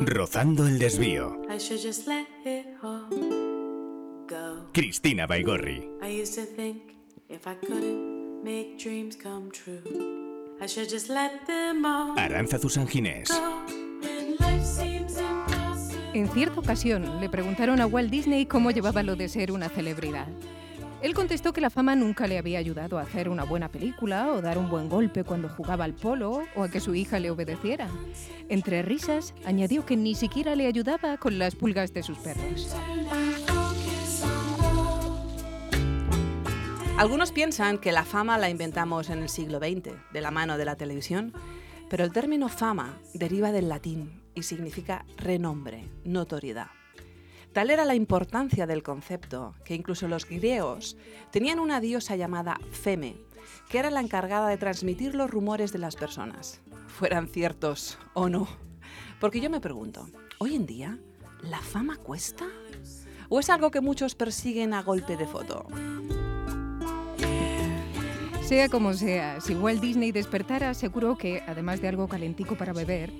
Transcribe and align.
Rozando 0.00 0.66
el 0.66 0.78
desvío. 0.78 1.42
I 1.50 1.58
should 1.58 1.80
just 1.82 2.06
let 2.06 2.26
it 2.44 2.66
all 2.82 3.08
go. 4.28 4.70
Cristina 4.72 5.26
Baigorri. 5.26 5.88
I 6.02 6.20
used 6.20 6.34
to 6.34 6.44
think 6.44 6.94
if 7.28 7.46
I 7.46 7.54
couldn't 7.54 8.42
make 8.44 8.78
dreams 8.78 9.16
come 9.16 9.50
true, 9.50 9.82
I 10.60 10.66
should 10.66 10.88
just 10.88 11.08
let 11.08 11.46
them 11.46 11.84
all 11.84 12.14
Aránzazu 12.16 12.68
San 12.68 12.86
Ginés. 12.86 13.30
En 16.14 16.28
cierta 16.28 16.60
ocasión 16.60 17.20
le 17.20 17.28
preguntaron 17.28 17.80
a 17.80 17.86
Walt 17.86 18.10
Disney 18.10 18.46
cómo 18.46 18.70
llevaba 18.70 19.02
lo 19.02 19.16
de 19.16 19.28
ser 19.28 19.52
una 19.52 19.68
celebridad. 19.68 20.28
Él 21.00 21.14
contestó 21.14 21.52
que 21.52 21.60
la 21.60 21.70
fama 21.70 21.94
nunca 21.94 22.26
le 22.26 22.38
había 22.38 22.58
ayudado 22.58 22.98
a 22.98 23.02
hacer 23.02 23.28
una 23.28 23.44
buena 23.44 23.68
película 23.68 24.32
o 24.32 24.42
dar 24.42 24.58
un 24.58 24.68
buen 24.68 24.88
golpe 24.88 25.22
cuando 25.22 25.48
jugaba 25.48 25.84
al 25.84 25.94
polo 25.94 26.42
o 26.56 26.64
a 26.64 26.68
que 26.68 26.80
su 26.80 26.94
hija 26.94 27.20
le 27.20 27.30
obedeciera. 27.30 27.88
Entre 28.48 28.82
risas, 28.82 29.32
añadió 29.44 29.86
que 29.86 29.96
ni 29.96 30.16
siquiera 30.16 30.56
le 30.56 30.66
ayudaba 30.66 31.16
con 31.16 31.38
las 31.38 31.54
pulgas 31.54 31.94
de 31.94 32.02
sus 32.02 32.18
perros. 32.18 32.74
Algunos 36.98 37.30
piensan 37.30 37.78
que 37.78 37.92
la 37.92 38.04
fama 38.04 38.36
la 38.38 38.50
inventamos 38.50 39.08
en 39.08 39.20
el 39.20 39.28
siglo 39.28 39.60
XX, 39.60 39.92
de 40.12 40.20
la 40.20 40.32
mano 40.32 40.58
de 40.58 40.64
la 40.64 40.74
televisión, 40.74 41.32
pero 41.88 42.02
el 42.02 42.12
término 42.12 42.48
fama 42.48 42.98
deriva 43.14 43.52
del 43.52 43.68
latín 43.68 44.20
y 44.34 44.42
significa 44.42 45.04
renombre, 45.16 45.88
notoriedad. 46.04 46.77
Tal 47.58 47.70
era 47.70 47.84
la 47.84 47.96
importancia 47.96 48.68
del 48.68 48.84
concepto 48.84 49.56
que 49.64 49.74
incluso 49.74 50.06
los 50.06 50.26
griegos 50.28 50.96
tenían 51.32 51.58
una 51.58 51.80
diosa 51.80 52.14
llamada 52.14 52.60
Feme, 52.70 53.16
que 53.68 53.80
era 53.80 53.90
la 53.90 53.98
encargada 53.98 54.48
de 54.48 54.58
transmitir 54.58 55.16
los 55.16 55.28
rumores 55.28 55.72
de 55.72 55.80
las 55.80 55.96
personas, 55.96 56.60
fueran 56.86 57.26
ciertos 57.26 57.98
o 58.14 58.28
no. 58.28 58.46
Porque 59.18 59.40
yo 59.40 59.50
me 59.50 59.60
pregunto, 59.60 60.08
hoy 60.38 60.54
en 60.54 60.66
día, 60.66 61.00
¿la 61.42 61.58
fama 61.58 61.96
cuesta? 61.96 62.46
¿O 63.28 63.40
es 63.40 63.50
algo 63.50 63.72
que 63.72 63.80
muchos 63.80 64.14
persiguen 64.14 64.72
a 64.72 64.84
golpe 64.84 65.16
de 65.16 65.26
foto? 65.26 65.66
Sea 68.48 68.70
como 68.70 68.94
sea, 68.94 69.42
si 69.42 69.54
Walt 69.54 69.82
Disney 69.82 70.10
despertara, 70.10 70.72
seguro 70.72 71.18
que, 71.18 71.42
además 71.46 71.82
de 71.82 71.88
algo 71.88 72.08
calentico 72.08 72.56
para 72.56 72.72
beber, 72.72 73.12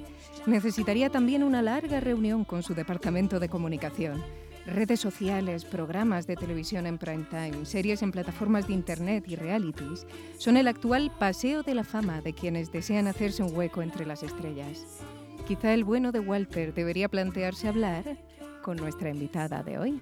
necesitaría 0.46 1.10
también 1.10 1.42
una 1.42 1.60
larga 1.60 2.00
reunión 2.00 2.46
con 2.46 2.62
su 2.62 2.74
departamento 2.74 3.38
de 3.38 3.50
comunicación. 3.50 4.24
Redes 4.64 5.00
sociales, 5.00 5.66
programas 5.66 6.26
de 6.26 6.34
televisión 6.34 6.86
en 6.86 6.96
prime 6.96 7.26
time, 7.28 7.66
series 7.66 8.00
en 8.00 8.10
plataformas 8.10 8.68
de 8.68 8.72
internet 8.72 9.24
y 9.28 9.36
realities 9.36 10.06
son 10.38 10.56
el 10.56 10.66
actual 10.66 11.12
paseo 11.18 11.62
de 11.62 11.74
la 11.74 11.84
fama 11.84 12.22
de 12.22 12.32
quienes 12.32 12.72
desean 12.72 13.06
hacerse 13.06 13.42
un 13.42 13.54
hueco 13.54 13.82
entre 13.82 14.06
las 14.06 14.22
estrellas. 14.22 15.02
Quizá 15.46 15.74
el 15.74 15.84
bueno 15.84 16.10
de 16.10 16.20
Walter 16.20 16.72
debería 16.72 17.10
plantearse 17.10 17.68
hablar 17.68 18.16
con 18.62 18.78
nuestra 18.78 19.10
invitada 19.10 19.62
de 19.62 19.76
hoy. 19.78 20.00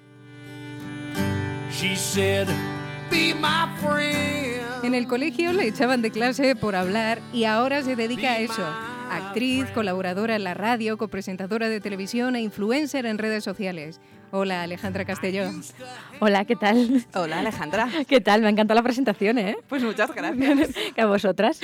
She 1.69 1.97
said, 1.97 2.47
Be 3.11 3.33
my 3.33 3.67
friend. 3.81 4.56
En 4.83 4.93
el 4.93 5.07
colegio 5.07 5.51
le 5.53 5.67
echaban 5.67 6.01
de 6.01 6.11
clase 6.11 6.55
por 6.55 6.75
hablar 6.75 7.19
y 7.33 7.43
ahora 7.45 7.81
se 7.83 7.95
dedica 7.95 8.33
a 8.33 8.39
eso. 8.39 8.63
Actriz, 9.11 9.65
colaboradora 9.73 10.35
en 10.35 10.43
la 10.43 10.53
radio, 10.53 10.97
copresentadora 10.97 11.69
de 11.69 11.79
televisión 11.81 12.35
e 12.35 12.41
influencer 12.41 13.05
en 13.05 13.17
redes 13.17 13.43
sociales. 13.43 13.99
Hola, 14.31 14.63
Alejandra 14.63 15.05
Castellón. 15.05 15.63
Hola, 16.19 16.45
¿qué 16.45 16.55
tal? 16.55 17.05
Hola 17.13 17.39
Alejandra. 17.39 17.89
¿Qué 18.07 18.19
tal? 18.21 18.41
Me 18.41 18.47
ha 18.47 18.49
encantado 18.49 18.75
la 18.79 18.83
presentación, 18.83 19.37
¿eh? 19.37 19.57
Pues 19.67 19.83
muchas 19.83 20.13
gracias. 20.13 20.69
Que 20.93 21.01
a 21.01 21.05
vosotras. 21.05 21.59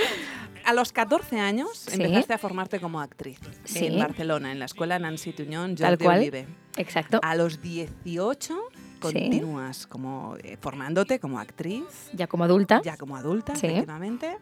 A 0.66 0.73
los 0.73 0.94
14 0.94 1.39
años 1.39 1.70
Sí. 1.73 2.02
empezaste 2.02 2.33
a 2.33 2.38
formarte 2.38 2.80
como 2.80 3.02
actriz 3.02 3.38
Sí. 3.66 3.88
en 3.88 4.00
Barcelona, 4.00 4.52
en 4.53 4.59
la 4.59 4.66
escuela 4.66 4.98
Nancy 5.00 5.33
Tuñón, 5.33 5.75
Tal 5.75 5.92
Jordi 5.92 6.03
cual. 6.05 6.20
Olive. 6.20 6.48
Exacto. 6.77 7.20
A 7.22 7.36
los 7.36 7.61
18 7.61 8.58
continúas 9.04 9.88
como 9.88 10.36
eh, 10.44 10.58
formándote 10.60 11.20
como 11.20 11.39
actriz, 11.39 11.83
Ya 12.14 12.27
como 12.27 12.44
adulta. 12.44 12.82
ya 12.83 12.98
como 12.98 13.16
adulta, 13.17 13.55
Sí. 13.55 13.67
efectivamente. 13.67 14.38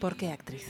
¿Por 0.00 0.16
qué 0.16 0.32
actriz? 0.32 0.66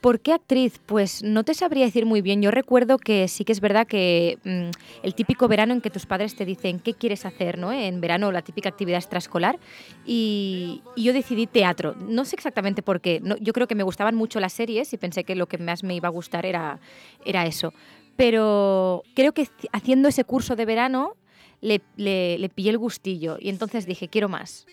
¿Por 0.00 0.18
qué 0.18 0.32
actriz? 0.32 0.80
Pues 0.84 1.22
no 1.22 1.44
te 1.44 1.54
sabría 1.54 1.84
decir 1.84 2.06
muy 2.06 2.22
bien. 2.22 2.42
Yo 2.42 2.50
recuerdo 2.50 2.98
que 2.98 3.28
sí 3.28 3.44
que 3.44 3.52
es 3.52 3.60
verdad 3.60 3.86
que 3.86 4.36
mm, 4.42 5.04
el 5.06 5.14
típico 5.14 5.46
verano 5.46 5.72
en 5.74 5.80
que 5.80 5.90
tus 5.90 6.06
padres 6.06 6.34
te 6.34 6.44
dicen 6.44 6.80
qué 6.80 6.94
quieres 6.94 7.24
hacer, 7.24 7.56
¿no? 7.56 7.72
En 7.72 8.00
verano 8.00 8.32
la 8.32 8.42
típica 8.42 8.68
actividad 8.68 8.98
extraescolar 8.98 9.60
y, 10.04 10.82
y 10.96 11.04
yo 11.04 11.12
decidí 11.12 11.46
teatro. 11.46 11.94
No 11.94 12.24
sé 12.24 12.34
exactamente 12.34 12.82
por 12.82 13.00
qué. 13.00 13.20
No, 13.22 13.36
yo 13.36 13.52
creo 13.52 13.68
que 13.68 13.76
me 13.76 13.84
gustaban 13.84 14.16
mucho 14.16 14.40
las 14.40 14.52
series 14.52 14.92
y 14.92 14.96
pensé 14.96 15.22
que 15.22 15.36
lo 15.36 15.46
que 15.46 15.58
más 15.58 15.84
me 15.84 15.94
iba 15.94 16.08
a 16.08 16.10
gustar 16.10 16.46
era, 16.46 16.80
era 17.24 17.46
eso. 17.46 17.72
Pero 18.16 19.04
creo 19.14 19.32
que 19.32 19.42
ci- 19.42 19.68
haciendo 19.72 20.08
ese 20.08 20.24
curso 20.24 20.56
de 20.56 20.64
verano 20.66 21.14
le, 21.62 21.80
le, 21.96 22.36
le 22.38 22.48
pillé 22.50 22.70
el 22.70 22.78
gustillo 22.78 23.38
y 23.40 23.48
entonces 23.48 23.86
dije, 23.86 24.08
quiero 24.08 24.28
más. 24.28 24.66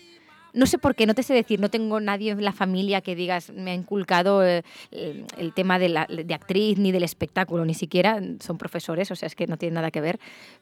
No 0.52 0.66
sé 0.66 0.78
por 0.78 0.96
qué, 0.96 1.06
no 1.06 1.14
te 1.14 1.22
sé 1.22 1.32
decir, 1.32 1.60
no 1.60 1.70
tengo 1.70 2.00
nadie 2.00 2.32
en 2.32 2.44
la 2.44 2.52
familia 2.52 3.00
que 3.00 3.14
digas, 3.14 3.52
me 3.52 3.70
ha 3.70 3.74
inculcado 3.74 4.44
eh, 4.44 4.64
el, 4.90 5.52
tema 5.54 5.78
de, 5.78 5.88
la, 5.88 6.06
de 6.06 6.34
actriz 6.34 6.76
ni 6.76 6.90
del 6.90 7.04
espectáculo, 7.04 7.64
ni 7.64 7.74
siquiera 7.74 8.20
son 8.40 8.58
profesores, 8.58 9.10
o 9.12 9.16
sea, 9.16 9.28
es 9.28 9.36
que 9.36 9.46
no 9.46 9.56
tiene 9.56 9.76
nada 9.76 9.92
que 9.92 10.00
ver. 10.00 10.18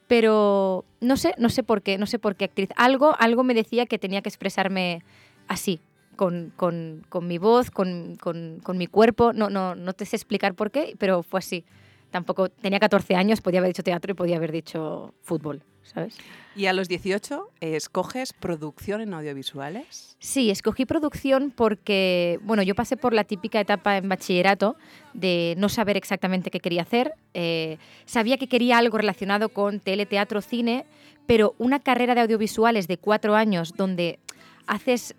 Pero 0.06 0.84
no 1.00 1.16
sé, 1.16 1.34
no 1.38 1.48
sé 1.48 1.62
por 1.62 1.80
qué, 1.80 1.96
no 1.96 2.04
sé 2.04 2.18
por 2.18 2.36
qué 2.36 2.44
actriz. 2.44 2.68
Algo, 2.76 3.16
algo 3.18 3.44
me 3.44 3.54
decía 3.54 3.86
que 3.86 3.98
tenía 3.98 4.20
que 4.20 4.28
expresarme 4.28 5.02
así, 5.46 5.80
con, 6.16 6.52
con, 6.54 7.06
con 7.08 7.26
mi 7.26 7.38
voz, 7.38 7.70
con, 7.70 8.16
con, 8.16 8.60
con 8.62 8.76
mi 8.76 8.88
cuerpo. 8.88 9.32
No, 9.32 9.48
no, 9.48 9.74
no 9.74 9.92
te 9.94 10.04
sé 10.04 10.16
explicar 10.16 10.54
por 10.54 10.70
qué, 10.70 10.96
pero 10.98 11.22
fue 11.22 11.38
así. 11.38 11.64
Tampoco 12.10 12.48
tenía 12.48 12.80
14 12.80 13.14
años, 13.14 13.40
podía 13.40 13.60
haber 13.60 13.70
dicho 13.70 13.82
teatro 13.82 14.12
y 14.12 14.14
podía 14.14 14.36
haber 14.36 14.50
dicho 14.50 15.14
fútbol, 15.20 15.62
¿sabes? 15.82 16.16
Y 16.56 16.66
a 16.66 16.72
los 16.72 16.88
18 16.88 17.50
eh, 17.60 17.76
escoges 17.76 18.32
producción 18.32 19.00
en 19.00 19.12
audiovisuales. 19.12 20.16
Sí, 20.18 20.50
escogí 20.50 20.86
producción 20.86 21.52
porque, 21.54 22.40
bueno, 22.42 22.62
yo 22.62 22.74
pasé 22.74 22.96
por 22.96 23.12
la 23.12 23.24
típica 23.24 23.60
etapa 23.60 23.98
en 23.98 24.08
bachillerato 24.08 24.76
de 25.12 25.54
no 25.58 25.68
saber 25.68 25.96
exactamente 25.96 26.50
qué 26.50 26.60
quería 26.60 26.82
hacer. 26.82 27.12
Eh, 27.34 27.78
sabía 28.06 28.38
que 28.38 28.48
quería 28.48 28.78
algo 28.78 28.96
relacionado 28.96 29.50
con 29.50 29.78
tele, 29.78 30.06
teatro, 30.06 30.40
cine, 30.40 30.86
pero 31.26 31.54
una 31.58 31.78
carrera 31.78 32.14
de 32.14 32.22
audiovisuales 32.22 32.88
de 32.88 32.98
cuatro 32.98 33.36
años 33.36 33.74
donde 33.76 34.18
haces... 34.66 35.14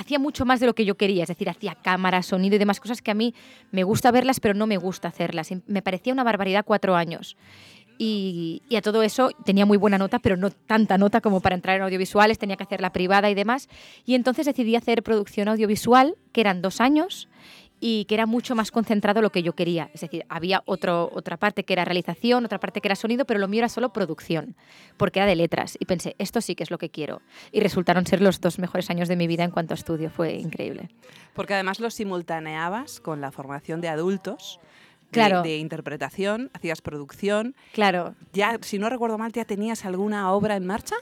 hacía 0.00 0.18
mucho 0.18 0.44
más 0.44 0.60
de 0.60 0.66
lo 0.66 0.74
que 0.74 0.84
yo 0.84 0.96
quería, 0.96 1.24
es 1.24 1.28
decir, 1.28 1.48
hacía 1.48 1.74
cámara, 1.74 2.22
sonido 2.22 2.56
y 2.56 2.58
demás 2.58 2.80
cosas 2.80 3.02
que 3.02 3.10
a 3.10 3.14
mí 3.14 3.34
me 3.70 3.84
gusta 3.84 4.10
verlas, 4.10 4.40
pero 4.40 4.54
no 4.54 4.66
me 4.66 4.78
gusta 4.78 5.08
hacerlas. 5.08 5.50
Me 5.66 5.82
parecía 5.82 6.12
una 6.12 6.24
barbaridad 6.24 6.64
cuatro 6.64 6.96
años. 6.96 7.36
Y, 7.98 8.62
y 8.70 8.76
a 8.76 8.82
todo 8.82 9.02
eso 9.02 9.30
tenía 9.44 9.66
muy 9.66 9.76
buena 9.76 9.98
nota, 9.98 10.18
pero 10.18 10.38
no 10.38 10.50
tanta 10.50 10.96
nota 10.96 11.20
como 11.20 11.40
para 11.40 11.54
entrar 11.54 11.76
en 11.76 11.82
audiovisuales, 11.82 12.38
tenía 12.38 12.56
que 12.56 12.64
hacerla 12.64 12.92
privada 12.92 13.28
y 13.28 13.34
demás. 13.34 13.68
Y 14.06 14.14
entonces 14.14 14.46
decidí 14.46 14.74
hacer 14.74 15.02
producción 15.02 15.48
audiovisual, 15.48 16.16
que 16.32 16.40
eran 16.40 16.62
dos 16.62 16.80
años 16.80 17.28
y 17.80 18.04
que 18.04 18.14
era 18.14 18.26
mucho 18.26 18.54
más 18.54 18.70
concentrado 18.70 19.22
lo 19.22 19.30
que 19.30 19.42
yo 19.42 19.54
quería. 19.54 19.90
Es 19.94 20.02
decir, 20.02 20.24
había 20.28 20.62
otro, 20.66 21.10
otra 21.14 21.36
parte 21.38 21.64
que 21.64 21.72
era 21.72 21.84
realización, 21.84 22.44
otra 22.44 22.60
parte 22.60 22.80
que 22.80 22.88
era 22.88 22.94
sonido, 22.94 23.24
pero 23.24 23.40
lo 23.40 23.48
mío 23.48 23.60
era 23.60 23.68
solo 23.70 23.92
producción, 23.92 24.54
porque 24.98 25.18
era 25.18 25.26
de 25.26 25.36
letras. 25.36 25.76
Y 25.80 25.86
pensé, 25.86 26.14
esto 26.18 26.40
sí 26.40 26.54
que 26.54 26.62
es 26.62 26.70
lo 26.70 26.78
que 26.78 26.90
quiero. 26.90 27.22
Y 27.52 27.60
resultaron 27.60 28.06
ser 28.06 28.20
los 28.20 28.40
dos 28.40 28.58
mejores 28.58 28.90
años 28.90 29.08
de 29.08 29.16
mi 29.16 29.26
vida 29.26 29.44
en 29.44 29.50
cuanto 29.50 29.72
a 29.74 29.76
estudio. 29.76 30.10
Fue 30.10 30.34
increíble. 30.34 30.90
Porque 31.34 31.54
además 31.54 31.80
lo 31.80 31.90
simultaneabas 31.90 33.00
con 33.00 33.20
la 33.20 33.32
formación 33.32 33.80
de 33.80 33.88
adultos. 33.88 34.60
de- 34.62 35.14
Claro. 35.14 35.42
de 35.42 35.56
interpretación, 35.58 36.50
hacías 36.52 36.80
producción. 36.82 37.56
Claro, 37.72 38.14
Ya, 38.32 38.58
si 38.60 38.78
no 38.78 38.88
recuerdo 38.88 39.18
mal, 39.18 39.32
¿ya 39.32 39.44
tenías 39.44 39.84
alguna 39.84 40.30
obra 40.32 40.54
en 40.54 40.64
marcha? 40.64 40.94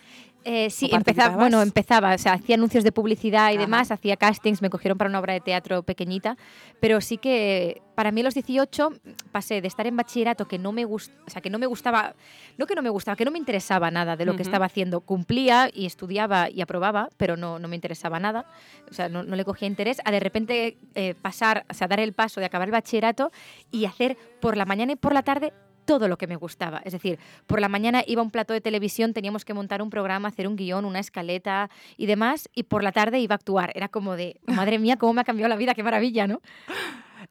Eh, 0.51 0.71
sí, 0.71 0.89
¿O 0.91 0.97
empezaba, 0.97 1.37
bueno, 1.37 1.61
empezaba, 1.61 2.15
o 2.15 2.19
sea, 2.19 2.33
hacía 2.33 2.55
anuncios 2.55 2.83
de 2.83 2.91
publicidad 2.91 3.51
y 3.51 3.57
Ajá. 3.57 3.61
demás, 3.61 3.91
hacía 3.91 4.17
castings, 4.17 4.63
me 4.63 4.71
cogieron 4.71 4.97
para 4.97 5.11
una 5.11 5.21
obra 5.21 5.35
de 5.35 5.41
teatro 5.41 5.83
pequeñita, 5.83 6.39
pero 6.81 7.03
sí 7.03 7.19
que 7.19 7.83
para 7.95 8.13
mí 8.13 8.23
a 8.23 8.25
los 8.25 8.33
18 8.33 8.95
pasé 9.31 9.61
de 9.61 9.69
estar 9.69 9.87
en 9.87 9.95
bachillerato 9.95 10.49
que 10.49 10.59
no 10.59 10.73
me 10.73 10.87
gust, 10.87 11.13
o 11.27 11.31
sea, 11.31 11.43
que 11.43 11.51
no 11.51 11.59
me 11.59 11.67
gustaba, 11.67 12.15
no 12.57 12.65
que 12.65 12.75
no 12.75 12.81
me 12.81 12.89
gustaba, 12.89 13.15
que 13.15 13.27
no 13.27 13.31
me 13.31 13.37
interesaba 13.37 13.91
nada 13.91 14.17
de 14.17 14.25
lo 14.25 14.37
que 14.37 14.43
estaba 14.43 14.65
haciendo, 14.65 15.03
cumplía 15.03 15.69
y 15.71 15.85
estudiaba 15.85 16.49
y 16.49 16.63
aprobaba, 16.63 17.11
pero 17.19 17.37
no, 17.37 17.59
no 17.59 17.69
me 17.69 17.75
interesaba 17.75 18.19
nada, 18.19 18.47
o 18.91 18.95
sea, 18.95 19.11
no, 19.11 19.25
no 19.25 19.37
le 19.37 19.45
cogía 19.45 19.69
interés, 19.69 20.01
a 20.03 20.11
de 20.11 20.21
repente 20.21 20.79
eh, 20.95 21.15
pasar, 21.21 21.67
o 21.69 21.75
sea, 21.75 21.89
dar 21.89 22.01
el 22.01 22.15
paso 22.15 22.41
de 22.41 22.47
acabar 22.47 22.69
el 22.69 22.73
bachillerato 22.73 23.33
y 23.71 23.85
hacer 23.85 24.17
por 24.41 24.57
la 24.57 24.65
mañana 24.65 24.93
y 24.93 24.97
por 24.97 25.13
la 25.13 25.23
tarde 25.23 25.53
todo 25.89 26.07
lo 26.07 26.19
que 26.19 26.27
me 26.27 26.37
gustaba. 26.37 26.83
Es 26.85 26.93
decir, 26.93 27.19
por 27.47 27.63
la 27.63 27.69
mañana 27.71 28.05
iba 28.07 28.21
a 28.21 28.23
un 28.23 28.31
plato 28.31 28.53
de 28.53 28.61
televisión, 28.61 29.15
teníamos 29.15 29.47
que 29.47 29.55
montar 29.55 29.81
un 29.81 29.89
programa, 29.89 30.29
hacer 30.29 30.47
un 30.47 30.55
guion, 30.55 30.85
una 30.85 30.99
escaleta 30.99 31.71
y 31.97 32.05
demás, 32.05 32.51
y 32.55 32.65
por 32.65 32.85
la 32.85 32.93
tarde 32.93 33.21
iba 33.21 33.35
a 33.35 33.37
actuar. 33.37 33.73
Era 33.75 33.89
como 33.89 34.15
de, 34.15 34.39
madre 34.47 34.79
mía, 34.79 34.99
cómo 34.99 35.15
me 35.15 35.23
ha 35.23 35.25
cambiado 35.25 35.49
la 35.49 35.57
vida, 35.57 35.75
qué 35.75 35.83
maravilla, 35.83 36.27
¿no? 36.27 36.43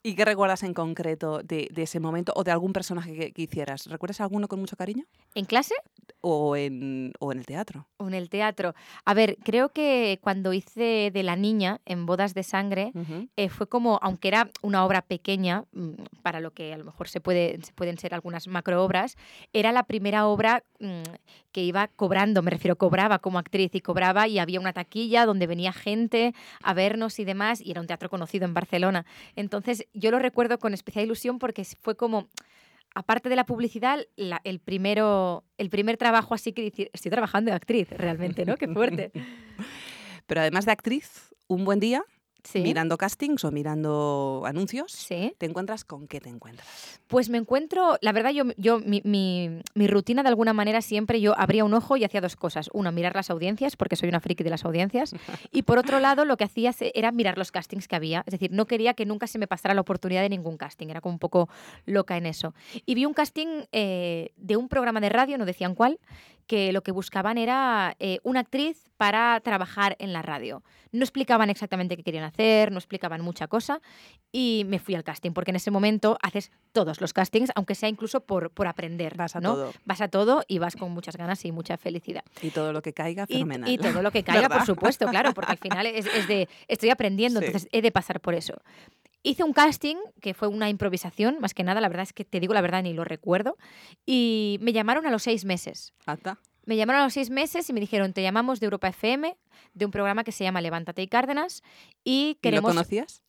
¿Y 0.01 0.15
qué 0.15 0.25
recuerdas 0.25 0.63
en 0.63 0.73
concreto 0.73 1.43
de, 1.43 1.69
de 1.71 1.83
ese 1.83 1.99
momento 1.99 2.33
o 2.35 2.43
de 2.43 2.49
algún 2.49 2.73
personaje 2.73 3.13
que, 3.13 3.31
que 3.31 3.43
hicieras? 3.43 3.85
¿Recuerdas 3.85 4.21
alguno 4.21 4.47
con 4.47 4.59
mucho 4.59 4.75
cariño? 4.75 5.05
¿En 5.35 5.45
clase? 5.45 5.75
O 6.29 6.55
en, 6.55 7.13
o 7.19 7.31
en 7.31 7.39
el 7.39 7.45
teatro? 7.45 7.87
O 7.97 8.07
en 8.07 8.13
el 8.13 8.29
teatro. 8.29 8.75
A 9.05 9.13
ver, 9.13 9.37
creo 9.43 9.69
que 9.69 10.19
cuando 10.21 10.53
hice 10.53 11.11
de 11.13 11.23
la 11.23 11.35
niña 11.35 11.81
en 11.85 12.05
Bodas 12.05 12.33
de 12.33 12.43
Sangre, 12.43 12.91
eh, 13.35 13.49
fue 13.49 13.67
como, 13.67 13.99
aunque 14.01 14.27
era 14.27 14.49
una 14.61 14.85
obra 14.85 15.01
pequeña, 15.01 15.65
mm, 15.71 15.93
para 16.21 16.39
lo 16.39 16.51
que 16.51 16.73
a 16.73 16.77
lo 16.77 16.85
mejor 16.85 17.07
se, 17.07 17.21
puede, 17.21 17.59
se 17.63 17.73
pueden 17.73 17.97
ser 17.97 18.13
algunas 18.13 18.47
macroobras, 18.47 19.17
era 19.53 19.71
la 19.71 19.83
primera 19.83 20.27
obra 20.27 20.63
mm, 20.79 21.03
que 21.51 21.63
iba 21.63 21.87
cobrando, 21.87 22.41
me 22.41 22.51
refiero, 22.51 22.77
cobraba 22.77 23.19
como 23.19 23.39
actriz 23.39 23.73
y 23.73 23.81
cobraba 23.81 24.27
y 24.27 24.39
había 24.39 24.59
una 24.59 24.73
taquilla 24.73 25.25
donde 25.25 25.47
venía 25.47 25.73
gente 25.73 26.33
a 26.61 26.73
vernos 26.73 27.19
y 27.19 27.25
demás, 27.25 27.61
y 27.61 27.71
era 27.71 27.81
un 27.81 27.87
teatro 27.87 28.09
conocido 28.09 28.45
en 28.45 28.53
Barcelona. 28.53 29.05
Entonces 29.35 29.87
yo 29.93 30.11
lo 30.11 30.19
recuerdo 30.19 30.59
con 30.59 30.73
especial 30.73 31.05
ilusión 31.05 31.39
porque 31.39 31.63
fue 31.63 31.95
como... 31.95 32.27
Aparte 32.97 33.29
de 33.29 33.35
la 33.35 33.45
publicidad, 33.45 33.99
el, 34.15 34.59
primero, 34.59 35.43
el 35.59 35.69
primer 35.69 35.97
trabajo 35.97 36.33
así 36.33 36.51
que 36.51 36.63
decir, 36.63 36.89
estoy 36.93 37.11
trabajando 37.11 37.51
de 37.51 37.55
actriz 37.55 37.87
realmente, 37.91 38.43
¿no? 38.43 38.57
Qué 38.57 38.67
fuerte. 38.67 39.11
Pero 40.25 40.41
además 40.41 40.65
de 40.65 40.71
actriz, 40.71 41.35
un 41.45 41.63
buen 41.63 41.79
día, 41.79 42.03
Sí. 42.47 42.59
mirando 42.61 42.97
castings 42.97 43.43
o 43.43 43.51
mirando 43.51 44.43
anuncios, 44.45 44.91
Sí. 44.93 45.33
¿te 45.37 45.45
encuentras 45.45 45.83
con 45.83 46.07
qué 46.07 46.21
te 46.21 46.29
encuentras? 46.29 46.67
Pues 47.07 47.29
me 47.29 47.37
encuentro, 47.37 47.97
la 48.01 48.11
verdad, 48.13 48.31
yo, 48.31 48.45
yo 48.57 48.79
mi, 48.79 49.01
mi- 49.03 49.61
mi 49.75 49.87
rutina 49.87 50.23
de 50.23 50.29
alguna 50.29 50.53
manera 50.53 50.81
siempre 50.81 51.19
yo 51.19 51.37
abría 51.37 51.65
un 51.65 51.73
ojo 51.73 51.97
y 51.97 52.03
hacía 52.05 52.21
dos 52.21 52.35
cosas. 52.35 52.69
Uno, 52.73 52.91
mirar 52.91 53.15
las 53.15 53.29
audiencias, 53.29 53.75
porque 53.75 53.95
soy 53.95 54.09
una 54.09 54.19
friki 54.19 54.43
de 54.43 54.49
las 54.49 54.63
audiencias. 54.65 55.13
Y 55.51 55.63
por 55.63 55.77
otro 55.77 55.99
lado, 55.99 56.25
lo 56.25 56.37
que 56.37 56.43
hacía 56.45 56.73
era 56.93 57.11
mirar 57.11 57.37
los 57.37 57.51
castings 57.51 57.87
que 57.87 57.95
había. 57.95 58.23
Es 58.25 58.31
decir, 58.31 58.51
no 58.51 58.65
quería 58.65 58.93
que 58.93 59.05
nunca 59.05 59.27
se 59.27 59.39
me 59.39 59.47
pasara 59.47 59.73
la 59.73 59.81
oportunidad 59.81 60.21
de 60.21 60.29
ningún 60.29 60.57
casting. 60.57 60.87
Era 60.89 61.01
como 61.01 61.13
un 61.13 61.19
poco 61.19 61.49
loca 61.85 62.15
en 62.17 62.25
eso. 62.25 62.53
Y 62.85 62.95
vi 62.95 63.05
un 63.05 63.13
casting 63.13 63.63
eh, 63.71 64.31
de 64.37 64.55
un 64.57 64.67
programa 64.69 64.99
de 64.99 65.09
radio, 65.09 65.37
no 65.37 65.45
decían 65.45 65.75
cuál, 65.75 65.99
que 66.47 66.71
lo 66.73 66.81
que 66.81 66.91
buscaban 66.91 67.37
era 67.37 67.95
eh, 67.99 68.19
una 68.23 68.39
actriz 68.41 68.89
para 68.97 69.39
trabajar 69.41 69.95
en 69.99 70.11
la 70.13 70.21
radio. 70.23 70.63
No 70.91 71.03
explicaban 71.03 71.49
exactamente 71.51 71.95
qué 71.95 72.03
querían 72.03 72.23
hacer, 72.23 72.71
no 72.71 72.79
explicaban 72.79 73.21
mucha 73.21 73.47
cosa 73.47 73.79
y 74.31 74.63
me 74.67 74.79
fui 74.79 74.95
al 74.95 75.03
casting, 75.03 75.31
porque 75.31 75.51
en 75.51 75.57
ese 75.57 75.69
momento 75.69 76.17
haces 76.21 76.51
todos 76.71 76.99
los 77.01 77.13
castings, 77.13 77.51
aunque 77.55 77.75
sea 77.75 77.89
incluso 77.89 78.21
por, 78.21 78.49
por 78.51 78.65
aprender. 78.67 79.15
Vas 79.15 79.35
a 79.35 79.39
¿no? 79.41 79.53
todo. 79.53 79.73
Vas 79.85 80.01
a 80.01 80.07
todo 80.07 80.43
y 80.47 80.57
vas 80.59 80.75
con 80.75 80.91
muchas 80.91 81.15
ganas 81.17 81.43
y 81.45 81.51
mucha 81.51 81.77
felicidad. 81.77 82.23
Y 82.41 82.49
todo 82.49 82.73
lo 82.73 82.81
que 82.81 82.93
caiga, 82.93 83.27
fenomenal. 83.27 83.69
y 83.69 83.77
todo 83.77 84.01
lo 84.01 84.09
que 84.11 84.23
caiga, 84.23 84.49
por 84.49 84.65
supuesto, 84.65 85.05
claro, 85.07 85.33
porque 85.33 85.51
al 85.51 85.57
final 85.59 85.85
es, 85.85 86.07
es 86.07 86.27
de 86.27 86.47
estoy 86.67 86.89
aprendiendo, 86.89 87.39
Sí. 87.41 87.47
entonces 87.47 87.69
he 87.71 87.81
de 87.83 87.91
pasar 87.91 88.19
por 88.21 88.33
eso. 88.33 88.55
Hice 89.27 89.43
un 89.43 89.51
casting 89.51 89.97
que 90.21 90.33
fue 90.33 90.47
una 90.47 90.69
improvisación, 90.69 91.39
más 91.41 91.53
que 91.53 91.61
nada, 91.61 91.81
la 91.81 91.89
verdad 91.89 92.03
es 92.03 92.13
que 92.13 92.23
te 92.23 92.39
digo 92.39 92.53
la 92.53 92.61
verdad, 92.61 92.81
ni 92.81 92.93
lo 92.93 93.03
recuerdo, 93.03 93.57
y 94.05 94.57
me 94.61 94.71
llamaron 94.71 95.05
a 95.05 95.11
los 95.11 95.23
seis 95.23 95.43
meses. 95.43 95.93
Ata. 96.05 96.39
Me 96.63 96.77
llamaron 96.77 97.01
a 97.01 97.03
los 97.03 97.13
seis 97.13 97.29
meses 97.29 97.69
y 97.69 97.73
me 97.73 97.81
dijeron, 97.81 98.13
te 98.13 98.21
llamamos 98.21 98.61
de 98.61 98.67
Europa 98.67 98.87
FM, 98.87 99.37
de 99.73 99.85
un 99.85 99.91
programa 99.91 100.23
que 100.23 100.31
se 100.31 100.45
llama 100.45 100.61
Levántate 100.61 101.01
y 101.01 101.09
Cárdenas, 101.09 101.61
y 102.05 102.11
¿Y 102.11 102.33
¿Lo 102.35 102.39
queremos... 102.39 102.71
conocías? 102.71 103.21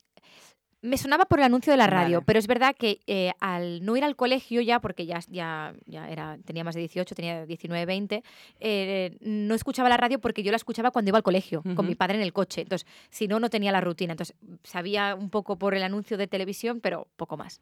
Me 0.81 0.97
sonaba 0.97 1.25
por 1.25 1.39
el 1.39 1.45
anuncio 1.45 1.71
de 1.71 1.77
la 1.77 1.87
radio, 1.87 2.17
Vale. 2.17 2.25
pero 2.25 2.39
es 2.39 2.47
verdad 2.47 2.73
que 2.73 3.01
eh, 3.05 3.33
al 3.41 3.83
no 3.83 3.97
ir 3.97 4.03
al 4.05 4.15
colegio 4.15 4.61
ya, 4.61 4.79
porque 4.79 5.05
ya, 5.05 5.19
ya, 5.27 5.73
ya 5.85 6.09
era, 6.09 6.37
tenía 6.45 6.63
más 6.63 6.73
de 6.73 6.81
18, 6.81 7.15
tenía 7.15 7.45
19, 7.45 7.85
20, 7.85 8.23
eh, 8.61 9.17
no 9.19 9.55
escuchaba 9.55 9.89
la 9.89 9.97
radio 9.97 10.19
porque 10.19 10.41
yo 10.41 10.51
la 10.51 10.55
escuchaba 10.55 10.91
cuando 10.91 11.09
iba 11.09 11.17
al 11.17 11.23
colegio, 11.23 11.63
con 11.75 11.85
mi 11.85 11.95
padre 11.95 12.15
en 12.15 12.21
el 12.21 12.31
coche. 12.31 12.61
Entonces, 12.61 12.87
si 13.09 13.27
no, 13.27 13.41
no 13.41 13.49
tenía 13.49 13.73
la 13.73 13.81
rutina. 13.81 14.13
Entonces, 14.13 14.37
sabía 14.63 15.15
un 15.15 15.29
poco 15.29 15.57
por 15.57 15.75
el 15.75 15.83
anuncio 15.83 16.17
de 16.17 16.27
televisión, 16.27 16.79
pero 16.79 17.07
poco 17.17 17.35
más. 17.35 17.59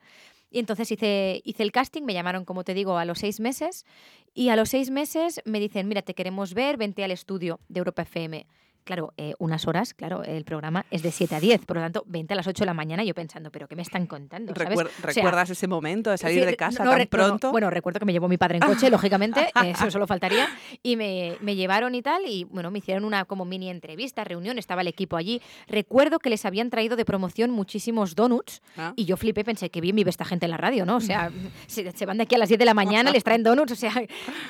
Y 0.52 0.60
entonces 0.60 0.92
hice, 0.92 1.42
hice 1.44 1.64
el 1.64 1.72
casting, 1.72 2.04
me 2.04 2.14
llamaron, 2.14 2.46
como 2.46 2.64
te 2.64 2.74
digo, 2.74 2.98
a 2.98 3.06
los 3.06 3.20
seis 3.20 3.40
meses. 3.40 3.86
Y 4.34 4.50
a 4.50 4.56
los 4.56 4.70
seis 4.70 4.92
meses 4.92 5.42
me 5.46 5.60
dicen, 5.60 5.88
mira, 5.88 6.04
te 6.04 6.14
queremos 6.14 6.54
ver, 6.54 6.78
vente 6.78 7.04
al 7.04 7.12
estudio 7.12 7.60
de 7.68 7.80
Europa 7.80 8.04
FM. 8.04 8.46
Claro, 8.88 9.14
eh, 9.18 9.34
unas 9.40 9.68
horas, 9.68 9.94
claro, 9.94 10.24
el 10.24 10.46
programa 10.46 10.86
es 10.92 11.04
de 11.04 11.12
7 11.12 11.36
a 11.36 11.40
10, 11.42 11.66
por 11.66 11.76
lo 11.76 11.84
tanto, 11.84 12.04
20 12.08 12.32
a 12.34 12.38
las 12.38 12.48
8 12.48 12.62
de 12.64 12.66
la 12.68 12.74
mañana, 12.74 13.04
yo 13.04 13.14
pensando, 13.14 13.52
¿pero 13.52 13.68
qué 13.68 13.76
me 13.76 13.82
están 13.82 14.08
contando? 14.08 14.54
¿sabes? 14.56 14.70
Recuer- 14.80 14.88
O 14.88 14.90
sea, 15.12 15.14
¿Recuerdas 15.14 15.50
ese 15.50 15.68
momento 15.68 16.10
de 16.10 16.18
salir 16.18 16.40
Sí, 16.40 16.46
de 16.46 16.56
casa 16.56 16.86
no 16.86 16.92
tan 16.92 17.00
no, 17.02 17.06
pronto? 17.08 17.52
bueno, 17.52 17.70
recuerdo 17.70 18.00
que 18.00 18.06
me 18.06 18.14
llevó 18.14 18.30
mi 18.30 18.38
padre 18.38 18.60
en 18.60 18.62
coche, 18.64 18.90
lógicamente, 18.90 19.46
eso 19.66 19.92
solo 19.92 20.08
faltaría. 20.08 20.48
Y 20.84 20.96
me, 20.96 21.36
me 21.42 21.58
llevaron 21.58 21.96
y 21.96 22.02
tal, 22.02 22.22
y 22.26 22.46
bueno, 22.46 22.72
me 22.72 22.80
hicieron 22.80 23.04
una 23.04 23.26
como 23.26 23.44
mini 23.44 23.70
entrevista, 23.70 24.24
reunión, 24.24 24.58
estaba 24.58 24.80
el 24.84 24.88
equipo 24.88 25.18
allí. 25.18 25.42
Recuerdo 25.68 26.20
que 26.20 26.30
les 26.30 26.46
habían 26.46 26.70
traído 26.70 26.96
de 26.96 27.04
promoción 27.04 27.52
muchísimos 27.52 28.16
donuts, 28.16 28.62
Ah. 28.78 28.94
y 28.96 29.04
yo 29.04 29.18
flipé, 29.18 29.44
pensé, 29.44 29.70
que 29.70 29.82
bien 29.82 29.98
vive 29.98 30.10
esta 30.12 30.24
gente 30.24 30.46
en 30.46 30.52
la 30.52 30.58
radio, 30.58 30.86
¿no? 30.86 30.96
O 30.96 31.02
sea, 31.02 31.30
se, 31.68 31.92
se 31.92 32.06
van 32.06 32.16
de 32.16 32.24
aquí 32.24 32.36
a 32.36 32.38
las 32.38 32.48
10 32.48 32.58
de 32.60 32.66
la 32.66 32.74
mañana, 32.74 33.12
les 33.12 33.26
traen 33.26 33.44
donuts, 33.44 33.74
o 33.74 33.76
sea. 33.76 33.92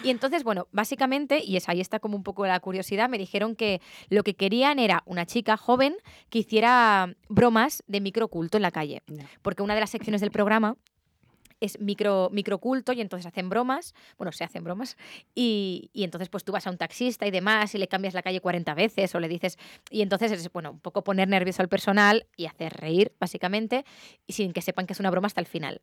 Y 0.04 0.12
entonces, 0.12 0.44
bueno, 0.44 0.68
básicamente, 0.72 1.44
y 1.44 1.58
es, 1.58 1.68
ahí 1.70 1.82
está 1.82 1.98
como 2.00 2.16
un 2.16 2.22
poco 2.24 2.46
la 2.46 2.60
curiosidad, 2.60 3.10
me 3.10 3.18
dijeron 3.18 3.56
que 3.56 3.82
lo 4.10 4.22
que 4.28 4.36
querían 4.36 4.78
era 4.78 5.04
una 5.06 5.26
chica 5.26 5.56
joven 5.56 5.96
que 6.30 6.40
hiciera 6.40 7.16
bromas 7.30 7.82
de 7.88 8.02
microculto 8.02 8.58
en 8.58 8.62
la 8.62 8.72
calle 8.72 9.02
porque 9.42 9.64
una 9.64 9.74
de 9.74 9.80
las 9.80 9.90
secciones 9.90 10.20
del 10.20 10.32
programa 10.32 10.76
es 11.62 11.80
micro, 11.80 12.30
microculto 12.34 12.92
y 12.92 13.00
entonces 13.00 13.26
hacen 13.26 13.48
bromas, 13.50 13.96
bueno, 14.18 14.34
se 14.34 14.44
hacen 14.44 14.66
bromas, 14.66 14.98
y, 15.34 15.90
y 15.94 16.04
entonces 16.04 16.28
pues 16.30 16.44
tú 16.44 16.52
vas 16.52 16.68
a 16.68 16.70
un 16.70 16.78
taxista 16.78 17.26
y 17.26 17.32
demás 17.32 17.74
y 17.74 17.78
le 17.78 17.88
cambias 17.88 18.14
la 18.14 18.22
calle 18.22 18.42
40 18.42 18.74
veces 18.74 19.16
o 19.16 19.20
le 19.22 19.30
dices, 19.30 19.58
y 19.90 20.02
entonces 20.02 20.32
es, 20.34 20.52
bueno, 20.52 20.72
un 20.72 20.80
poco 20.80 21.06
poner 21.06 21.30
nervioso 21.30 21.62
al 21.62 21.70
personal 21.70 22.28
y 22.36 22.46
hacer 22.46 22.74
reír, 22.74 23.14
básicamente, 23.20 23.86
y 24.28 24.34
sin 24.34 24.52
que 24.52 24.62
sepan 24.62 24.86
que 24.86 24.94
es 24.94 25.00
una 25.00 25.10
broma 25.10 25.28
hasta 25.28 25.42
el 25.42 25.48
final. 25.48 25.82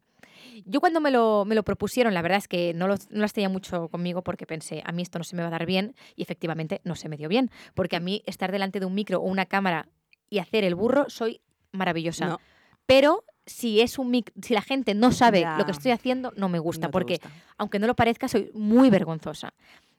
Yo 0.67 0.81
cuando 0.81 1.01
me 1.01 1.11
lo, 1.11 1.45
me 1.45 1.55
lo 1.55 1.63
propusieron, 1.63 2.15
la 2.15 2.23
verdad 2.23 2.39
es 2.39 2.49
que 2.49 2.73
no, 2.75 2.87
lo- 2.89 2.97
no 3.11 3.21
las 3.21 3.33
tenía 3.33 3.49
mucho 3.49 3.89
conmigo 3.89 4.23
porque 4.23 4.47
pensé, 4.47 4.83
a 4.85 4.93
mí 4.93 5.03
esto 5.03 5.19
no 5.19 5.25
se 5.25 5.37
me 5.37 5.43
va 5.43 5.49
a 5.49 5.51
dar 5.53 5.67
bien 5.67 5.95
y 6.17 6.23
efectivamente 6.23 6.81
no 6.85 6.95
se 6.97 7.09
me 7.09 7.17
dio 7.17 7.29
bien, 7.29 7.51
porque 7.75 7.97
a 7.97 8.01
mí 8.01 8.23
estar 8.27 8.53
delante 8.53 8.81
de 8.81 8.87
un 8.87 8.95
micro 8.95 9.19
o 9.19 9.23
una 9.25 9.47
cámara 9.47 9.89
y 10.31 10.39
hacer 10.39 10.65
el 10.65 10.75
burro 10.75 11.09
soy 11.11 11.41
maravillosa. 11.73 12.27
No. 12.27 12.41
Pero 12.87 13.25
si 13.47 13.81
es 13.81 13.99
un 13.99 14.11
mic- 14.11 14.33
si 14.43 14.55
la 14.55 14.63
gente 14.63 14.95
no 14.95 15.13
sabe 15.13 15.41
Ya. 15.41 15.57
lo 15.59 15.65
que 15.67 15.73
estoy 15.73 15.91
haciendo, 15.93 16.33
no 16.37 16.49
me 16.49 16.59
gusta, 16.59 16.87
No 16.87 16.91
porque 16.91 17.15
gusta. 17.23 17.31
aunque 17.59 17.79
no 17.79 17.87
lo 17.87 17.95
parezca, 17.95 18.27
soy 18.29 18.51
muy 18.55 18.89
vergonzosa. 18.91 19.53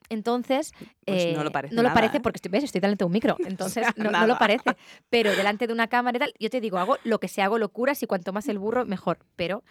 Entonces, 0.09 0.71
Pues 1.05 1.25
eh, 1.25 1.33
no 1.35 1.43
lo 1.43 1.51
parece 1.51 1.75
no 1.75 1.83
lo 1.83 1.93
parece 1.93 2.17
¿eh? 2.17 2.19
porque 2.19 2.37
estoy, 2.37 2.51
¿ves? 2.51 2.63
estoy 2.63 2.81
delante 2.81 3.03
de 3.03 3.05
un 3.07 3.11
micro, 3.11 3.37
entonces 3.45 3.87
no, 3.95 4.27
lo 4.27 4.37
parece. 4.37 4.75
Pero 5.09 5.35
delante 5.35 5.67
de 5.67 5.73
una 5.73 5.87
cámara 5.87 6.17
y 6.17 6.19
tal, 6.19 6.33
yo 6.39 6.49
te 6.49 6.61
digo, 6.61 6.77
hago 6.77 6.97
lo 7.03 7.19
que 7.19 7.27
sea, 7.27 7.45
hago 7.45 7.57
locuras 7.57 8.01
y 8.03 8.07
cuanto 8.07 8.33
más 8.33 8.47
el 8.47 8.59
burro, 8.59 8.85
mejor. 8.85 9.19
Pero, 9.35 9.63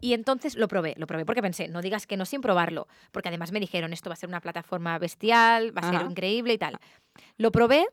y 0.00 0.14
entonces 0.14 0.56
lo 0.56 0.68
probé, 0.68 0.94
lo 0.96 1.06
probé 1.06 1.24
porque 1.24 1.42
pensé, 1.42 1.68
no 1.68 1.82
digas 1.82 2.06
que 2.06 2.16
no 2.16 2.24
sin 2.24 2.40
probarlo, 2.40 2.88
porque 3.12 3.28
además 3.28 3.52
me 3.52 3.60
dijeron, 3.60 3.92
esto 3.92 4.10
va 4.10 4.14
a 4.14 4.16
ser 4.16 4.28
una 4.28 4.40
plataforma 4.40 4.98
bestial, 4.98 5.76
va 5.76 5.88
a 5.88 5.90
ser 5.90 6.10
increíble 6.10 6.54
y 6.54 6.58
tal. 6.58 6.78
Lo 7.36 7.52
probé 7.52 7.86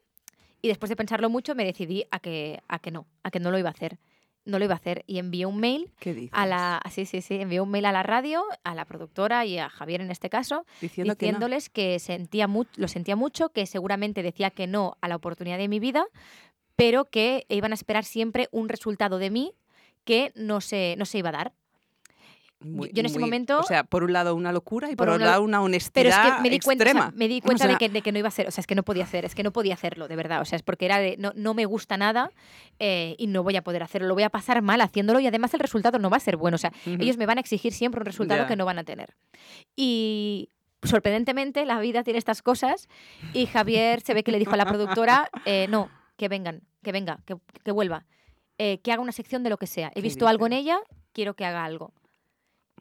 y 0.62 0.68
después 0.68 0.90
de 0.90 0.96
pensarlo 0.96 1.30
mucho 1.30 1.56
me 1.56 1.66
decidí 1.66 2.06
a 2.12 2.20
que, 2.20 2.62
a 2.68 2.80
que 2.80 2.92
no, 2.92 3.08
a 3.24 3.32
que 3.32 3.40
no 3.40 3.52
lo 3.52 3.58
iba 3.58 3.70
a 3.70 3.74
hacer. 3.74 3.98
No 4.46 4.58
lo 4.60 4.66
iba 4.66 4.74
a 4.74 4.78
hacer 4.78 5.04
y 5.08 5.20
envié 5.20 5.46
un 5.46 5.60
mail 5.60 5.92
¿Qué 6.00 6.14
dices? 6.14 6.30
a 6.34 6.46
la, 6.48 6.82
sí, 6.90 7.06
sí, 7.06 7.22
sí, 7.22 7.36
envié 7.36 7.62
un 7.62 7.70
mail 7.70 7.86
a 7.86 7.92
la 7.92 8.02
radio, 8.04 8.44
a 8.64 8.74
la 8.74 8.86
productora 8.86 9.46
y 9.46 9.58
a 9.60 9.70
Javier 9.70 10.02
en 10.02 10.10
este 10.12 10.30
caso, 10.30 10.66
Diciendo 10.82 11.16
que 11.16 11.28
no. 11.28 11.30
diciéndoles 11.38 11.70
que, 11.70 12.00
sentía 12.00 12.48
mu- 12.48 12.66
lo 12.76 12.88
sentía 12.88 13.16
mucho, 13.16 13.50
que 13.50 13.66
seguramente 13.66 14.24
decía 14.24 14.50
que 14.50 14.66
no 14.68 14.98
a 15.02 15.08
la 15.08 15.16
oportunidad 15.16 15.58
de 15.60 15.68
mi 15.68 15.80
vida, 15.80 16.06
pero 16.76 17.06
que 17.06 17.46
iban 17.50 17.72
a 17.72 17.76
esperar 17.76 18.04
siempre 18.04 18.48
un 18.52 18.68
resultado 18.70 19.20
de 19.20 19.30
mí 19.30 19.54
que 20.06 20.32
no 20.36 20.62
se, 20.62 20.96
no 20.98 21.06
se 21.06 21.20
iba 21.20 21.30
a 21.30 21.34
dar. 21.34 21.54
Muy- 22.64 22.90
yo 22.94 23.00
en 23.00 23.06
ese 23.08 23.16
muy- 23.20 23.26
momento- 23.26 23.60
O 23.60 23.64
sea, 23.64 23.84
por 23.84 24.04
un 24.04 24.14
lado 24.14 24.36
una 24.36 24.52
locura 24.52 24.88
y 24.90 24.96
por, 24.96 25.08
Por 25.08 25.10
otro 25.16 25.24
una- 25.24 25.32
lado 25.32 25.44
una 25.44 25.58
Pero 25.58 25.64
honestidad 25.66 26.28
es 26.28 26.34
que 26.36 26.42
me 26.42 26.50
di 26.50 26.60
cuenta, 26.60 26.84
o 26.84 26.86
sea, 26.86 26.92
extrema. 26.94 27.14
me 27.18 27.28
di 27.28 27.40
O 27.40 27.42
cuenta 27.42 27.64
sea, 27.66 27.72
de, 27.74 27.78
que, 27.78 27.90
de 27.90 28.02
que 28.02 28.12
no 28.12 28.20
iba 28.20 28.28
a 28.28 28.32
ser, 28.32 28.48
o 28.48 28.52
sea, 28.52 28.62
es 28.62 28.68
que 28.68 28.76
no 28.76 28.84
podía 28.84 29.04
hacer, 29.04 29.26
es 29.26 29.34
que 29.36 29.44
no 29.44 29.52
podía 29.52 29.74
hacerlo, 29.74 30.08
de 30.08 30.16
verdad. 30.16 30.42
O 30.42 30.46
sea, 30.46 30.56
es 30.58 30.64
porque 30.64 30.86
era 30.86 31.00
de, 31.00 31.18
no, 31.18 31.32
no 31.36 31.54
me 31.54 31.66
gusta 31.66 31.98
nada 31.98 32.32
eh, 32.80 33.16
y 33.18 33.28
no 33.28 33.44
voy 33.44 33.56
a 33.56 33.64
poder 33.64 33.84
hacerlo. 33.84 34.08
Lo 34.08 34.14
voy 34.14 34.24
a 34.24 34.30
pasar 34.30 34.62
mal 34.62 34.82
haciéndolo 34.82 35.20
y 35.20 35.28
además 35.28 35.54
el 35.54 35.60
resultado 35.60 35.98
no 36.00 36.10
va 36.10 36.18
a 36.18 36.20
ser 36.20 36.38
bueno. 36.38 36.56
O 36.56 36.58
sea, 36.60 36.72
ellos 36.86 37.18
me 37.18 37.26
van 37.26 37.38
a 37.38 37.42
exigir 37.42 37.74
siempre 37.74 38.00
un 38.00 38.06
resultado 38.06 38.46
que 38.48 38.56
no 38.56 38.66
van 38.66 38.80
a 38.80 38.84
tener. 38.84 39.16
Y 39.76 40.50
sorprendentemente 40.84 41.66
la 41.66 41.80
vida 41.80 42.04
tiene 42.04 42.18
estas 42.20 42.42
cosas 42.42 42.88
y 43.34 43.46
Javier 43.46 44.02
se 44.02 44.14
ve 44.14 44.24
que 44.24 44.32
le 44.32 44.40
dijo 44.40 44.54
a 44.54 44.58
la 44.58 44.66
productora, 44.66 45.30
eh, 45.46 45.68
no, 45.70 45.90
que 46.18 46.28
vengan, 46.28 46.62
que 46.84 46.92
venga, 46.92 47.20
que, 47.26 47.36
que 47.64 47.72
vuelva, 47.72 48.06
eh, 48.58 48.80
que 48.80 48.92
haga 48.92 49.02
una 49.02 49.12
sección 49.12 49.44
de 49.44 49.50
lo 49.50 49.58
que 49.58 49.68
sea. 49.68 49.90
He 49.90 49.94
¿Qué 49.96 50.02
visto 50.02 50.28
algo 50.28 50.46
en 50.48 50.54
ella, 50.54 50.80
quiero 51.14 51.36
que 51.36 51.46
haga 51.46 51.64
algo. 51.66 51.94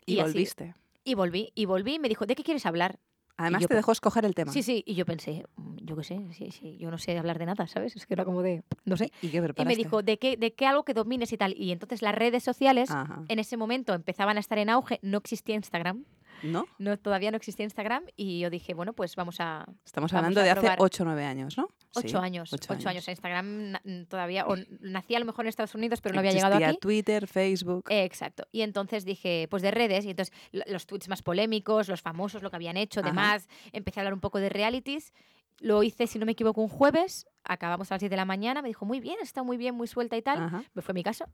Y, 0.06 0.14
y 0.14 0.20
así. 0.20 0.32
volviste. 0.32 0.74
Y 1.04 1.14
volví, 1.14 1.52
y 1.54 1.64
volví 1.64 1.94
y 1.94 1.98
me 1.98 2.08
dijo, 2.08 2.26
¿de 2.26 2.34
qué 2.34 2.42
quieres 2.44 2.66
hablar? 2.66 2.98
Además 3.36 3.62
yo 3.62 3.68
te 3.68 3.74
dejó 3.74 3.92
escoger 3.92 4.26
el 4.26 4.34
tema. 4.34 4.52
Sí, 4.52 4.62
sí, 4.62 4.82
y 4.86 4.94
yo 4.94 5.06
pensé, 5.06 5.44
"Mm, 5.56 5.76
yo 5.80 5.96
qué 5.96 6.04
sé, 6.04 6.20
sí, 6.34 6.50
sí, 6.50 6.76
yo 6.76 6.90
no 6.90 6.98
sé 6.98 7.16
hablar 7.18 7.38
de 7.38 7.46
nada, 7.46 7.66
¿sabes? 7.66 7.96
Es 7.96 8.06
que 8.06 8.12
era 8.12 8.26
como 8.26 8.42
de, 8.42 8.62
no 8.84 8.98
sé. 8.98 9.10
¿Y 9.22 9.30
qué 9.30 9.38
Y 9.56 9.64
me 9.64 9.76
dijo, 9.76 10.02
¿de 10.02 10.18
qué, 10.18 10.36
¿de 10.36 10.52
qué 10.52 10.66
algo 10.66 10.84
que 10.84 10.92
domines 10.92 11.32
y 11.32 11.38
tal? 11.38 11.54
Y 11.56 11.72
entonces 11.72 12.02
las 12.02 12.14
redes 12.14 12.42
sociales 12.44 12.90
Ajá. 12.90 13.24
en 13.28 13.38
ese 13.38 13.56
momento 13.56 13.94
empezaban 13.94 14.36
a 14.36 14.40
estar 14.40 14.58
en 14.58 14.68
auge, 14.68 14.98
no 15.02 15.16
existía 15.18 15.54
Instagram. 15.54 16.04
¿No? 16.42 16.66
no 16.78 16.96
todavía 16.98 17.30
no 17.30 17.36
existía 17.36 17.64
Instagram 17.64 18.04
y 18.16 18.40
yo 18.40 18.50
dije, 18.50 18.74
bueno, 18.74 18.92
pues 18.92 19.16
vamos 19.16 19.36
a... 19.40 19.66
Estamos 19.84 20.12
Vamos 20.12 20.12
hablando 20.14 20.40
a 20.40 20.44
de 20.44 20.50
hace 20.50 20.60
probar. 20.60 20.78
8 20.80 21.02
o 21.02 21.06
9 21.06 21.24
años, 21.24 21.56
¿no? 21.58 21.68
Ocho 21.94 22.08
Sí, 22.08 22.16
años, 22.16 22.52
ocho 22.52 22.72
ocho, 22.74 22.88
años. 22.88 23.08
Instagram 23.08 23.70
na- 23.72 23.82
mm, 23.84 24.04
todavía, 24.04 24.46
o 24.46 24.54
nacía 24.80 25.16
a 25.16 25.20
lo 25.20 25.26
mejor 25.26 25.44
en 25.44 25.48
Estados 25.48 25.74
Unidos, 25.74 26.00
pero 26.00 26.14
no 26.14 26.20
había 26.20 26.32
llegado 26.32 26.56
aquí. 26.64 26.76
Twitter, 26.80 27.26
Facebook. 27.26 27.84
Eh, 27.90 28.04
Exacto. 28.04 28.44
Y 28.52 28.62
entonces 28.62 29.04
dije, 29.04 29.46
pues 29.50 29.62
de 29.62 29.70
redes, 29.70 30.04
y 30.04 30.10
entonces 30.10 30.34
lo- 30.52 30.64
los 30.68 30.86
tweets 30.86 31.08
más 31.08 31.22
polémicos, 31.22 31.88
los 31.88 32.00
famosos, 32.00 32.42
lo 32.42 32.50
que 32.50 32.56
habían 32.56 32.76
hecho, 32.76 33.00
Ajá. 33.00 33.08
demás. 33.08 33.48
Empecé 33.72 33.98
a 33.98 34.02
hablar 34.02 34.14
un 34.14 34.20
poco 34.20 34.38
de 34.38 34.48
realities. 34.48 35.12
Lo 35.58 35.82
hice, 35.82 36.06
si 36.06 36.18
no 36.18 36.24
me 36.24 36.32
equivoco, 36.32 36.62
un 36.62 36.68
jueves. 36.68 37.26
Acabamos 37.44 37.90
a 37.90 37.94
las 37.96 38.00
10 38.00 38.08
de 38.10 38.16
la 38.16 38.24
mañana. 38.24 38.62
Me 38.62 38.68
dijo, 38.68 38.86
muy 38.86 38.98
bien, 39.00 39.16
está 39.20 39.42
muy 39.42 39.56
bien, 39.58 39.74
muy 39.74 39.88
suelta 39.88 40.16
y 40.16 40.22
tal. 40.22 40.42
Ajá. 40.42 40.62
Me 40.72 40.80
fue 40.80 40.94
mi 40.94 41.02
caso. 41.02 41.26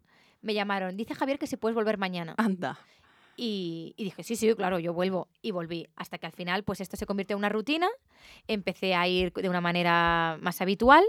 Me 0.43 0.53
llamaron. 0.53 0.97
Dice 0.97 1.15
Javier 1.15 1.39
que 1.39 1.47
si 1.47 1.57
puedes 1.57 1.75
volver 1.77 1.97
mañana. 1.97 2.35
Anda. 2.39 2.79
Y, 3.37 3.95
y 3.97 4.05
dije, 4.05 4.23
sí, 4.23 4.35
sí, 4.35 4.55
claro, 4.55 4.79
yo 4.79 4.93
vuelvo. 4.95 5.29
Y 5.43 5.51
volví. 5.51 5.87
Hasta 5.95 6.19
que 6.19 6.27
al 6.27 6.33
final, 6.33 6.65
pues 6.65 6.81
esto 6.81 6.97
se 6.97 7.07
convirtió 7.07 7.35
en 7.35 7.39
una 7.39 7.49
rutina. 7.51 7.89
Empecé 8.49 8.95
a 8.95 9.07
ir 9.07 9.33
de 9.33 9.49
una 9.49 9.61
manera 9.61 10.39
más 10.41 10.61
habitual 10.61 11.05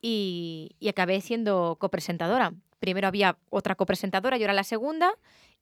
y, 0.00 0.70
y 0.80 0.88
acabé 0.88 1.20
siendo 1.20 1.76
copresentadora. 1.78 2.52
Primero 2.78 3.06
había 3.06 3.36
otra 3.50 3.74
copresentadora, 3.74 4.38
yo 4.38 4.44
era 4.44 4.54
la 4.54 4.64
segunda. 4.64 5.12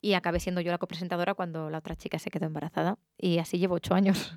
Y 0.01 0.15
acabé 0.15 0.41
siendo 0.41 0.63
yo 0.63 0.71
la 0.71 0.79
copresentadora 0.79 1.35
cuando 1.35 1.69
la 1.69 1.79
otra 1.79 1.95
chica 1.95 2.19
se 2.19 2.31
quedó 2.31 2.47
embarazada. 2.47 2.97
Y 3.19 3.39
así 3.39 3.59
llevo 3.59 3.75
ocho 3.75 3.95
años. 3.95 4.35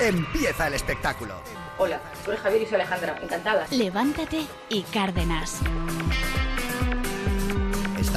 Empieza 0.00 0.66
el 0.66 0.74
espectáculo. 0.74 1.34
Hola, 1.78 2.00
soy 2.24 2.36
Javier 2.36 2.62
y 2.62 2.66
soy 2.66 2.74
Alejandra. 2.74 3.18
Encantada. 3.22 3.66
Levántate 3.70 4.44
y 4.68 4.82
Cárdenas. 4.82 5.60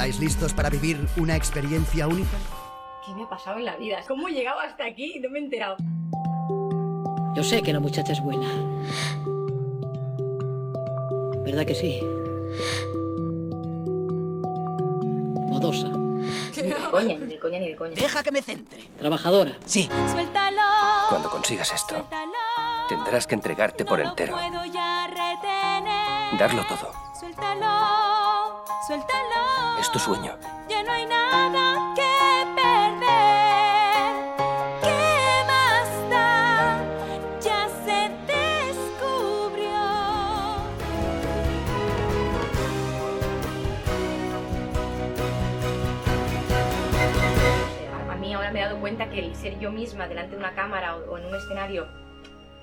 ¿Estáis 0.00 0.18
listos 0.18 0.54
para 0.54 0.70
vivir 0.70 1.06
una 1.18 1.36
experiencia 1.36 2.08
única? 2.08 2.38
¿Qué 3.04 3.12
me 3.14 3.24
ha 3.24 3.28
pasado 3.28 3.58
en 3.58 3.66
la 3.66 3.76
vida? 3.76 3.98
¿Cómo 4.08 4.28
he 4.28 4.32
llegado 4.32 4.58
hasta 4.60 4.86
aquí? 4.86 5.20
No 5.20 5.28
me 5.28 5.40
he 5.40 5.42
enterado. 5.42 5.76
Yo 7.36 7.44
sé 7.44 7.60
que 7.60 7.70
la 7.70 7.80
muchacha 7.80 8.12
es 8.14 8.22
buena. 8.22 8.48
¿Verdad 11.44 11.66
que 11.66 11.74
sí? 11.74 12.00
Modosa, 15.50 15.88
Ni 15.88 16.62
de 16.62 16.74
coña, 16.90 17.18
ni 17.18 17.26
de 17.26 17.38
coña, 17.38 17.58
ni 17.58 17.68
de 17.68 17.76
coña. 17.76 17.94
Deja 17.94 18.22
que 18.22 18.32
me 18.32 18.40
centre. 18.40 18.88
trabajadora. 18.98 19.58
Sí. 19.66 19.86
Suéltalo. 20.12 20.62
Cuando 21.10 21.28
consigas 21.28 21.74
esto, 21.74 22.08
tendrás 22.88 23.26
que 23.26 23.34
entregarte 23.34 23.84
por 23.84 24.00
entero. 24.00 24.32
puedo 24.32 24.64
ya 24.64 25.08
retener. 25.08 26.38
Darlo 26.38 26.64
todo. 26.66 26.90
Suéltalo. 27.20 28.64
Suéltalo. 28.86 29.39
Es 29.80 29.90
tu 29.90 29.98
sueño. 29.98 30.36
Ya 30.68 30.82
no 30.82 30.92
hay 30.92 31.06
nada 31.06 31.94
que 31.96 32.44
perder. 32.54 34.12
¿Qué 34.82 35.44
más 35.46 36.10
da? 36.10 36.84
Ya 37.40 37.66
se 37.82 38.10
descubrió. 38.26 39.72
A 48.10 48.16
mí 48.20 48.34
ahora 48.34 48.52
me 48.52 48.60
he 48.60 48.62
dado 48.62 48.78
cuenta 48.80 49.08
que 49.08 49.20
el 49.20 49.34
ser 49.34 49.58
yo 49.60 49.72
misma 49.72 50.06
delante 50.06 50.32
de 50.32 50.36
una 50.36 50.54
cámara 50.54 50.96
o, 50.96 51.16
en 51.16 51.24
un 51.24 51.34
escenario, 51.34 51.88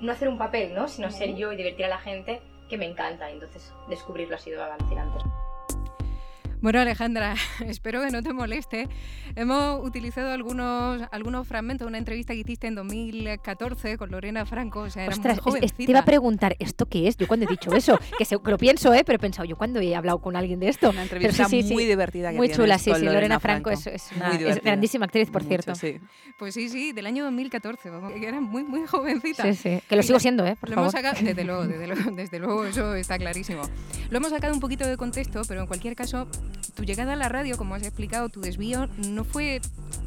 no 0.01 0.11
hacer 0.11 0.29
un 0.29 0.37
papel, 0.37 0.75
¿no? 0.75 0.87
Sino 0.87 1.09
ser 1.09 1.33
yo 1.35 1.51
y 1.51 1.55
divertir 1.55 1.85
a 1.85 1.89
la 1.89 1.97
gente, 1.97 2.43
que 2.69 2.77
me 2.77 2.85
encanta. 2.85 3.27
Y 3.31 3.33
entonces 3.33 3.73
descubrirlo 3.89 4.35
ha 4.35 4.39
sido 4.39 4.63
alucinante. 4.63 5.17
Bueno, 6.59 6.79
Alejandra, 6.79 7.35
espero 7.67 8.01
que 8.01 8.09
no 8.09 8.23
te 8.23 8.33
moleste. 8.33 8.87
Hemos 9.35 9.85
utilizado 9.85 10.31
algunos, 10.31 11.01
algunos 11.11 11.47
fragmentos 11.47 11.85
de 11.85 11.89
una 11.89 11.99
entrevista 11.99 12.33
que 12.33 12.39
hiciste 12.39 12.65
en 12.65 12.73
2014 12.73 13.97
con 13.97 14.09
Lorena 14.09 14.43
Franco, 14.45 14.81
o 14.81 14.89
sea, 14.89 15.03
era 15.05 15.13
Ostras, 15.13 15.39
muy 15.45 15.59
es- 15.59 15.65
es- 15.65 15.73
te 15.75 15.83
iba 15.83 15.99
a 15.99 16.05
preguntar, 16.05 16.55
¿esto 16.57 16.87
qué 16.87 17.07
es? 17.07 17.15
Yo 17.15 17.27
cuando 17.27 17.45
he 17.45 17.49
dicho 17.49 17.71
eso, 17.75 17.99
que, 18.17 18.25
se- 18.25 18.39
que 18.39 18.51
lo 18.51 18.57
pienso, 18.57 18.91
¿eh? 18.93 19.03
Pero 19.05 19.17
he 19.17 19.19
pensado, 19.19 19.45
¿yo 19.45 19.55
cuando 19.55 19.79
he 19.81 19.95
hablado 19.95 20.17
con 20.17 20.35
alguien 20.35 20.59
de 20.59 20.69
esto? 20.69 20.89
Una 20.89 21.03
entrevista 21.03 21.45
sí, 21.47 21.61
sí, 21.61 21.67
sí. 21.67 21.73
muy 21.75 21.85
divertida 21.85 22.31
que 22.31 22.37
Muy 22.37 22.49
chula, 22.49 22.79
sí, 22.79 22.89
con 22.89 22.99
sí. 23.01 23.05
Lorena 23.05 23.39
Franco, 23.39 23.69
es, 23.69 23.83
Franco. 23.83 23.95
es 23.95 24.11
una 24.15 24.29
Muy 24.33 24.43
es 24.43 24.63
grandísima 24.63 25.05
actriz, 25.05 25.29
por 25.29 25.43
Mucho, 25.43 25.49
cierto. 25.49 25.75
sí. 25.75 25.99
Pues 26.39 26.55
sí, 26.55 26.69
sí, 26.69 26.91
del 26.91 27.05
año 27.05 27.23
2014, 27.25 27.91
vamos, 27.91 28.13
que 28.13 28.27
era 28.27 28.41
muy, 28.41 28.63
muy 28.63 28.85
jovencita. 28.87 29.43
Sí, 29.43 29.53
sí. 29.53 29.79
Que 29.87 29.95
lo 29.95 30.01
sigo 30.01 30.19
siendo, 30.19 30.45
¿eh? 30.45 30.55
Por 30.59 30.69
Lo 30.69 30.75
favor. 30.75 30.91
hemos 30.91 30.93
sacado, 30.93 31.23
desde 31.23 31.43
luego, 31.45 31.67
desde 31.67 31.85
luego, 31.87 32.11
desde 32.11 32.39
luego, 32.39 32.65
eso 32.65 32.95
está 32.95 33.19
clarísimo. 33.19 33.61
Lo 34.09 34.17
hemos 34.17 34.31
sacado 34.31 34.53
un 34.55 34.59
poquito 34.59 34.87
de 34.87 34.97
contexto, 34.97 35.41
pero 35.47 35.61
en 35.61 35.67
cualquier 35.67 35.95
caso, 35.95 36.27
tu 36.75 36.83
llegada 36.83 37.13
a 37.13 37.15
la 37.15 37.29
radio, 37.29 37.57
como 37.57 37.75
has 37.75 37.83
explicado, 37.83 38.29
tu 38.29 38.41
desvío 38.41 38.87
no 39.09 39.23
fue 39.23 39.61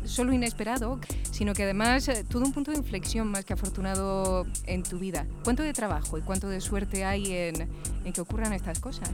solo 0.04 0.32
inesperado, 0.32 0.98
sino 1.30 1.54
que 1.54 1.64
además 1.64 2.08
eh, 2.08 2.24
tuvo 2.28 2.44
un 2.44 2.52
punto 2.52 2.70
de 2.70 2.78
inflexión 2.78 3.28
más 3.28 3.44
que 3.44 3.52
afortunado 3.52 4.46
en 4.66 4.82
tu 4.82 4.98
vida. 4.98 5.26
¿Cuánto 5.44 5.62
de 5.62 5.72
trabajo 5.72 6.18
y 6.18 6.22
cuánto 6.22 6.48
de 6.48 6.60
suerte 6.60 7.04
hay 7.04 7.32
en, 7.32 7.68
que 8.12 8.20
ocurran 8.20 8.52
estas 8.52 8.80
cosas? 8.80 9.10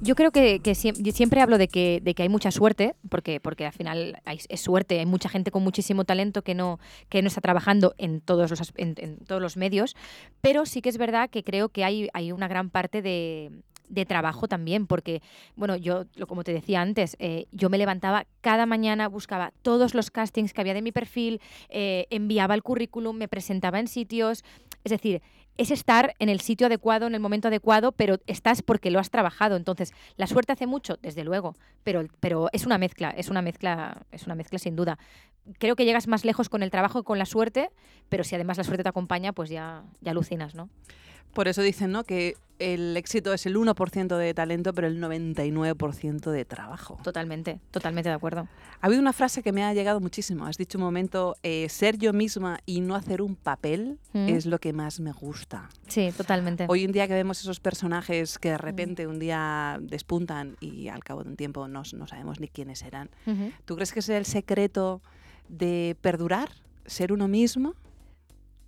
Yo 0.00 0.14
creo 0.14 0.30
que, 0.30 0.60
siempre 0.74 1.40
hablo 1.40 1.58
de 1.58 1.68
que, 1.68 2.14
hay 2.16 2.28
mucha 2.28 2.50
suerte, 2.50 2.94
porque, 3.08 3.40
al 3.64 3.72
final 3.72 4.20
hay- 4.24 4.40
es 4.48 4.60
suerte, 4.60 4.98
hay 4.98 5.06
mucha 5.06 5.28
gente 5.28 5.50
con 5.50 5.62
muchísimo 5.62 6.04
talento 6.04 6.42
que 6.42 6.54
no, 6.54 6.78
está 7.10 7.40
trabajando 7.40 7.94
en 7.98 8.20
todos, 8.20 8.50
los, 8.50 9.56
medios, 9.56 9.96
pero 10.40 10.66
sí 10.66 10.80
que 10.80 10.88
es 10.88 10.98
verdad 10.98 11.28
que 11.30 11.44
creo 11.44 11.68
que 11.68 11.84
hay 11.84 12.32
una 12.32 12.48
gran 12.48 12.70
parte 12.70 13.02
de, 13.02 13.50
de 13.90 14.06
trabajo 14.06 14.48
también, 14.48 14.86
porque, 14.86 15.20
bueno, 15.56 15.76
yo, 15.76 16.04
como 16.26 16.44
te 16.44 16.52
decía 16.52 16.80
antes, 16.80 17.16
eh, 17.18 17.46
yo 17.52 17.68
me 17.68 17.76
levantaba 17.76 18.26
cada 18.40 18.64
mañana, 18.64 19.08
buscaba 19.08 19.52
todos 19.62 19.94
los 19.94 20.10
castings 20.10 20.54
que 20.54 20.60
había 20.60 20.74
de 20.74 20.82
mi 20.82 20.92
perfil, 20.92 21.40
eh, 21.68 22.06
enviaba 22.10 22.54
el 22.54 22.62
currículum, 22.62 23.16
me 23.16 23.28
presentaba 23.28 23.78
en 23.78 23.88
sitios, 23.88 24.44
es 24.84 24.90
decir, 24.90 25.20
es 25.56 25.70
estar 25.70 26.14
en 26.18 26.30
el 26.30 26.40
sitio 26.40 26.68
adecuado, 26.68 27.06
en 27.06 27.14
el 27.14 27.20
momento 27.20 27.48
adecuado, 27.48 27.92
pero 27.92 28.18
estás 28.26 28.62
porque 28.62 28.90
lo 28.90 28.98
has 28.98 29.10
trabajado. 29.10 29.56
Entonces, 29.56 29.92
la 30.16 30.26
suerte 30.26 30.52
hace 30.52 30.66
mucho, 30.66 30.96
desde 31.02 31.22
luego, 31.22 31.54
pero, 31.84 32.06
pero 32.20 32.48
es 32.52 32.64
una 32.64 32.78
mezcla, 32.78 33.10
es 33.10 33.28
una 33.28 33.42
mezcla, 33.42 34.06
es 34.10 34.24
una 34.24 34.34
mezcla 34.34 34.58
sin 34.58 34.74
duda. 34.74 34.98
Creo 35.58 35.76
que 35.76 35.84
llegas 35.84 36.06
más 36.06 36.24
lejos 36.24 36.48
con 36.48 36.62
el 36.62 36.70
trabajo 36.70 37.02
que 37.02 37.04
con 37.04 37.18
la 37.18 37.26
suerte, 37.26 37.70
pero 38.08 38.24
si 38.24 38.36
además 38.36 38.56
la 38.56 38.64
suerte 38.64 38.84
te 38.84 38.88
acompaña, 38.88 39.32
pues 39.34 39.50
ya, 39.50 39.84
ya 40.00 40.12
alucinas, 40.12 40.54
¿no? 40.54 40.70
Por 41.32 41.48
eso 41.48 41.62
dicen 41.62 41.92
¿no? 41.92 42.04
que 42.04 42.36
el 42.58 42.94
éxito 42.96 43.32
es 43.32 43.46
el 43.46 43.56
1% 43.56 44.16
de 44.18 44.34
talento, 44.34 44.74
pero 44.74 44.86
el 44.86 45.00
99% 45.00 46.30
de 46.30 46.44
trabajo. 46.44 46.98
Totalmente, 47.02 47.58
totalmente 47.70 48.10
de 48.10 48.14
acuerdo. 48.14 48.48
Ha 48.80 48.86
habido 48.86 49.00
una 49.00 49.12
frase 49.14 49.42
que 49.42 49.52
me 49.52 49.64
ha 49.64 49.72
llegado 49.72 50.00
muchísimo. 50.00 50.44
Has 50.46 50.58
dicho 50.58 50.76
un 50.76 50.84
momento, 50.84 51.36
eh, 51.42 51.68
ser 51.70 51.96
yo 51.96 52.12
misma 52.12 52.58
y 52.66 52.80
no 52.82 52.94
hacer 52.94 53.22
un 53.22 53.34
papel 53.36 53.98
Mm. 54.12 54.28
es 54.28 54.44
lo 54.46 54.58
que 54.58 54.72
más 54.72 55.00
me 55.00 55.12
gusta. 55.12 55.68
Sí, 55.86 56.12
totalmente. 56.16 56.66
Hoy 56.68 56.84
en 56.84 56.92
día 56.92 57.06
que 57.08 57.14
vemos 57.14 57.40
esos 57.40 57.60
personajes 57.60 58.38
que 58.38 58.50
de 58.50 58.58
repente 58.58 59.06
un 59.06 59.18
día 59.18 59.78
despuntan 59.80 60.56
y 60.60 60.88
al 60.88 61.02
cabo 61.04 61.22
de 61.24 61.30
un 61.30 61.36
tiempo 61.36 61.66
no, 61.68 61.82
no 61.94 62.06
sabemos 62.06 62.40
ni 62.40 62.48
quiénes 62.48 62.82
eran. 62.82 63.08
¿tú 63.64 63.74
crees 63.76 63.92
que 63.92 64.00
es 64.00 64.08
el 64.10 64.26
secreto 64.26 65.00
de 65.48 65.96
perdurar? 66.00 66.50
¿Ser 66.86 67.12
uno 67.12 67.28
mismo? 67.28 67.74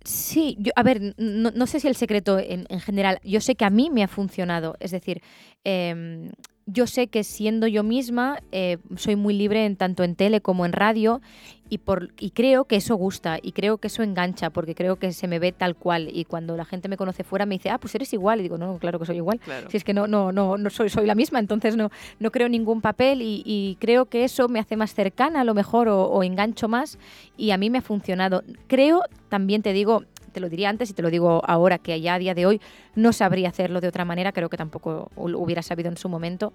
Sí, 0.03 0.57
yo, 0.59 0.71
a 0.75 0.83
ver, 0.83 1.13
no, 1.17 1.51
no 1.51 1.65
sé 1.67 1.79
si 1.79 1.87
el 1.87 1.95
secreto 1.95 2.37
en, 2.37 2.65
en 2.69 2.79
general, 2.81 3.19
yo 3.23 3.39
sé 3.39 3.55
que 3.55 3.63
a 3.63 3.69
mí 3.69 3.89
me 3.89 4.03
ha 4.03 4.09
funcionado, 4.09 4.75
es 4.81 4.91
decir, 4.91 5.21
em, 5.63 6.31
yo 6.65 6.87
sé 6.87 7.07
que 7.07 7.23
siendo 7.23 7.67
yo 7.67 7.83
misma 7.83 8.39
eh, 8.51 8.77
soy 8.95 9.15
muy 9.15 9.33
libre 9.33 9.65
en 9.65 9.75
tanto 9.75 10.03
en 10.03 10.15
tele 10.15 10.41
como 10.41 10.65
en 10.65 10.73
radio 10.73 11.21
y, 11.69 11.79
por, 11.79 12.13
y 12.19 12.31
creo 12.31 12.65
que 12.65 12.75
eso 12.75 12.95
gusta 12.95 13.39
y 13.41 13.51
creo 13.51 13.77
que 13.77 13.87
eso 13.87 14.03
engancha 14.03 14.49
porque 14.49 14.75
creo 14.75 14.97
que 14.97 15.11
se 15.11 15.27
me 15.27 15.39
ve 15.39 15.51
tal 15.51 15.75
cual 15.75 16.09
y 16.13 16.25
cuando 16.25 16.55
la 16.55 16.65
gente 16.65 16.87
me 16.87 16.97
conoce 16.97 17.23
fuera 17.23 17.45
me 17.45 17.55
dice, 17.55 17.69
ah, 17.69 17.79
pues 17.79 17.95
eres 17.95 18.13
igual 18.13 18.39
y 18.39 18.43
digo, 18.43 18.57
no, 18.57 18.77
claro 18.77 18.99
que 18.99 19.05
soy 19.05 19.17
igual. 19.17 19.39
Claro. 19.39 19.69
Si 19.69 19.77
es 19.77 19.83
que 19.83 19.93
no, 19.93 20.07
no, 20.07 20.31
no, 20.31 20.57
no 20.57 20.69
soy, 20.69 20.89
soy 20.89 21.05
la 21.05 21.15
misma, 21.15 21.39
entonces 21.39 21.75
no, 21.75 21.89
no 22.19 22.31
creo 22.31 22.47
ningún 22.47 22.81
papel 22.81 23.21
y, 23.21 23.41
y 23.45 23.77
creo 23.79 24.05
que 24.05 24.23
eso 24.23 24.47
me 24.47 24.59
hace 24.59 24.77
más 24.77 24.93
cercana 24.93 25.41
a 25.41 25.43
lo 25.43 25.53
mejor 25.53 25.87
o, 25.87 26.03
o 26.03 26.23
engancho 26.23 26.67
más 26.67 26.99
y 27.37 27.51
a 27.51 27.57
mí 27.57 27.69
me 27.69 27.79
ha 27.79 27.81
funcionado. 27.81 28.43
Creo, 28.67 29.01
también 29.29 29.63
te 29.63 29.73
digo, 29.73 30.03
te 30.33 30.41
lo 30.41 30.49
diría 30.49 30.69
antes 30.69 30.89
y 30.89 30.93
te 30.93 31.01
lo 31.01 31.09
digo 31.09 31.41
ahora, 31.45 31.77
que 31.77 32.01
ya 32.01 32.15
a 32.15 32.19
día 32.19 32.33
de 32.33 32.45
hoy 32.45 32.59
no 32.95 33.13
sabría 33.13 33.47
hacerlo 33.49 33.79
de 33.79 33.87
otra 33.87 34.03
manera, 34.03 34.33
creo 34.33 34.49
que 34.49 34.57
tampoco 34.57 35.09
hu- 35.15 35.35
hubiera 35.37 35.61
sabido 35.61 35.89
en 35.89 35.95
su 35.97 36.09
momento. 36.09 36.51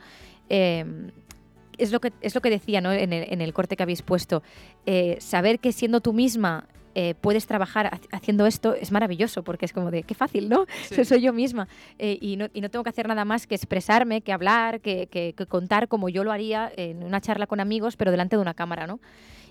Eh, 0.50 0.84
es 1.78 1.92
lo 1.92 2.00
que, 2.00 2.12
es 2.20 2.34
lo 2.34 2.40
que 2.40 2.50
decía 2.50 2.80
¿no? 2.80 2.92
en, 2.92 3.12
el, 3.12 3.32
en 3.32 3.40
el 3.40 3.52
corte 3.52 3.76
que 3.76 3.84
habéis 3.84 4.02
puesto. 4.02 4.42
Eh, 4.84 5.16
saber 5.20 5.60
que 5.60 5.70
siendo 5.72 6.00
tú 6.00 6.12
misma 6.12 6.66
eh, 6.96 7.14
puedes 7.20 7.46
trabajar 7.46 7.86
ha- 7.86 8.16
haciendo 8.16 8.46
esto 8.46 8.74
es 8.74 8.90
maravilloso, 8.90 9.44
porque 9.44 9.64
es 9.66 9.72
como 9.72 9.92
de, 9.92 10.02
qué 10.02 10.14
fácil, 10.14 10.48
¿no? 10.48 10.66
Sí. 10.88 11.04
Soy 11.04 11.20
yo 11.20 11.32
misma. 11.32 11.68
Eh, 12.00 12.18
y, 12.20 12.36
no, 12.36 12.48
y 12.52 12.60
no 12.62 12.68
tengo 12.70 12.82
que 12.82 12.90
hacer 12.90 13.06
nada 13.06 13.24
más 13.24 13.46
que 13.46 13.54
expresarme, 13.54 14.22
que 14.22 14.32
hablar, 14.32 14.80
que, 14.80 15.06
que- 15.06 15.34
que 15.36 15.46
contar 15.46 15.86
como 15.86 16.08
yo 16.08 16.24
lo 16.24 16.32
haría 16.32 16.72
en 16.76 17.04
una 17.04 17.20
charla 17.20 17.46
con 17.46 17.60
amigos, 17.60 17.96
pero 17.96 18.10
delante 18.10 18.34
de 18.34 18.42
una 18.42 18.54
cámara, 18.54 18.88
¿no? 18.88 18.98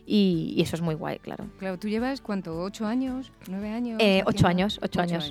Y, 0.10 0.54
y 0.56 0.62
eso 0.62 0.78
es 0.78 0.82
muy 0.82 0.96
guay, 0.96 1.20
claro. 1.20 1.48
Claro, 1.60 1.78
tú 1.78 1.90
llevas, 1.90 2.22
¿cuánto? 2.22 2.58
¿Ocho 2.62 2.88
años? 2.88 3.34
¿Nueve 3.50 3.70
años? 3.70 3.98
Eh, 4.02 4.24
ocho 4.26 4.48
años, 4.48 4.80
ocho 4.82 5.02
años. 5.02 5.30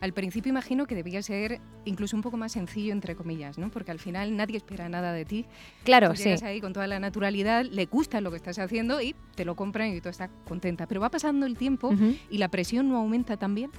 Al 0.00 0.12
principio 0.12 0.48
imagino 0.50 0.86
que 0.86 0.94
debía 0.94 1.20
ser 1.22 1.60
incluso 1.84 2.16
un 2.16 2.22
poco 2.22 2.36
más 2.36 2.52
sencillo, 2.52 2.92
entre 2.92 3.16
comillas, 3.16 3.58
¿no? 3.58 3.68
Porque 3.70 3.90
al 3.90 3.98
final 3.98 4.34
nadie 4.36 4.56
espera 4.56 4.88
nada 4.88 5.12
de 5.12 5.24
ti. 5.24 5.44
Claro, 5.84 6.10
Tú 6.10 6.16
sí. 6.16 6.22
llegas 6.24 6.44
ahí 6.44 6.60
con 6.60 6.72
toda 6.72 6.86
la 6.86 7.00
naturalidad, 7.00 7.64
le 7.64 7.84
gusta 7.86 8.20
lo 8.20 8.30
que 8.30 8.36
estás 8.36 8.58
haciendo 8.60 9.02
y 9.02 9.14
te 9.34 9.44
lo 9.44 9.56
compran 9.56 9.88
y 9.94 10.00
tú 10.00 10.08
estás 10.08 10.30
contenta. 10.46 10.86
Pero 10.86 11.00
va 11.00 11.10
pasando 11.10 11.46
el 11.46 11.56
tiempo 11.58 11.88
Ujú. 11.88 12.14
y 12.30 12.38
la 12.38 12.48
presión 12.48 12.88
no 12.88 12.96
aumenta 12.96 13.36
también. 13.36 13.70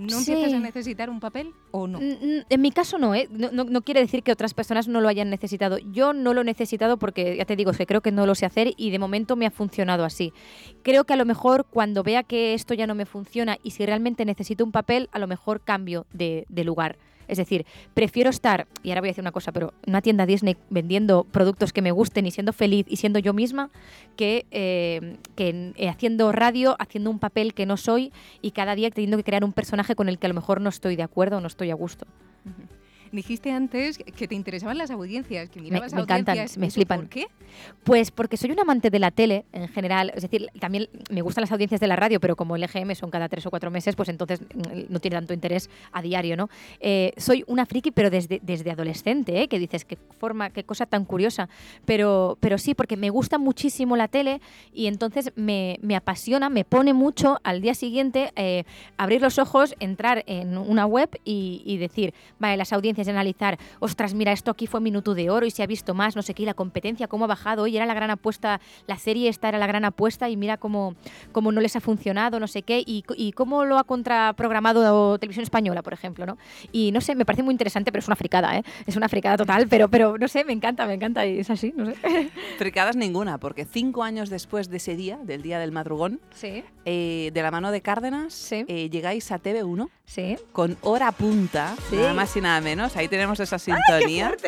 ¿No 0.00 0.18
Sí. 0.20 0.32
empiezas 0.32 0.54
a 0.54 0.60
necesitar 0.60 1.10
un 1.10 1.20
papel 1.20 1.52
o 1.72 1.86
no? 1.86 2.00
Mm, 2.00 2.02
mm, 2.04 2.40
En 2.48 2.60
mi 2.62 2.70
caso 2.72 2.98
no, 2.98 3.14
¿eh? 3.14 3.28
no, 3.30 3.50
no- 3.52 3.64
no 3.64 3.82
quiere 3.82 4.00
decir 4.00 4.22
que 4.22 4.32
otras 4.32 4.54
personas 4.54 4.88
no 4.88 5.00
lo 5.02 5.08
hayan 5.08 5.28
necesitado. 5.28 5.76
Yo 5.78 6.12
no 6.14 6.32
lo 6.32 6.40
he 6.40 6.44
necesitado 6.44 6.96
porque, 6.98 7.36
ya 7.36 7.44
te 7.44 7.54
digo, 7.54 7.72
que 7.72 7.86
creo 7.86 8.00
que 8.00 8.10
no 8.10 8.24
lo 8.24 8.34
sé 8.34 8.46
hacer 8.46 8.72
y 8.78 8.90
de 8.90 8.98
momento 8.98 9.36
me 9.36 9.44
ha 9.46 9.50
funcionado 9.50 10.04
así. 10.06 10.32
Creo 10.82 11.04
que 11.04 11.12
a 11.12 11.16
lo 11.16 11.26
mejor 11.26 11.66
cuando 11.68 12.02
vea 12.02 12.22
que 12.22 12.54
esto 12.54 12.72
ya 12.72 12.86
no 12.86 12.94
me 12.94 13.04
funciona 13.04 13.58
y 13.62 13.72
si 13.72 13.84
realmente 13.84 14.24
necesito 14.24 14.64
un 14.64 14.72
papel, 14.72 15.08
a 15.12 15.18
lo 15.18 15.26
mejor 15.26 15.60
cambio 15.60 16.06
de, 16.12 16.46
de 16.48 16.64
lugar. 16.64 16.96
Es 17.30 17.38
decir, 17.38 17.64
prefiero 17.94 18.28
estar, 18.28 18.66
y 18.82 18.90
ahora 18.90 19.02
voy 19.02 19.08
a 19.08 19.12
decir 19.12 19.22
una 19.22 19.32
cosa, 19.32 19.52
pero 19.52 19.72
en 19.84 19.90
una 19.90 20.02
tienda 20.02 20.26
Disney 20.26 20.56
vendiendo 20.68 21.24
productos 21.24 21.72
que 21.72 21.80
me 21.80 21.92
gusten 21.92 22.26
y 22.26 22.32
siendo 22.32 22.52
feliz 22.52 22.86
y 22.88 22.96
siendo 22.96 23.20
yo 23.20 23.32
misma, 23.32 23.70
que, 24.16 24.46
eh, 24.50 25.16
que 25.36 25.72
eh, 25.76 25.88
haciendo 25.88 26.32
radio, 26.32 26.76
haciendo 26.80 27.10
un 27.10 27.20
papel 27.20 27.54
que 27.54 27.66
no 27.66 27.76
soy 27.76 28.12
y 28.42 28.50
cada 28.50 28.74
día 28.74 28.90
teniendo 28.90 29.16
que 29.16 29.24
crear 29.24 29.44
un 29.44 29.52
personaje 29.52 29.94
con 29.94 30.08
el 30.08 30.18
que 30.18 30.26
a 30.26 30.28
lo 30.28 30.34
mejor 30.34 30.60
no 30.60 30.68
estoy 30.68 30.96
de 30.96 31.04
acuerdo 31.04 31.38
o 31.38 31.40
no 31.40 31.46
estoy 31.46 31.70
a 31.70 31.74
gusto. 31.74 32.06
Dijiste 33.12 33.50
antes 33.50 33.98
que 33.98 34.28
te 34.28 34.34
interesaban 34.34 34.78
las 34.78 34.90
audiencias, 34.90 35.50
que 35.50 35.60
mirabas 35.60 35.92
me 35.92 36.02
encantan, 36.02 36.34
audiencias. 36.34 36.58
me 36.58 36.66
¿Eso 36.68 36.74
flipan. 36.74 37.00
¿Por 37.00 37.08
qué? 37.08 37.26
Pues 37.84 38.10
porque 38.10 38.36
soy 38.36 38.52
un 38.52 38.60
amante 38.60 38.90
de 38.90 38.98
la 38.98 39.10
tele 39.10 39.44
en 39.52 39.68
general, 39.68 40.12
es 40.14 40.22
decir, 40.22 40.48
también 40.60 40.88
me 41.10 41.22
gustan 41.22 41.42
las 41.42 41.52
audiencias 41.52 41.80
de 41.80 41.86
la 41.86 41.96
radio, 41.96 42.20
pero 42.20 42.36
como 42.36 42.56
el 42.56 42.62
EGM 42.62 42.94
son 42.94 43.10
cada 43.10 43.28
tres 43.28 43.44
o 43.46 43.50
cuatro 43.50 43.70
meses, 43.70 43.96
pues 43.96 44.08
entonces 44.08 44.40
mm, 44.40 44.92
no 44.92 45.00
tiene 45.00 45.16
tanto 45.16 45.34
interés 45.34 45.70
a 45.92 46.02
diario, 46.02 46.36
¿no? 46.36 46.48
Eh, 46.78 47.12
soy 47.16 47.44
una 47.46 47.66
friki, 47.66 47.90
pero 47.90 48.10
desde, 48.10 48.40
desde 48.42 48.70
adolescente, 48.70 49.42
¿eh? 49.42 49.48
que 49.48 49.58
dices, 49.58 49.84
qué 49.84 49.98
forma, 50.18 50.50
qué 50.50 50.64
cosa 50.64 50.86
tan 50.86 51.04
curiosa, 51.04 51.48
pero, 51.84 52.38
pero 52.40 52.58
sí, 52.58 52.74
porque 52.74 52.96
me 52.96 53.10
gusta 53.10 53.38
muchísimo 53.38 53.96
la 53.96 54.08
tele 54.08 54.40
y 54.72 54.86
entonces 54.86 55.32
me, 55.36 55.78
me 55.82 55.96
apasiona, 55.96 56.48
me 56.48 56.64
pone 56.64 56.92
mucho 56.92 57.38
al 57.42 57.60
día 57.60 57.74
siguiente 57.74 58.32
eh, 58.36 58.64
abrir 58.96 59.20
los 59.20 59.38
ojos, 59.38 59.74
entrar 59.80 60.22
en 60.26 60.56
una 60.56 60.86
web 60.86 61.10
y, 61.24 61.62
y 61.64 61.78
decir, 61.78 62.14
vale, 62.38 62.56
las 62.56 62.72
audiencias 62.72 62.99
y 63.06 63.10
analizar, 63.10 63.58
ostras, 63.78 64.14
mira, 64.14 64.32
esto 64.32 64.50
aquí 64.50 64.66
fue 64.66 64.80
minuto 64.80 65.14
de 65.14 65.30
oro 65.30 65.46
y 65.46 65.50
se 65.50 65.62
ha 65.62 65.66
visto 65.66 65.94
más, 65.94 66.16
no 66.16 66.22
sé 66.22 66.34
qué, 66.34 66.42
y 66.42 66.46
la 66.46 66.54
competencia, 66.54 67.08
cómo 67.08 67.24
ha 67.24 67.28
bajado, 67.28 67.66
y 67.66 67.76
era 67.76 67.86
la 67.86 67.94
gran 67.94 68.10
apuesta, 68.10 68.60
la 68.86 68.96
serie 68.98 69.28
esta 69.28 69.48
era 69.48 69.58
la 69.58 69.66
gran 69.66 69.84
apuesta 69.84 70.28
y 70.28 70.36
mira 70.36 70.56
cómo, 70.56 70.94
cómo 71.32 71.52
no 71.52 71.60
les 71.60 71.76
ha 71.76 71.80
funcionado, 71.80 72.40
no 72.40 72.46
sé 72.46 72.62
qué, 72.62 72.80
y, 72.84 73.04
y 73.16 73.32
cómo 73.32 73.64
lo 73.64 73.78
ha 73.78 73.84
contraprogramado 73.84 75.18
Televisión 75.18 75.42
Española, 75.42 75.82
por 75.82 75.92
ejemplo, 75.92 76.26
¿no? 76.26 76.38
Y 76.72 76.92
no 76.92 77.00
sé, 77.00 77.14
me 77.14 77.24
parece 77.24 77.42
muy 77.42 77.52
interesante, 77.52 77.90
pero 77.92 78.00
es 78.00 78.06
una 78.08 78.16
fricada, 78.16 78.56
¿eh? 78.58 78.62
Es 78.86 78.96
una 78.96 79.08
fricada 79.08 79.36
total, 79.36 79.66
pero, 79.68 79.88
pero 79.88 80.16
no 80.18 80.28
sé, 80.28 80.44
me 80.44 80.52
encanta, 80.52 80.86
me 80.86 80.94
encanta 80.94 81.26
y 81.26 81.38
es 81.40 81.50
así, 81.50 81.72
no 81.76 81.86
sé. 81.86 81.94
Fricadas 82.58 82.96
ninguna, 82.96 83.38
porque 83.38 83.64
cinco 83.64 84.02
años 84.02 84.30
después 84.30 84.68
de 84.70 84.76
ese 84.78 84.96
día, 84.96 85.18
del 85.22 85.42
día 85.42 85.58
del 85.58 85.72
madrugón, 85.72 86.20
Sí, 86.34 86.62
eh, 86.84 87.30
de 87.32 87.42
la 87.42 87.50
mano 87.50 87.70
de 87.72 87.80
Cárdenas, 87.82 88.32
Sí. 88.34 88.64
eh, 88.68 88.88
llegáis 88.90 89.30
a 89.32 89.38
TV1 89.38 89.88
sí. 90.04 90.36
con 90.52 90.76
hora 90.82 91.12
punta, 91.12 91.74
nada 91.92 92.14
más 92.14 92.36
y 92.36 92.40
nada 92.40 92.60
menos. 92.60 92.89
Ahí 92.94 93.08
tenemos 93.08 93.38
esa 93.40 93.58
sintonía. 93.58 94.34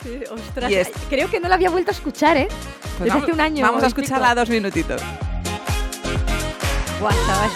Sí, 0.00 0.20
ostras, 0.30 0.70
Y 0.70 0.76
es- 0.76 0.92
creo 1.10 1.28
que 1.28 1.40
no 1.40 1.48
la 1.48 1.56
había 1.56 1.70
vuelto 1.70 1.90
a 1.90 1.94
escuchar, 1.94 2.36
¿eh? 2.36 2.46
Pues 2.48 2.98
Desde 3.00 3.08
vamos, 3.10 3.22
hace 3.24 3.32
un 3.32 3.40
año. 3.40 3.62
Vamos 3.66 3.82
a 3.82 3.88
pico. 3.88 4.00
escucharla 4.00 4.32
dos 4.36 4.48
minutitos. 4.48 5.02
Buah, 7.00 7.10
chaval. 7.26 7.50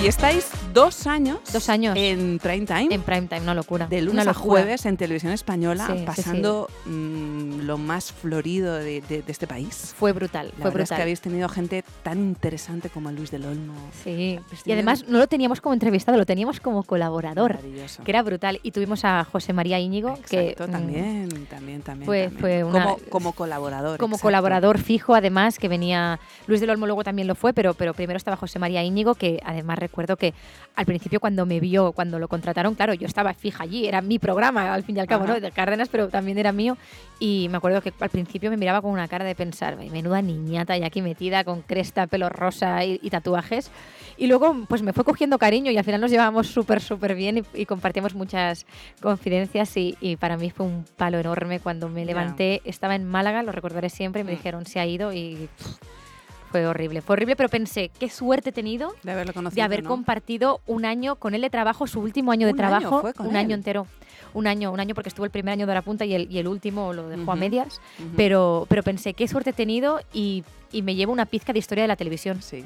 Y 0.00 0.06
estáis 0.06 0.46
dos 0.72 1.06
años, 1.06 1.38
Dos 1.52 1.68
años. 1.68 1.96
en 1.96 2.38
prime 2.42 2.66
time. 2.66 2.88
En 2.94 3.02
prime 3.02 3.26
time, 3.28 3.40
una 3.42 3.54
locura. 3.54 3.86
de 3.86 4.02
lunes 4.02 4.26
a 4.26 4.34
jueves 4.34 4.86
en 4.86 4.96
televisión 4.96 5.32
española, 5.32 5.86
Sí, 5.86 5.92
sí, 5.92 5.98
sí. 6.00 6.04
pasando 6.04 6.68
mm, 6.86 7.60
lo 7.62 7.78
más 7.78 8.12
florido 8.12 8.74
de, 8.74 9.00
de- 9.02 9.22
de 9.22 9.32
este 9.32 9.46
país. 9.46 9.94
Fue 9.98 10.12
brutal, 10.12 10.46
La 10.56 10.62
fue 10.62 10.70
verdad 10.70 10.82
es 10.82 10.90
que 10.96 11.02
habéis 11.02 11.20
tenido 11.20 11.48
gente 11.48 11.84
tan 12.02 12.18
interesante 12.18 12.90
como 12.90 13.10
Luis 13.12 13.30
del 13.30 13.44
Olmo. 13.44 13.74
Sí, 14.02 14.38
y 14.64 14.72
además 14.72 15.04
no 15.08 15.18
lo 15.18 15.26
teníamos 15.26 15.60
como 15.60 15.72
entrevistado, 15.74 16.16
lo 16.18 16.26
teníamos 16.26 16.60
como 16.60 16.82
colaborador, 16.82 17.54
Maravilloso. 17.54 18.02
que 18.04 18.10
era 18.10 18.22
brutal. 18.22 18.60
Y 18.62 18.70
tuvimos 18.72 19.04
a 19.04 19.24
José 19.24 19.52
María 19.52 19.78
Íñigo, 19.78 20.18
que 20.28 20.50
Exacto, 20.50 20.68
mm, 20.68 20.70
también, 20.72 21.28
también, 21.46 21.82
también. 21.82 22.06
fue- 22.06 22.22
también. 22.24 22.40
fue 22.40 22.64
una- 22.64 22.84
como, 22.84 22.98
como 23.08 23.32
colaborador. 23.32 23.98
como 23.98 24.14
exacto. 24.16 24.26
colaborador 24.28 24.78
fijo, 24.78 25.14
además, 25.14 25.58
que 25.58 25.68
venía 25.68 26.18
Luis 26.46 26.60
del 26.60 26.70
Olmo 26.70 26.86
luego 26.86 27.04
también 27.04 27.28
lo 27.28 27.34
fue, 27.34 27.52
pero, 27.52 27.74
pero 27.74 27.94
primero 27.94 28.16
estaba 28.16 28.36
José 28.36 28.58
María 28.58 28.82
Íñigo, 28.82 29.14
que 29.14 29.40
además 29.44 29.78
recuerdo 29.78 30.16
que 30.16 30.34
al 30.74 30.86
principio 30.86 31.20
cuando 31.20 31.44
me 31.46 31.60
vio, 31.60 31.92
cuando 31.92 32.18
lo 32.18 32.28
contrataron, 32.28 32.74
claro, 32.74 32.94
yo 32.94 33.06
estaba 33.06 33.34
fija 33.34 33.64
allí, 33.64 33.86
era 33.86 34.00
mi 34.00 34.18
programa 34.18 34.72
al 34.72 34.82
fin 34.84 34.96
y 34.96 35.00
al 35.00 35.06
cabo, 35.06 35.24
Ajá. 35.24 35.34
¿no? 35.34 35.40
De 35.40 35.50
Cárdenas, 35.52 35.88
pero 35.90 36.08
también 36.08 36.38
era 36.38 36.50
mío. 36.52 36.76
Y 37.20 37.48
me 37.50 37.58
acuerdo 37.58 37.82
que 37.82 37.92
al 38.00 38.08
principio 38.10 38.50
me 38.50 38.56
miraba 38.56 38.80
con 38.80 38.90
una 38.90 39.06
cara 39.06 39.24
de 39.24 39.34
pensar, 39.34 39.76
"Ay, 39.78 39.90
menuda 39.90 40.22
niñata 40.22 40.76
y 40.78 40.82
aquí 40.82 41.02
metida 41.02 41.44
con 41.44 41.62
cresta, 41.62 42.06
pelo 42.06 42.28
rosa 42.28 42.84
y, 42.84 42.98
y 43.02 43.10
tatuajes. 43.10 43.70
Y 44.16 44.26
luego 44.26 44.56
pues 44.68 44.82
me 44.82 44.92
fue 44.92 45.04
cogiendo 45.04 45.38
cariño 45.38 45.70
y 45.70 45.78
al 45.78 45.84
final 45.84 46.00
nos 46.00 46.10
llevábamos 46.10 46.46
súper, 46.48 46.80
súper 46.80 47.14
bien 47.14 47.38
y, 47.38 47.60
y 47.60 47.66
compartíamos 47.66 48.14
muchas 48.14 48.66
confidencias 49.00 49.76
y, 49.76 49.96
y 50.00 50.16
para 50.16 50.36
mí 50.36 50.50
fue 50.50 50.66
un 50.66 50.84
palo 50.96 51.18
enorme 51.18 51.60
cuando 51.60 51.88
me 51.88 52.04
levanté, 52.04 52.60
estaba 52.64 52.94
en 52.94 53.04
Málaga, 53.04 53.42
lo 53.42 53.52
recordaré 53.52 53.90
siempre, 53.90 54.22
y 54.22 54.24
me 54.24 54.32
Mm. 54.32 54.36
dijeron 54.36 54.66
se 54.66 54.80
ha 54.80 54.86
ido 54.86 55.12
y 55.12 55.48
pff, 55.58 55.76
fue 56.52 56.66
horrible, 56.66 57.00
fue 57.00 57.14
horrible, 57.14 57.34
pero 57.34 57.48
pensé, 57.48 57.90
qué 57.98 58.08
suerte 58.08 58.50
he 58.50 58.52
tenido 58.52 58.94
De 59.02 59.10
haberlo 59.12 59.32
conocido. 59.32 59.56
de 59.56 59.62
haber 59.62 59.82
¿no? 59.82 59.88
compartido 59.90 60.60
un 60.66 60.84
año 60.84 61.16
con 61.16 61.34
él 61.34 61.40
de 61.42 61.50
trabajo, 61.50 61.86
su 61.86 61.98
último 62.00 62.30
año 62.30 62.46
de 62.46 62.50
año 62.52 62.56
trabajo, 62.56 63.02
un 63.20 63.30
él. 63.30 63.36
año 63.36 63.54
entero. 63.54 63.86
Un 64.34 64.46
año, 64.46 64.70
un 64.72 64.80
año 64.80 64.94
porque 64.94 65.08
estuvo 65.10 65.26
el 65.26 65.30
primer 65.30 65.52
año 65.52 65.66
de 65.66 65.74
la 65.74 65.82
punta 65.82 66.04
y 66.06 66.14
el, 66.14 66.30
y 66.30 66.38
el 66.38 66.48
último 66.48 66.92
lo 66.94 67.08
dejó 67.08 67.32
a 67.32 67.36
medias. 67.36 67.80
Pero, 68.16 68.66
pero 68.68 68.82
pensé, 68.82 69.12
qué 69.12 69.28
suerte 69.28 69.50
he 69.50 69.52
tenido 69.52 70.00
y, 70.12 70.42
y 70.70 70.80
me 70.82 70.94
llevo 70.94 71.12
una 71.12 71.26
pizca 71.26 71.52
de 71.52 71.58
historia 71.58 71.84
de 71.84 71.88
la 71.88 71.96
televisión. 71.96 72.40
Sí, 72.40 72.64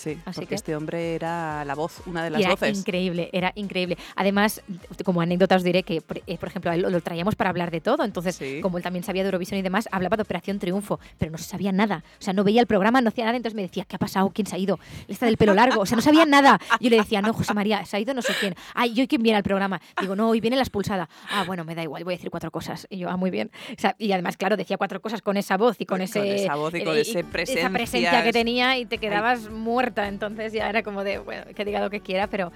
sí, 0.00 0.18
Así 0.24 0.36
porque 0.40 0.48
que- 0.48 0.54
este 0.56 0.76
hombre 0.76 1.14
era 1.14 1.64
la 1.64 1.74
voz, 1.74 2.02
una 2.06 2.22
de 2.24 2.28
Y 2.30 2.32
las 2.32 2.40
era 2.42 2.50
voces. 2.50 2.78
increíble, 2.78 3.30
era 3.32 3.52
increíble. 3.54 3.96
Además, 4.16 4.62
como 5.04 5.20
anécdota 5.20 5.56
os 5.56 5.62
diré 5.62 5.82
que, 5.82 6.00
por, 6.00 6.18
eh, 6.18 6.22
ejemplo, 6.40 6.74
lo, 6.76 6.90
lo 6.90 7.00
traíamos 7.00 7.34
para 7.36 7.50
hablar 7.50 7.70
de 7.70 7.80
todo. 7.80 8.04
Entonces, 8.04 8.36
Sí. 8.36 8.60
como 8.60 8.76
él 8.78 8.82
también 8.82 9.04
sabía 9.04 9.22
de 9.22 9.28
Eurovisión 9.28 9.58
y 9.58 9.62
demás, 9.62 9.88
hablaba 9.92 10.16
de 10.16 10.22
Operación 10.22 10.58
Triunfo, 10.58 10.98
pero 11.18 11.30
no 11.30 11.38
se 11.38 11.44
sabía 11.44 11.72
nada. 11.72 12.02
O 12.18 12.22
sea, 12.22 12.32
no 12.32 12.44
veía 12.44 12.60
el 12.60 12.66
programa, 12.66 13.00
no 13.00 13.08
hacía 13.08 13.24
nada. 13.24 13.36
Entonces 13.36 13.54
me 13.56 13.62
decía, 13.62 13.84
¿qué 13.84 13.96
ha 13.96 13.98
pasado? 13.98 14.30
¿Quién 14.34 14.46
se 14.46 14.56
ha 14.56 14.58
ido? 14.58 14.78
Esta 15.08 15.26
del 15.26 15.36
pelo 15.36 15.54
largo. 15.54 15.80
O 15.82 15.86
sea, 15.86 15.96
no 15.96 16.02
sabía 16.02 16.24
nada. 16.26 16.58
Yo 16.80 16.90
le 16.90 16.96
decía, 16.96 17.20
no, 17.22 17.32
José 17.32 17.54
María, 17.54 17.84
se 17.84 17.96
ha 17.96 18.00
ido 18.00 18.14
no 18.14 18.22
sé 18.22 18.32
quién. 18.40 18.54
Ay, 18.74 18.92
¿y 18.94 19.00
hoy 19.00 19.06
quién 19.08 19.22
viene 19.22 19.36
al 19.36 19.42
programa? 19.42 19.80
Digo, 20.00 20.16
no, 20.16 20.28
hoy 20.30 20.40
viene 20.40 20.56
la 20.56 20.62
expulsada. 20.62 21.08
Ah, 21.30 21.44
bueno, 21.46 21.64
me 21.64 21.74
da 21.74 21.82
igual, 21.82 22.04
voy 22.04 22.14
a 22.14 22.16
decir 22.16 22.30
cuatro 22.30 22.50
cosas. 22.50 22.86
Y 22.90 22.98
yo, 22.98 23.08
ah, 23.10 23.16
muy 23.16 23.30
bien. 23.30 23.50
O 23.76 23.80
sea, 23.80 23.94
y 23.98 24.10
además, 24.12 24.36
claro, 24.36 24.56
decía 24.56 24.76
cuatro 24.78 25.00
cosas 25.00 25.22
con 25.22 25.36
esa 25.36 25.56
voz 25.56 25.76
y 25.80 25.86
con 25.86 25.98
Con 25.98 26.02
ese... 26.02 26.44
esa 26.44 26.54
voz 26.54 26.74
y 26.74 26.82
con 26.84 26.96
eh, 26.96 27.00
ese 27.00 27.20
Esa 27.20 27.28
presencia. 27.30 27.70
presencia 27.70 28.22
que 28.24 28.32
tenía 28.32 28.78
y 28.78 28.86
te 28.86 28.98
quedabas 28.98 29.50
Entonces 29.98 30.52
ya 30.52 30.68
era 30.68 30.82
como 30.82 31.04
de, 31.04 31.18
bueno, 31.18 31.44
que 31.54 31.64
diga 31.64 31.80
lo 31.80 31.90
que 31.90 32.00
quiera, 32.00 32.26
pero 32.26 32.52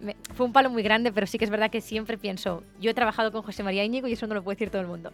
me- 0.00 0.16
fue 0.34 0.46
un 0.46 0.52
palo 0.52 0.70
muy 0.70 0.82
grande, 0.82 1.12
pero 1.12 1.26
sí 1.26 1.38
que 1.38 1.44
es 1.44 1.50
verdad 1.50 1.70
que 1.70 1.80
siempre 1.80 2.18
pienso, 2.18 2.62
yo 2.80 2.90
he 2.90 2.94
trabajado 2.94 3.32
con 3.32 3.42
José 3.42 3.62
María 3.62 3.84
Íñigo 3.84 4.06
y 4.08 4.12
eso 4.12 4.26
no 4.26 4.34
lo 4.34 4.42
puede 4.42 4.56
decir 4.56 4.70
todo 4.70 4.82
el 4.82 4.88
mundo. 4.88 5.12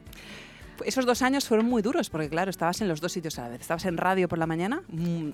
Esos 0.84 1.06
dos 1.06 1.22
años 1.22 1.46
fueron 1.46 1.66
muy 1.66 1.82
duros 1.82 2.10
porque, 2.10 2.28
claro, 2.28 2.50
estabas 2.50 2.80
en 2.80 2.88
los 2.88 3.00
dos 3.00 3.12
sitios 3.12 3.38
a 3.38 3.42
la 3.42 3.48
vez. 3.50 3.60
Estabas 3.60 3.84
en 3.84 3.96
radio 3.96 4.28
por 4.28 4.38
la 4.38 4.46
mañana, 4.46 4.82
mm, 4.88 5.28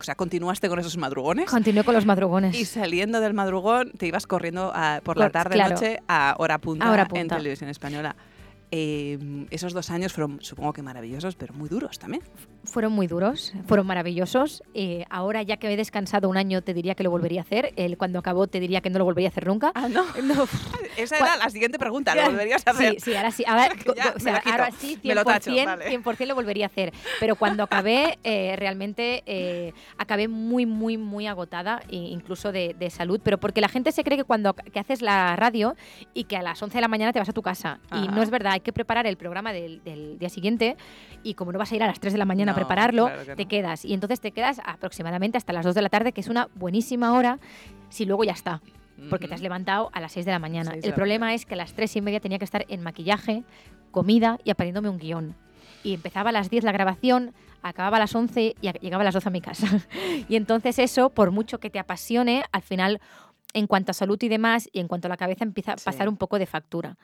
o 0.00 0.02
sea, 0.02 0.14
continuaste 0.14 0.66
con 0.70 0.78
esos 0.78 0.96
madrugones. 0.96 1.50
Continué 1.50 1.84
con 1.84 1.94
los 1.94 2.06
madrugones. 2.06 2.58
Y 2.58 2.64
saliendo 2.64 3.20
del 3.20 3.34
madrugón, 3.34 3.92
te 3.92 4.06
ibas 4.06 4.26
corriendo 4.26 4.72
a- 4.74 5.02
por 5.04 5.18
la 5.18 5.26
Cor- 5.26 5.32
tarde 5.32 5.54
claro. 5.56 5.74
noche 5.74 5.98
a 6.08 6.34
hora 6.38 6.56
punta, 6.58 6.86
A 6.88 6.92
hora 6.92 7.02
en 7.02 7.08
punta. 7.08 7.36
televisión 7.36 7.68
española. 7.68 8.16
Eh, 8.70 9.18
esos 9.50 9.74
dos 9.74 9.90
años 9.90 10.12
fueron, 10.14 10.38
supongo 10.42 10.72
que 10.72 10.82
maravillosos, 10.82 11.36
pero 11.36 11.52
muy 11.52 11.68
duros 11.68 11.98
también. 11.98 12.22
Fueron 12.64 12.92
muy 12.92 13.06
duros, 13.06 13.54
fueron 13.66 13.86
maravillosos. 13.86 14.62
Eh, 14.74 15.04
ahora 15.08 15.42
ya 15.42 15.56
que 15.56 15.72
he 15.72 15.76
descansado 15.76 16.28
un 16.28 16.36
año 16.36 16.60
te 16.62 16.74
diría 16.74 16.94
que 16.94 17.02
lo 17.02 17.10
volvería 17.10 17.40
a 17.40 17.44
hacer. 17.44 17.72
El, 17.76 17.96
cuando 17.96 18.18
acabó 18.18 18.46
te 18.46 18.60
diría 18.60 18.80
que 18.80 18.90
no 18.90 18.98
lo 18.98 19.04
volvería 19.04 19.28
a 19.28 19.32
hacer 19.32 19.46
nunca. 19.46 19.72
Ah, 19.74 19.88
no. 19.88 20.04
No. 20.22 20.46
Esa 20.96 21.16
era 21.16 21.36
la 21.36 21.48
siguiente 21.48 21.78
pregunta, 21.78 22.14
¿lo 22.14 22.24
volverías 22.30 22.66
a 22.66 22.72
hacer? 22.72 22.94
Sí, 22.94 23.00
sí, 23.00 23.14
ahora 23.16 23.30
sí. 23.30 23.44
Ahora, 23.46 23.68
Ya, 23.96 24.10
o 24.10 24.14
me 24.14 24.20
sea, 24.20 24.42
ahora 24.44 24.70
sí, 24.72 24.96
100%, 24.96 25.00
me 25.04 25.14
lo 25.14 25.24
tacho, 25.24 25.50
vale. 25.64 25.98
100% 25.98 26.26
lo 26.26 26.34
volvería 26.34 26.66
a 26.66 26.68
hacer. 26.68 26.92
Pero 27.20 27.36
cuando 27.36 27.62
acabé, 27.62 28.18
eh, 28.24 28.54
realmente 28.58 29.22
eh, 29.26 29.72
acabé 29.96 30.28
muy, 30.28 30.66
muy, 30.66 30.98
muy 30.98 31.26
agotada, 31.26 31.80
incluso 31.88 32.52
de, 32.52 32.74
de 32.78 32.90
salud. 32.90 33.20
Pero 33.22 33.38
porque 33.38 33.60
la 33.60 33.68
gente 33.68 33.92
se 33.92 34.04
cree 34.04 34.18
que 34.18 34.24
cuando 34.24 34.54
que 34.54 34.78
haces 34.78 35.00
la 35.00 35.36
radio 35.36 35.76
y 36.12 36.24
que 36.24 36.36
a 36.36 36.42
las 36.42 36.62
11 36.62 36.76
de 36.76 36.80
la 36.82 36.88
mañana 36.88 37.12
te 37.12 37.18
vas 37.18 37.28
a 37.28 37.32
tu 37.32 37.42
casa. 37.42 37.78
Y 37.92 37.96
Ajá. 37.96 38.10
no 38.10 38.22
es 38.22 38.30
verdad, 38.30 38.52
hay 38.52 38.60
que 38.60 38.72
preparar 38.72 39.06
el 39.06 39.16
programa 39.16 39.52
del, 39.52 39.82
del 39.84 40.18
día 40.18 40.28
siguiente. 40.28 40.76
Y 41.22 41.34
como 41.34 41.52
no 41.52 41.58
vas 41.58 41.72
a 41.72 41.76
ir 41.76 41.82
a 41.82 41.86
las 41.86 42.00
3 42.00 42.12
de 42.12 42.18
la 42.18 42.24
mañana 42.24 42.47
a 42.48 42.54
prepararlo, 42.54 43.06
claro 43.06 43.24
que 43.26 43.36
te 43.36 43.44
no. 43.44 43.48
quedas. 43.48 43.84
Y 43.84 43.94
entonces 43.94 44.20
te 44.20 44.32
quedas 44.32 44.60
aproximadamente 44.64 45.38
hasta 45.38 45.52
las 45.52 45.64
2 45.64 45.74
de 45.74 45.82
la 45.82 45.88
tarde, 45.88 46.12
que 46.12 46.20
es 46.20 46.28
una 46.28 46.48
buenísima 46.54 47.12
hora, 47.14 47.38
si 47.88 48.04
luego 48.04 48.24
ya 48.24 48.32
está 48.32 48.60
porque 49.10 49.28
te 49.28 49.34
has 49.34 49.40
levantado 49.42 49.90
a 49.92 50.00
las 50.00 50.10
6 50.10 50.26
de 50.26 50.32
la 50.32 50.40
mañana. 50.40 50.72
De 50.72 50.80
El 50.80 50.88
la 50.90 50.94
problema 50.96 51.32
es 51.32 51.46
que 51.46 51.54
a 51.54 51.56
las 51.56 51.72
3 51.72 51.94
y 51.94 52.00
media 52.00 52.18
tenía 52.18 52.38
que 52.38 52.44
estar 52.44 52.64
en 52.68 52.82
maquillaje, 52.82 53.44
comida 53.92 54.38
y 54.42 54.50
aprendiéndome 54.50 54.88
un 54.88 54.98
guion. 54.98 55.36
Y 55.84 55.94
empezaba 55.94 56.30
a 56.30 56.32
las 56.32 56.50
10 56.50 56.64
la 56.64 56.72
grabación, 56.72 57.32
acababa 57.62 57.98
a 57.98 58.00
las 58.00 58.12
11 58.14 58.56
y 58.60 58.72
llegaba 58.80 59.02
a 59.02 59.04
las 59.04 59.14
12 59.14 59.28
a 59.28 59.30
mi 59.30 59.40
casa. 59.40 59.68
y 60.28 60.34
entonces 60.34 60.80
eso, 60.80 61.10
por 61.10 61.30
mucho 61.30 61.60
que 61.60 61.70
te 61.70 61.78
apasione, 61.78 62.42
al 62.50 62.62
final, 62.62 63.00
en 63.54 63.68
cuanto 63.68 63.92
a 63.92 63.94
salud 63.94 64.18
y 64.20 64.28
demás, 64.28 64.68
y 64.72 64.80
en 64.80 64.88
cuanto 64.88 65.06
a 65.06 65.10
la 65.10 65.16
cabeza, 65.16 65.44
empieza 65.44 65.74
a 65.74 65.78
Sí. 65.78 65.84
pasar 65.84 66.08
un 66.08 66.16
poco 66.16 66.40
de 66.40 66.46
factura. 66.46 66.96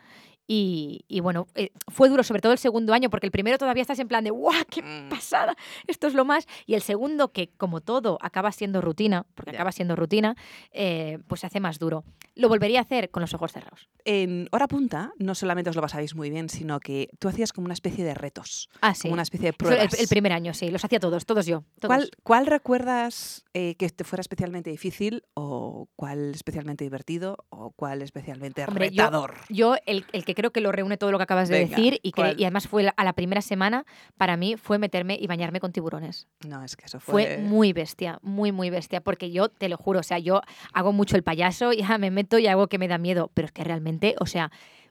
Y, 0.46 1.04
y 1.08 1.20
bueno, 1.20 1.46
eh, 1.54 1.70
fue 1.88 2.08
duro, 2.08 2.22
sobre 2.22 2.42
todo 2.42 2.52
el 2.52 2.58
segundo 2.58 2.92
año, 2.92 3.08
porque 3.10 3.26
el 3.26 3.32
primero 3.32 3.56
todavía 3.56 3.80
estás 3.80 3.98
en 3.98 4.08
plan 4.08 4.24
de 4.24 4.30
¡guau, 4.30 4.54
qué 4.70 4.82
Mm. 4.82 5.08
pasada! 5.08 5.56
Esto 5.86 6.06
es 6.06 6.14
lo 6.14 6.24
más. 6.24 6.46
Y 6.66 6.74
el 6.74 6.82
segundo, 6.82 7.32
que 7.32 7.48
como 7.56 7.80
todo 7.80 8.18
acaba 8.20 8.52
siendo 8.52 8.80
rutina, 8.82 9.26
porque 9.34 9.52
acaba 9.52 9.72
siendo 9.72 9.96
rutina, 9.96 10.36
eh, 10.70 11.18
pues 11.26 11.40
se 11.40 11.46
hace 11.46 11.60
más 11.60 11.78
duro. 11.78 12.04
Lo 12.34 12.48
volvería 12.48 12.80
a 12.80 12.82
hacer 12.82 13.10
con 13.10 13.22
los 13.22 13.32
ojos 13.32 13.52
cerrados. 13.52 13.88
En 14.04 14.48
hora 14.52 14.68
punta, 14.68 15.12
no 15.18 15.34
solamente 15.34 15.70
os 15.70 15.76
lo 15.76 15.82
pasáis 15.82 16.14
muy 16.14 16.28
bien, 16.28 16.48
sino 16.50 16.78
que 16.80 17.08
tú 17.18 17.28
hacías 17.28 17.52
como 17.52 17.64
una 17.64 17.74
especie 17.74 18.04
de 18.04 18.12
retos, 18.14 18.68
Ah, 18.82 18.94
sí. 18.94 19.02
como 19.02 19.14
una 19.14 19.22
especie 19.22 19.44
de 19.44 19.50
el, 19.50 19.56
pruebas. 19.56 19.98
el 19.98 20.08
primer 20.08 20.32
año, 20.32 20.52
sí, 20.52 20.68
los 20.70 20.84
hacía 20.84 21.00
todos, 21.00 21.24
todos 21.24 21.46
yo. 21.46 21.62
todos. 21.80 21.88
¿Cuál, 21.88 22.10
cuál 22.22 22.46
recuerdas 22.46 23.44
eh, 23.54 23.76
que 23.76 23.88
te 23.88 24.04
fuera 24.04 24.20
especialmente 24.20 24.68
difícil 24.70 25.22
o 25.34 25.88
cuál 25.96 26.32
especialmente 26.34 26.84
divertido 26.84 27.38
o 27.48 27.70
cuál 27.70 28.02
especialmente 28.02 28.64
Hombre, 28.66 28.90
yo- 28.90 29.04
retador? 29.04 29.34
Yo, 29.48 29.76
el, 29.86 30.04
el 30.12 30.24
que 30.24 30.33
creo 30.34 30.52
que 30.52 30.60
lo 30.60 30.72
reúne 30.72 30.96
todo 30.96 31.10
lo 31.12 31.18
que 31.18 31.24
acabas 31.24 31.48
de 31.48 31.58
Venga, 31.60 31.76
decir 31.76 32.00
y, 32.02 32.12
que, 32.12 32.34
y 32.36 32.44
además 32.44 32.68
fue 32.68 32.92
a 32.96 33.04
la 33.04 33.12
primera 33.12 33.40
semana, 33.42 33.84
para 34.16 34.36
mí 34.36 34.56
fue 34.56 34.78
meterme 34.78 35.16
y 35.20 35.26
bañarme 35.26 35.60
con 35.60 35.72
tiburones. 35.72 36.26
No, 36.46 36.62
es 36.64 36.76
que 36.76 36.86
eso 36.86 37.00
Fue 37.00 37.26
fue... 37.26 37.38
muy 37.38 37.72
bestia, 37.72 38.18
muy, 38.22 38.52
muy 38.52 38.70
bestia, 38.70 39.00
porque 39.00 39.30
yo 39.30 39.48
te 39.48 39.68
lo 39.68 39.76
juro, 39.76 40.00
o 40.00 40.02
sea, 40.02 40.18
yo 40.18 40.40
hago 40.72 40.92
mucho 40.92 41.16
el 41.16 41.22
payaso, 41.22 41.72
ya 41.72 41.98
me 41.98 42.10
meto 42.10 42.38
y 42.38 42.46
hago 42.46 42.68
que 42.68 42.78
me 42.78 42.88
da 42.88 42.98
miedo, 42.98 43.30
pero 43.34 43.46
es 43.46 43.52
que 43.52 43.64
realmente, 43.64 44.14
o 44.20 44.26
sea, 44.26 44.50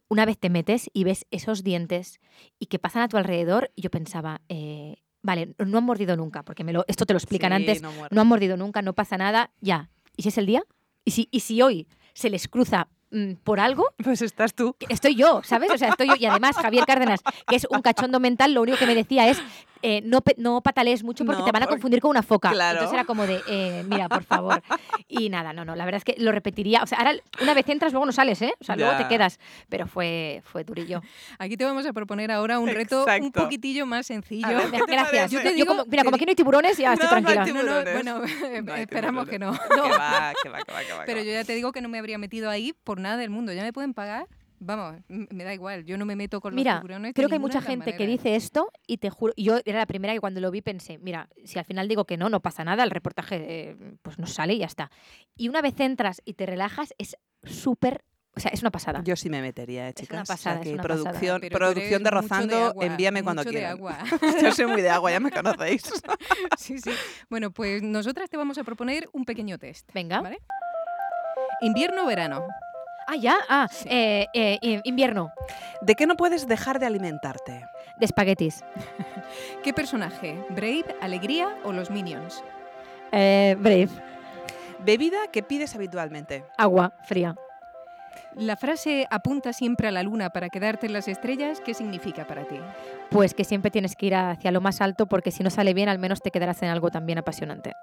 una 0.09 0.25
vez 0.25 0.37
te 0.37 0.49
metes 0.49 0.89
y 0.93 1.03
ves 1.05 1.25
esos 1.31 1.63
dientes 1.63 2.19
y 2.59 2.67
que 2.67 2.79
pasan 2.79 3.01
a 3.03 3.07
tu 3.07 3.17
alrededor, 3.17 3.71
yo 3.75 3.89
pensaba, 3.89 4.41
eh, 4.49 4.97
vale, 5.21 5.55
no 5.57 5.77
han 5.77 5.83
mordido 5.85 6.15
nunca, 6.17 6.43
porque 6.43 6.63
me 6.63 6.73
lo, 6.73 6.85
esto 6.87 7.05
te 7.05 7.13
lo 7.13 7.17
explican 7.17 7.51
Sí, 7.51 7.55
antes, 7.55 7.81
no 7.81 7.91
no 8.11 8.21
han 8.21 8.27
mordido 8.27 8.57
nunca, 8.57 8.81
no 8.81 8.93
pasa 8.93 9.17
nada, 9.17 9.51
ya. 9.61 9.89
¿Y 10.15 10.23
si 10.23 10.29
es 10.29 10.37
el 10.37 10.45
día? 10.45 10.63
¿Y 11.05 11.11
si, 11.11 11.27
y 11.31 11.39
si 11.39 11.61
hoy 11.61 11.87
se 12.13 12.29
les 12.29 12.47
cruza 12.47 12.89
por 13.43 13.59
algo? 13.59 13.85
Pues 14.03 14.21
estás 14.21 14.53
tú. 14.53 14.75
Estoy 14.89 15.15
yo, 15.15 15.41
¿sabes? 15.43 15.71
O 15.71 15.77
sea, 15.77 15.89
estoy 15.89 16.07
yo. 16.07 16.15
Y 16.19 16.25
además, 16.25 16.55
Javier 16.55 16.85
Cárdenas, 16.85 17.21
que 17.47 17.55
es 17.55 17.67
un 17.69 17.81
cachondo 17.81 18.19
mental, 18.19 18.53
lo 18.53 18.61
único 18.61 18.77
que 18.77 18.85
me 18.85 18.95
decía 18.95 19.29
es 19.29 19.41
eh, 19.83 20.01
no, 20.03 20.19
no 20.37 20.61
patalees 20.61 21.03
mucho 21.03 21.25
porque 21.25 21.39
No, 21.39 21.45
te 21.45 21.51
van 21.51 21.61
a 21.61 21.65
porque- 21.65 21.75
confundir 21.75 22.01
con 22.01 22.09
una 22.09 22.23
foca. 22.23 22.49
Claro. 22.51 22.79
Entonces 22.79 22.93
era 22.93 23.05
como 23.05 23.27
de, 23.27 23.41
eh, 23.47 23.83
mira, 23.87 24.09
por 24.09 24.23
favor. 24.23 24.63
Y 25.07 25.29
nada, 25.29 25.53
no, 25.53 25.65
no, 25.65 25.75
la 25.75 25.85
verdad 25.85 25.97
es 25.97 26.03
que 26.05 26.15
lo 26.21 26.31
repetiría. 26.31 26.81
O 26.81 26.87
sea, 26.87 26.97
ahora 26.99 27.13
una 27.41 27.53
vez 27.53 27.67
entras, 27.69 27.91
luego 27.91 28.05
no 28.05 28.11
sales, 28.11 28.41
¿eh? 28.41 28.53
O 28.59 28.63
sea, 28.63 28.75
luego 28.75 28.93
te 28.97 29.03
Ya. 29.03 29.07
quedas. 29.09 29.39
Pero 29.69 29.85
fue, 29.85 30.41
fue 30.45 30.63
durillo. 30.63 31.01
Aquí 31.37 31.57
te 31.57 31.65
vamos 31.65 31.85
a 31.85 31.93
proponer 31.93 32.31
ahora 32.31 32.57
un 32.59 32.69
reto 32.69 33.03
un 33.03 33.09
Exacto. 33.09 33.43
poquitillo 33.43 33.85
más 33.85 34.07
sencillo. 34.07 34.47
Ver, 34.47 34.71
¿qué 34.71 34.79
te 34.85 34.91
Gracias. 34.93 35.31
Yo 35.31 35.39
te 35.41 35.49
Yo 35.49 35.55
digo- 35.55 35.67
como- 35.67 35.85
mira, 35.85 36.03
como 36.03 36.15
aquí 36.15 36.25
no 36.25 36.29
hay 36.31 36.35
tiburones, 36.35 36.77
ya 36.77 36.93
estoy 36.93 37.07
No, 37.07 37.11
no 37.11 37.17
hay 37.29 37.33
tranquila. 37.35 37.53
No, 37.53 37.63
no, 37.63 37.83
tiburones. 37.83 37.93
bueno, 37.93 38.63
No 38.63 38.73
hay 38.73 38.81
esperamos 38.81 39.27
que 39.27 39.37
no. 39.39 39.51
Que 39.69 39.79
va, 39.79 40.33
que 40.41 40.49
va, 40.49 40.59
que 40.63 40.71
va, 40.71 40.79
que 40.83 40.93
va, 40.93 40.99
que 40.99 41.05
Pero 41.05 41.21
yo 41.23 41.31
ya 41.33 41.43
te 41.43 41.53
digo 41.55 41.71
que 41.71 41.81
no 41.81 41.89
me 41.89 41.99
habría 41.99 42.17
metido 42.17 42.49
ahí 42.49 42.73
por 42.83 42.99
nada 42.99 43.17
del 43.17 43.29
mundo. 43.29 43.51
Ya 43.53 43.63
me 43.63 43.73
pueden 43.73 43.93
pagar. 43.93 44.27
Vamos, 44.65 45.01
me 45.07 45.43
da 45.43 45.53
igual. 45.53 45.85
Yo 45.85 45.97
no 45.97 46.05
me 46.05 46.15
meto 46.15 46.39
con 46.41 46.55
Mira, 46.55 46.73
los 46.75 46.81
tiburones. 46.81 47.13
creo 47.13 47.27
que 47.27 47.35
hay 47.35 47.39
mucha 47.39 47.61
gente 47.61 47.91
que 47.93 48.03
maneras. 48.03 48.23
dice 48.23 48.35
esto 48.35 48.71
y 48.87 48.97
te 48.97 49.09
juro, 49.09 49.33
yo 49.37 49.59
era 49.65 49.79
la 49.79 49.85
primera 49.85 50.13
que 50.13 50.19
cuando 50.19 50.39
lo 50.41 50.49
vi 50.51 50.61
pensé, 50.61 50.97
mira, 50.99 51.29
si 51.43 51.59
al 51.59 51.65
final 51.65 51.87
digo 51.87 52.05
que 52.05 52.17
no, 52.17 52.29
no 52.29 52.39
pasa 52.41 52.63
nada, 52.63 52.83
el 52.83 52.91
reportaje 52.91 53.69
eh, 53.71 53.77
pues 54.01 54.19
no 54.19 54.27
sale 54.27 54.53
y 54.53 54.59
ya 54.59 54.65
está. 54.65 54.89
Y 55.35 55.49
una 55.49 55.61
vez 55.61 55.79
entras 55.79 56.21
y 56.25 56.33
te 56.35 56.45
relajas, 56.45 56.93
es 56.97 57.17
súper, 57.43 58.03
o 58.35 58.39
sea, 58.39 58.51
es 58.51 58.61
una 58.61 58.71
pasada. 58.71 59.01
Yo 59.03 59.15
sí 59.15 59.29
me 59.29 59.41
metería, 59.41 59.87
eh, 59.89 59.93
Es 59.95 60.09
una 60.09 60.23
chicas. 60.23 60.27
pasada, 60.27 60.59
o 60.59 60.63
sea, 60.63 60.63
es 60.63 60.67
que 60.69 60.73
una 60.73 60.83
pasada. 60.83 61.03
producción, 61.03 61.41
Pero 61.41 61.49
tú 61.53 61.57
producción 61.59 62.03
de 62.03 62.09
Rozando, 62.09 62.65
agua, 62.67 62.85
envíame 62.85 63.23
cuando 63.23 63.41
mucho 63.41 63.49
de 63.51 63.55
quieran. 63.57 63.71
agua. 63.73 63.97
Yo 64.41 64.51
soy 64.53 64.65
muy 64.67 64.81
de 64.81 64.89
agua, 64.89 65.11
ya 65.11 65.19
me 65.19 65.29
conocéis. 65.31 65.83
sí, 66.57 66.77
sí. 66.79 66.91
Bueno, 67.29 67.51
pues 67.51 67.83
nosotras 67.83 68.29
te 68.29 68.37
vamos 68.37 68.57
a 68.57 68.63
proponer 68.63 69.07
un 69.13 69.25
pequeño 69.25 69.57
test. 69.59 69.91
Venga. 69.93 70.21
¿Vale? 70.21 70.39
Invierno 71.61 72.03
o 72.03 72.07
verano. 72.07 72.45
Ah, 73.07 73.15
ya, 73.15 73.35
ah, 73.49 73.67
eh, 73.85 74.27
eh, 74.33 74.57
in- 74.61 74.81
invierno, 74.83 75.33
¿De 75.81 75.95
qué 75.95 76.07
no 76.07 76.15
puedes 76.15 76.47
dejar 76.47 76.79
de 76.79 76.85
alimentarte? 76.85 77.65
de 77.97 78.05
espaguetis, 78.05 78.63
¿Qué 79.63 79.71
personaje? 79.73 80.35
¿Brave, 80.49 80.85
Alegría 81.01 81.49
o 81.63 81.71
los 81.73 81.89
Minions? 81.91 82.43
eh, 83.11 83.55
brave, 83.59 83.89
Bebida 84.79 85.27
que 85.31 85.43
pides 85.43 85.75
habitualmente. 85.75 86.43
agua 86.57 86.93
fría. 87.03 87.35
La 88.35 88.55
frase 88.57 89.07
apunta 89.11 89.53
siempre 89.53 89.87
a 89.87 89.91
la 89.91 90.01
luna 90.03 90.31
para 90.31 90.49
quedarte 90.49 90.87
en 90.87 90.93
las 90.93 91.07
estrellas, 91.07 91.61
¿qué 91.61 91.73
significa 91.73 92.25
para 92.25 92.43
ti? 92.45 92.59
Pues 93.13 93.33
que 93.35 93.43
siempre 93.43 93.69
tienes 93.71 93.95
que 93.95 94.07
ir 94.07 94.15
hacia 94.15 94.51
lo 94.51 94.59
más 94.59 94.81
alto 94.81 95.05
porque 95.05 95.29
si 95.31 95.43
no 95.43 95.49
sale 95.51 95.73
bien, 95.73 95.87
al 95.87 95.99
menos 95.99 96.21
te 96.21 96.31
quedarás 96.31 96.61
en 96.63 96.69
algo 96.69 96.89
también 96.89 97.19
apasionante. 97.19 97.73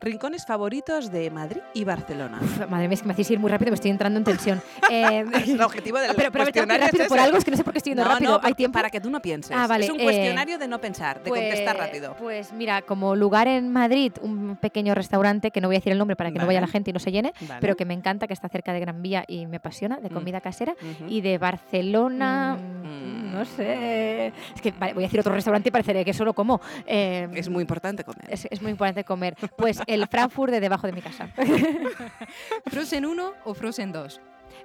Rincones 0.00 0.46
favoritos 0.46 1.10
de 1.10 1.30
Madrid 1.30 1.60
y 1.74 1.82
Barcelona. 1.84 2.38
Uf, 2.40 2.68
madre 2.68 2.86
mía, 2.86 2.94
es 2.94 3.00
que 3.02 3.08
me 3.08 3.12
hacéis 3.14 3.30
ir 3.32 3.38
muy 3.40 3.50
rápido, 3.50 3.70
me 3.70 3.74
estoy 3.76 3.90
entrando 3.90 4.18
en 4.18 4.24
tensión. 4.24 4.60
Eh, 4.90 5.22
el 5.46 5.60
objetivo 5.60 5.98
del 5.98 6.14
pero, 6.16 6.32
pero 6.32 6.44
cuestionario 6.44 6.86
es 6.86 6.92
rápido 6.92 7.08
por 7.08 7.18
algo, 7.18 7.36
es 7.36 7.44
que 7.44 7.50
no 7.50 7.56
sé 7.58 7.64
por 7.64 7.74
qué 7.74 7.78
estoy 7.78 7.90
yendo 7.90 8.04
No, 8.04 8.10
rápido. 8.10 8.30
no, 8.32 8.40
¿Hay 8.42 8.54
tiempo? 8.54 8.74
Para 8.78 8.88
que 8.88 9.00
tú 9.02 9.10
no 9.10 9.20
pienses. 9.20 9.54
Ah, 9.54 9.66
vale, 9.66 9.84
Es 9.84 9.90
un 9.90 10.00
eh, 10.00 10.04
cuestionario 10.04 10.56
de 10.58 10.66
no 10.66 10.80
pensar, 10.80 11.22
de 11.22 11.28
contestar 11.28 11.76
Pues- 11.76 11.86
rápido. 11.86 12.16
Pues 12.18 12.52
mira, 12.54 12.80
como 12.82 13.14
lugar 13.14 13.48
en 13.48 13.70
Madrid, 13.70 14.12
un 14.22 14.56
pequeño 14.56 14.94
restaurante, 14.94 15.50
que 15.50 15.60
no 15.60 15.68
voy 15.68 15.76
a 15.76 15.80
decir 15.80 15.92
el 15.92 15.98
nombre 15.98 16.16
para 16.16 16.30
que 16.30 16.38
no 16.38 16.46
vaya 16.46 16.60
la 16.60 16.68
gente 16.68 16.88
y 16.90 16.94
no 16.94 17.00
se 17.00 17.12
llene, 17.12 17.34
Vale. 17.42 17.60
pero 17.60 17.76
que 17.76 17.84
me 17.84 17.92
encanta, 17.92 18.26
que 18.26 18.32
está 18.32 18.48
cerca 18.48 18.72
de 18.72 18.80
Gran 18.80 19.02
Vía 19.02 19.24
y 19.28 19.46
me 19.46 19.58
apasiona, 19.58 19.98
de 19.98 20.08
Mm. 20.08 20.14
comida 20.14 20.40
casera. 20.40 20.74
Y 21.06 21.20
de 21.20 21.36
Barcelona, 21.36 22.56
Mm. 22.56 23.32
no 23.34 23.44
sé. 23.44 24.32
Es 24.58 24.62
que 24.62 24.72
vale, 24.72 24.92
voy 24.92 25.04
a 25.04 25.06
decir 25.06 25.20
otro 25.20 25.32
restaurante 25.32 25.68
y 25.68 25.70
pareceré 25.70 26.04
que 26.04 26.12
solo 26.12 26.34
como. 26.34 26.60
Eh, 26.84 27.28
Es 27.32 27.48
muy 27.48 27.60
importante 27.60 28.02
comer. 28.02 28.24
es, 28.28 28.48
es 28.50 28.60
muy 28.60 28.72
importante 28.72 29.04
comer. 29.04 29.36
Pues 29.56 29.80
el 29.86 30.04
Frankfurt 30.08 30.50
de 30.50 30.58
debajo 30.58 30.88
de 30.88 30.92
mi 30.94 31.00
casa. 31.00 31.28
¿Frozen 32.66 33.06
1 33.06 33.32
o 33.44 33.54
Frozen 33.54 33.92
2? 33.92 34.20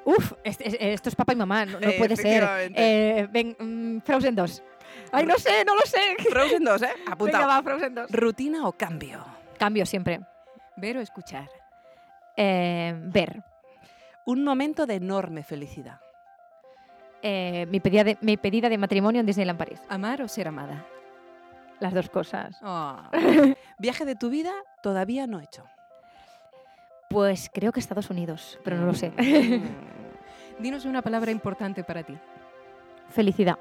Uf, 0.05 0.33
es- 0.43 0.59
es- 0.61 0.77
esto 0.79 1.09
es 1.09 1.15
papá 1.15 1.33
y 1.33 1.35
mamá, 1.35 1.65
no, 1.67 1.79
no 1.79 1.87
Eh, 1.89 1.95
puede 1.99 2.15
ser. 2.15 2.43
Eh, 2.75 3.27
ven, 3.31 3.55
mm, 3.59 3.99
Frozen 4.01 4.35
2. 4.35 4.63
Ay, 5.11 5.27
no 5.27 5.37
sé, 5.37 5.63
no 5.63 5.75
lo 5.75 5.81
sé. 5.81 5.99
Frozen 6.29 6.63
2, 6.63 6.81
¿eh? 6.81 6.87
Venga, 6.97 7.11
Apuntado. 7.13 7.47
va, 7.47 7.61
Frozen 7.61 7.93
2. 7.93 8.11
¿Rutina 8.11 8.67
o 8.67 8.71
cambio? 8.71 9.23
Cambio 9.59 9.85
siempre. 9.85 10.21
¿Ver 10.75 10.97
o 10.97 11.01
escuchar? 11.01 11.47
Eh, 12.35 12.95
ver. 12.97 13.43
Un 14.25 14.43
momento 14.43 14.87
de 14.87 14.95
enorme 14.95 15.43
felicidad. 15.43 15.99
Eh, 17.25 17.65
mi, 17.69 17.79
pedida 17.79 18.03
de, 18.03 18.17
mi 18.19 18.35
pedida 18.35 18.67
de 18.67 18.77
matrimonio 18.77 19.21
en 19.21 19.25
Disneyland 19.25 19.57
París. 19.57 19.79
¿Amar 19.87 20.21
o 20.21 20.27
ser 20.27 20.49
amada? 20.49 20.85
Las 21.79 21.93
dos 21.93 22.09
cosas. 22.09 22.57
Oh. 22.61 22.97
Viaje 23.79 24.03
de 24.03 24.15
tu 24.15 24.29
vida 24.29 24.51
todavía 24.81 25.25
no 25.25 25.39
hecho. 25.39 25.63
Pues 27.09 27.49
creo 27.53 27.71
que 27.71 27.79
Estados 27.79 28.09
Unidos, 28.09 28.59
pero 28.65 28.75
no 28.75 28.85
lo 28.85 28.93
sé. 28.93 29.13
Dinos 30.59 30.83
una 30.83 31.01
palabra 31.01 31.31
importante 31.31 31.85
para 31.85 32.03
ti. 32.03 32.17
Felicidad. 33.09 33.57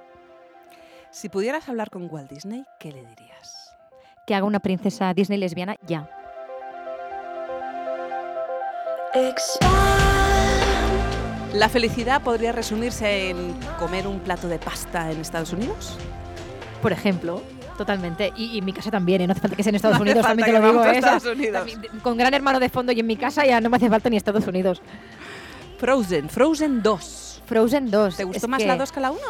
Si 1.11 1.29
pudieras 1.29 1.69
hablar 1.69 1.91
con 1.91 2.09
Walt 2.11 2.31
Disney, 2.31 2.65
¿qué 2.81 2.91
le 2.91 3.05
dirías? 3.07 3.77
Que 4.27 4.35
haga 4.35 4.47
una 4.47 4.61
princesa 4.61 5.15
Disney 5.15 5.39
lesbiana 5.39 5.77
ya. 5.87 6.09
¿La 11.55 11.69
felicidad 11.69 12.23
podría 12.23 12.53
resumirse 12.53 13.31
en 13.31 13.55
comer 13.79 14.07
un 14.07 14.21
plato 14.21 14.49
de 14.49 14.59
pasta 14.59 15.11
en 15.11 15.21
Estados 15.21 15.53
Unidos? 15.53 15.99
Por 16.81 16.93
ejemplo. 16.93 17.43
Totalmente. 17.77 18.33
Y, 18.37 18.45
y 18.47 18.59
en 18.59 18.65
mi 18.65 18.73
casa 18.73 18.91
también, 18.91 19.23
¿eh? 19.23 19.27
no 19.27 19.33
hace 19.33 19.41
falta 19.41 19.57
que 19.57 19.63
sea 19.63 19.71
en 19.71 19.77
Estados 19.77 19.99
No 19.99 20.03
hace 20.05 20.11
Unidos, 20.13 20.27
también 20.27 20.47
te 20.47 20.59
lo 20.59 20.69
digo. 20.73 20.85
¿eh? 20.85 20.97
Estados 20.99 21.25
Unidos. 21.27 21.53
también- 21.67 22.01
con 22.03 22.17
gran 22.17 22.33
hermano 22.35 22.61
de 22.61 22.69
fondo 22.69 22.93
y 22.93 23.01
en 23.01 23.07
mi 23.07 23.17
casa 23.17 23.45
ya 23.45 23.61
no 23.61 23.69
me 23.71 23.77
hace 23.77 23.89
falta 23.89 24.09
ni 24.09 24.17
Estados 24.17 24.47
Unidos. 24.47 24.81
Frozen, 25.79 26.29
Frozen 26.29 26.83
2. 26.83 27.43
Frozen 27.47 27.91
2. 27.91 28.17
¿Te 28.17 28.25
gustó 28.25 28.47
es 28.47 28.49
más 28.49 28.61
que- 28.61 28.67
la 28.69 28.77
2 28.77 28.93
que 28.93 29.01
la 29.01 29.11
1? 29.11 29.21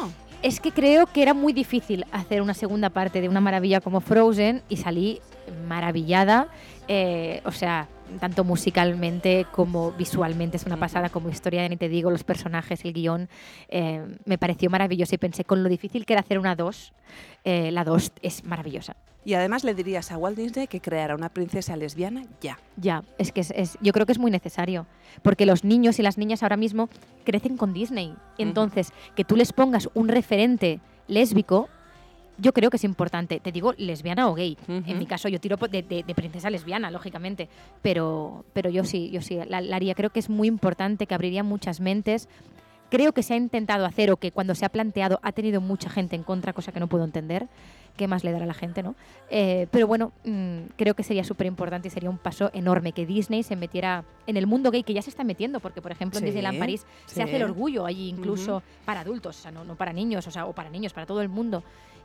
Es 0.42 0.60
que 0.60 0.72
creo 0.72 1.06
que 1.06 1.22
era 1.22 1.34
muy 1.34 1.52
difícil 1.52 2.04
hacer 2.12 2.42
una 2.42 2.52
segunda 2.54 2.90
parte 2.90 3.20
de 3.20 3.28
una 3.28 3.40
maravilla 3.40 3.80
como 3.80 4.00
Frozen 4.00 4.62
y 4.68 4.76
salí 4.76 5.20
maravillada. 5.68 6.48
eh, 6.88 7.40
o 7.44 7.52
sea, 7.52 7.86
tanto 8.20 8.44
musicalmente 8.44 9.46
como 9.52 9.92
visualmente 9.92 10.56
es 10.56 10.64
una 10.66 10.76
pasada, 10.76 11.08
como 11.08 11.28
historia, 11.28 11.68
ni 11.68 11.76
te 11.76 11.88
digo, 11.88 12.10
los 12.10 12.24
personajes, 12.24 12.84
el 12.84 12.92
guion. 12.92 13.28
eh, 13.68 14.04
me 14.24 14.38
pareció 14.38 14.70
maravilloso 14.70 15.14
y 15.14 15.18
pensé, 15.18 15.44
con 15.44 15.62
lo 15.62 15.68
difícil 15.68 16.04
que 16.06 16.12
era 16.14 16.20
hacer 16.20 16.38
una 16.38 16.54
2, 16.56 16.92
eh, 17.44 17.70
la 17.72 17.84
2 17.84 18.12
es 18.22 18.44
maravillosa. 18.44 18.96
Y 19.24 19.34
además 19.34 19.62
le 19.62 19.72
dirías 19.74 20.10
a 20.10 20.18
Walt 20.18 20.36
Disney 20.36 20.66
que 20.66 20.80
creara 20.80 21.14
una 21.14 21.28
princesa 21.28 21.76
lesbiana 21.76 22.24
ya. 22.40 22.58
Ya, 22.76 23.04
es 23.18 23.30
que 23.30 23.40
es, 23.42 23.52
es- 23.52 23.78
yo 23.80 23.92
creo 23.92 24.04
que 24.04 24.12
es 24.12 24.18
muy 24.18 24.32
necesario, 24.32 24.86
porque 25.22 25.46
los 25.46 25.62
niños 25.62 25.98
y 26.00 26.02
las 26.02 26.18
niñas 26.18 26.42
ahora 26.42 26.56
mismo 26.56 26.88
crecen 27.24 27.56
con 27.56 27.72
Disney. 27.72 28.14
Entonces, 28.38 28.92
que 29.14 29.24
tú 29.24 29.36
les 29.36 29.52
pongas 29.52 29.88
un 29.94 30.08
referente 30.08 30.80
lésbico, 31.06 31.68
yo 32.42 32.52
creo 32.52 32.68
que 32.70 32.76
es 32.76 32.84
importante. 32.84 33.40
Te 33.40 33.52
digo 33.52 33.72
lesbiana 33.78 34.28
o 34.28 34.34
gay. 34.34 34.58
En 34.68 34.98
mi 34.98 35.06
caso, 35.06 35.28
yo 35.28 35.40
tiro 35.40 35.56
de, 35.56 35.82
de- 35.82 36.02
de 36.02 36.14
princesa 36.14 36.50
lesbiana, 36.50 36.90
lógicamente. 36.90 37.48
Pero, 37.82 38.44
pero 38.52 38.68
yo 38.68 38.84
sí, 38.84 39.10
yo 39.10 39.22
sí, 39.22 39.38
la, 39.48 39.60
la 39.60 39.76
haría. 39.76 39.94
Creo 39.94 40.10
que 40.10 40.18
es 40.20 40.28
muy 40.28 40.48
importante, 40.48 41.06
que 41.06 41.14
abriría 41.14 41.42
muchas 41.42 41.80
mentes 41.80 42.28
creo 42.90 43.12
que 43.12 43.22
se 43.22 43.32
ha 43.32 43.38
intentado 43.38 43.86
hacer 43.86 44.10
o 44.10 44.18
que 44.18 44.32
cuando 44.32 44.54
se 44.54 44.66
ha 44.66 44.68
planteado 44.68 45.18
ha 45.22 45.32
tenido 45.32 45.62
mucha 45.62 45.88
gente 45.88 46.14
en 46.14 46.22
contra, 46.22 46.52
cosa 46.52 46.72
que 46.72 46.78
no 46.80 46.88
puedo 46.88 47.04
entender. 47.04 47.48
¿Qué 47.96 48.06
más 48.06 48.22
le 48.22 48.32
dará 48.32 48.44
a 48.44 48.46
la 48.46 48.52
gente, 48.52 48.82
no? 48.82 48.96
Eh, 49.30 49.66
pero 49.70 49.86
bueno, 49.86 50.12
mm, 50.26 50.58
creo 50.76 50.92
que 50.92 51.02
sería 51.02 51.24
súper 51.24 51.46
importante 51.46 51.88
y 51.88 51.90
sería 51.90 52.10
un 52.10 52.18
paso 52.18 52.50
enorme 52.52 52.92
que 52.92 53.06
Disney 53.06 53.44
se 53.44 53.56
metiera 53.56 54.04
en 54.26 54.36
el 54.36 54.46
mundo 54.46 54.70
gay, 54.70 54.82
que 54.82 54.92
ya 54.92 55.00
se 55.00 55.08
está 55.08 55.24
metiendo, 55.24 55.58
porque 55.60 55.80
por 55.80 55.90
ejemplo 55.90 56.18
en 56.18 56.26
Disneyland 56.26 56.58
París 56.58 56.84
sí. 57.06 57.14
se 57.14 57.22
hace 57.22 57.36
el 57.36 57.44
orgullo 57.44 57.86
allí, 57.86 58.10
incluso 58.10 58.62
para 58.84 59.00
adultos, 59.00 59.38
o 59.38 59.42
sea, 59.42 59.50
no, 59.52 59.64
no 59.64 59.74
para 59.74 59.94
niños, 59.94 60.26
o 60.26 60.30
sea, 60.30 60.44
o 60.44 60.52
para 60.52 60.68
niños, 60.68 60.92
para 60.92 61.06
todo 61.06 61.22
el 61.22 61.30
mundo. 61.30 61.64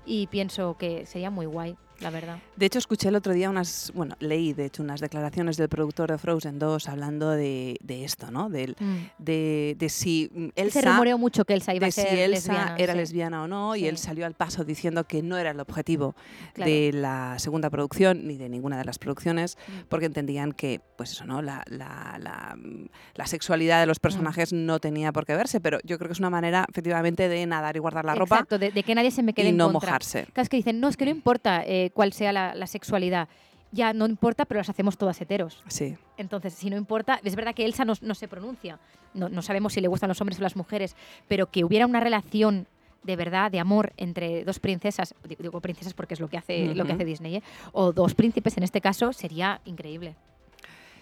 Y 0.10 0.28
pienso 0.28 0.78
que 0.78 1.06
sería 1.06 1.30
muy 1.30 1.46
guay, 1.46 1.76
la 1.99 2.10
verdad. 2.10 2.39
De 2.55 2.65
hecho, 2.65 2.79
escuché 2.79 3.10
el 3.10 3.15
otro 3.15 3.33
día 3.33 3.49
unas, 3.49 3.91
bueno, 3.95 4.15
leí 4.19 4.53
de 4.53 4.65
hecho 4.65 4.83
unas 4.83 4.99
declaraciones 5.01 5.57
del 5.57 5.69
productor 5.69 6.12
de 6.12 6.17
Frozen 6.17 6.60
2 6.60 6.88
hablando 6.89 7.31
de, 7.31 7.77
de 7.81 8.03
esto, 8.05 8.31
¿no? 8.31 8.49
Del- 8.49 8.75
Mm. 8.79 8.95
de, 9.17 9.75
de 9.77 9.89
si 9.89 10.29
mm, 10.33 10.47
Se 10.55 10.62
Elsa, 10.62 10.81
rumoreó 10.81 11.17
mucho 11.17 11.45
que 11.45 11.53
Elsa 11.53 11.73
iba 11.73 11.86
de 11.86 11.89
a 11.89 11.91
ser 11.91 12.10
si 12.10 12.15
Elsa 12.19 12.27
lesbiana. 12.53 12.75
era 12.77 12.93
sí. 12.93 12.99
lesbiana 12.99 13.43
o 13.43 13.47
no, 13.47 13.75
y 13.75 13.88
él 13.88 13.97
salió 13.97 14.25
al 14.25 14.33
paso 14.36 14.63
diciendo 14.63 15.05
que 15.05 15.21
no 15.23 15.38
era 15.38 15.51
el 15.51 15.60
objetivo 15.60 16.15
Claro. 16.53 16.71
de 16.71 16.91
la 16.93 17.36
segunda 17.39 17.69
producción 17.69 18.27
ni 18.27 18.38
de 18.38 18.49
ninguna 18.49 18.77
de 18.77 18.86
las 18.86 18.99
producciones, 18.99 19.57
Mm. 19.67 19.88
porque 19.89 20.05
entendían 20.05 20.51
que, 20.51 20.81
pues 20.97 21.12
eso, 21.12 21.25
¿no? 21.25 21.41
La, 21.41 21.63
la- 21.67 22.17
la, 22.21 22.55
mm, 22.55 22.88
la 23.15 23.25
sexualidad 23.27 23.79
de 23.79 23.86
los 23.88 23.99
personajes 23.99 24.53
no 24.53 24.79
tenía 24.79 25.12
por 25.12 25.25
qué 25.25 25.36
verse, 25.36 25.60
pero 25.60 25.79
yo 25.83 25.97
creo 25.97 26.10
que 26.10 26.13
es 26.13 26.19
una 26.19 26.29
manera, 26.29 26.65
efectivamente, 26.69 27.27
de 27.29 27.45
nadar 27.45 27.75
y 27.75 27.79
guardar 27.79 28.05
la 28.05 28.15
ropa 28.15 28.36
Exacto, 28.36 28.57
de, 28.60 28.71
de 28.71 28.83
que 28.83 28.93
nadie 28.95 29.12
se 29.12 29.23
me 29.23 29.33
quede 29.33 29.47
y 29.47 29.49
en 29.49 29.57
no 29.57 29.71
contra. 29.71 29.89
mojarse. 29.91 30.25
Claro, 30.33 30.43
es 30.43 30.49
que 30.49 30.57
dicen, 30.57 30.79
no, 30.79 30.88
es 30.89 30.97
que 30.97 31.05
no 31.05 31.12
importa 31.12 31.63
eh, 31.65 31.87
cuál 31.91 32.13
sea 32.13 32.32
la, 32.32 32.56
la 32.56 32.67
sexualidad. 32.67 33.28
Ya 33.71 33.91
no 33.93 34.06
importa, 34.06 34.45
pero 34.45 34.60
las 34.60 34.69
hacemos 34.69 34.97
todas 34.97 35.19
heteros. 35.19 35.62
Sí. 35.67 35.95
Entonces, 36.17 36.54
si 36.54 36.69
no 36.69 36.78
importa, 36.78 37.19
es 37.23 37.36
verdad 37.36 37.54
que 37.54 37.65
Elsa 37.65 37.84
no, 37.84 37.93
no 38.02 38.15
se 38.15 38.28
pronuncia. 38.28 38.80
No, 39.13 39.28
no 39.30 39.41
sabemos 39.41 39.73
si 39.73 39.82
le 39.82 39.88
gustan 39.89 40.08
los 40.08 40.21
hombres 40.21 40.39
o 40.39 40.41
las 40.43 40.56
mujeres, 40.56 40.95
pero 41.28 41.47
que 41.52 41.63
hubiera 41.65 41.86
una 41.86 42.00
relación 42.00 42.67
de 43.04 43.15
verdad, 43.15 43.52
de 43.52 43.60
amor 43.60 43.93
entre 43.95 44.43
dos 44.43 44.60
princesas, 44.60 45.15
digo- 45.39 45.62
princesas 45.62 45.93
porque 45.93 46.13
es 46.15 46.19
lo 46.19 46.28
que 46.28 46.38
hace, 46.38 46.76
lo 46.76 46.84
que 46.86 46.91
hace 46.93 47.06
Disney, 47.06 47.36
¿eh? 47.38 47.43
o 47.71 47.93
dos 47.93 48.15
príncipes 48.15 48.58
en 48.58 48.63
este 48.63 48.82
caso, 48.82 49.13
sería 49.13 49.62
increíble. 49.63 50.15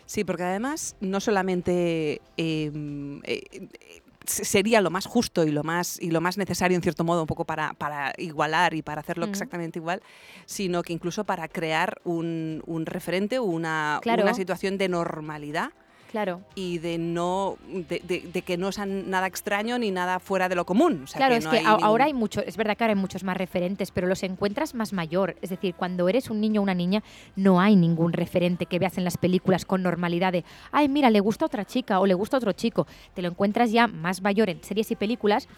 Sí, 0.06 0.24
porque 0.24 0.44
además 0.44 0.96
no 1.00 1.20
solamente 1.20 2.22
eh, 2.38 2.72
eh, 3.24 3.24
eh, 3.24 4.02
sería 4.28 4.82
lo 4.82 4.90
más 4.90 5.06
justo 5.06 5.44
y 5.46 5.52
lo 5.52 5.64
más 5.64 6.00
y 6.02 6.12
lo 6.12 6.22
más 6.22 6.38
necesario 6.38 6.76
en 6.76 6.82
cierto 6.82 7.04
modo 7.04 7.22
un 7.22 7.28
poco 7.28 7.46
para, 7.46 7.74
para 7.74 8.14
igualar 8.18 8.74
y 8.74 8.82
para 8.82 9.02
hacerlo 9.02 9.26
exactamente 9.26 9.80
igual, 9.80 10.02
sino 10.46 10.82
que 10.84 10.94
incluso 10.94 11.24
para 11.24 11.48
crear 11.48 12.00
un, 12.04 12.62
un 12.66 12.86
referente, 12.86 13.40
una, 13.40 14.00
Claro. 14.02 14.24
una 14.24 14.34
situación 14.34 14.78
de 14.78 14.90
normalidad 14.90 15.72
Claro. 16.16 16.42
y 16.56 16.78
de 16.78 16.98
no 16.98 17.58
de, 17.68 18.00
de- 18.08 18.30
de 18.32 18.42
que 18.42 18.56
no 18.56 18.72
sea 18.72 18.86
nada 18.86 19.28
extraño 19.28 19.78
ni 19.78 19.92
nada 19.92 20.20
fuera 20.20 20.48
de 20.48 20.56
lo 20.56 20.66
común. 20.66 21.02
O 21.04 21.08
sea, 21.08 21.18
claro, 21.20 21.34
que 21.34 21.40
es 21.40 21.48
que 21.48 21.58
hay 21.58 21.66
ahora 21.82 22.06
hay 22.06 22.14
mucho, 22.14 22.40
es 22.42 22.56
verdad 22.56 22.78
que 22.78 22.86
ahora 22.86 22.94
hay 22.94 23.00
muchos 23.02 23.26
más 23.26 23.36
referentes, 23.36 23.92
pero 23.92 24.08
los 24.08 24.24
encuentras 24.24 24.74
más 24.76 24.94
mayor. 24.94 25.36
Es 25.42 25.50
decir, 25.50 25.76
cuando 25.76 26.08
eres 26.08 26.30
un 26.30 26.40
niño 26.40 26.62
o 26.62 26.64
una 26.64 26.74
niña, 26.74 27.04
no 27.36 27.60
hay 27.60 27.76
ningún 27.76 28.14
referente 28.14 28.66
que 28.66 28.80
veas 28.80 28.98
en 28.98 29.04
las 29.04 29.18
películas 29.18 29.66
con 29.66 29.84
normalidad 29.84 30.32
de, 30.32 30.46
ay, 30.72 30.88
mira, 30.88 31.10
le 31.10 31.20
gusta 31.20 31.46
otra 31.46 31.66
chica 31.66 32.00
o 32.00 32.06
le 32.06 32.14
gusta 32.14 32.38
otro 32.38 32.54
chico. 32.54 32.88
Te 33.14 33.22
lo 33.22 33.28
encuentras 33.28 33.72
ya 33.74 33.88
más 33.88 34.22
mayor 34.22 34.50
en 34.50 34.64
series 34.64 34.90
y 34.92 34.96
películas. 34.96 35.50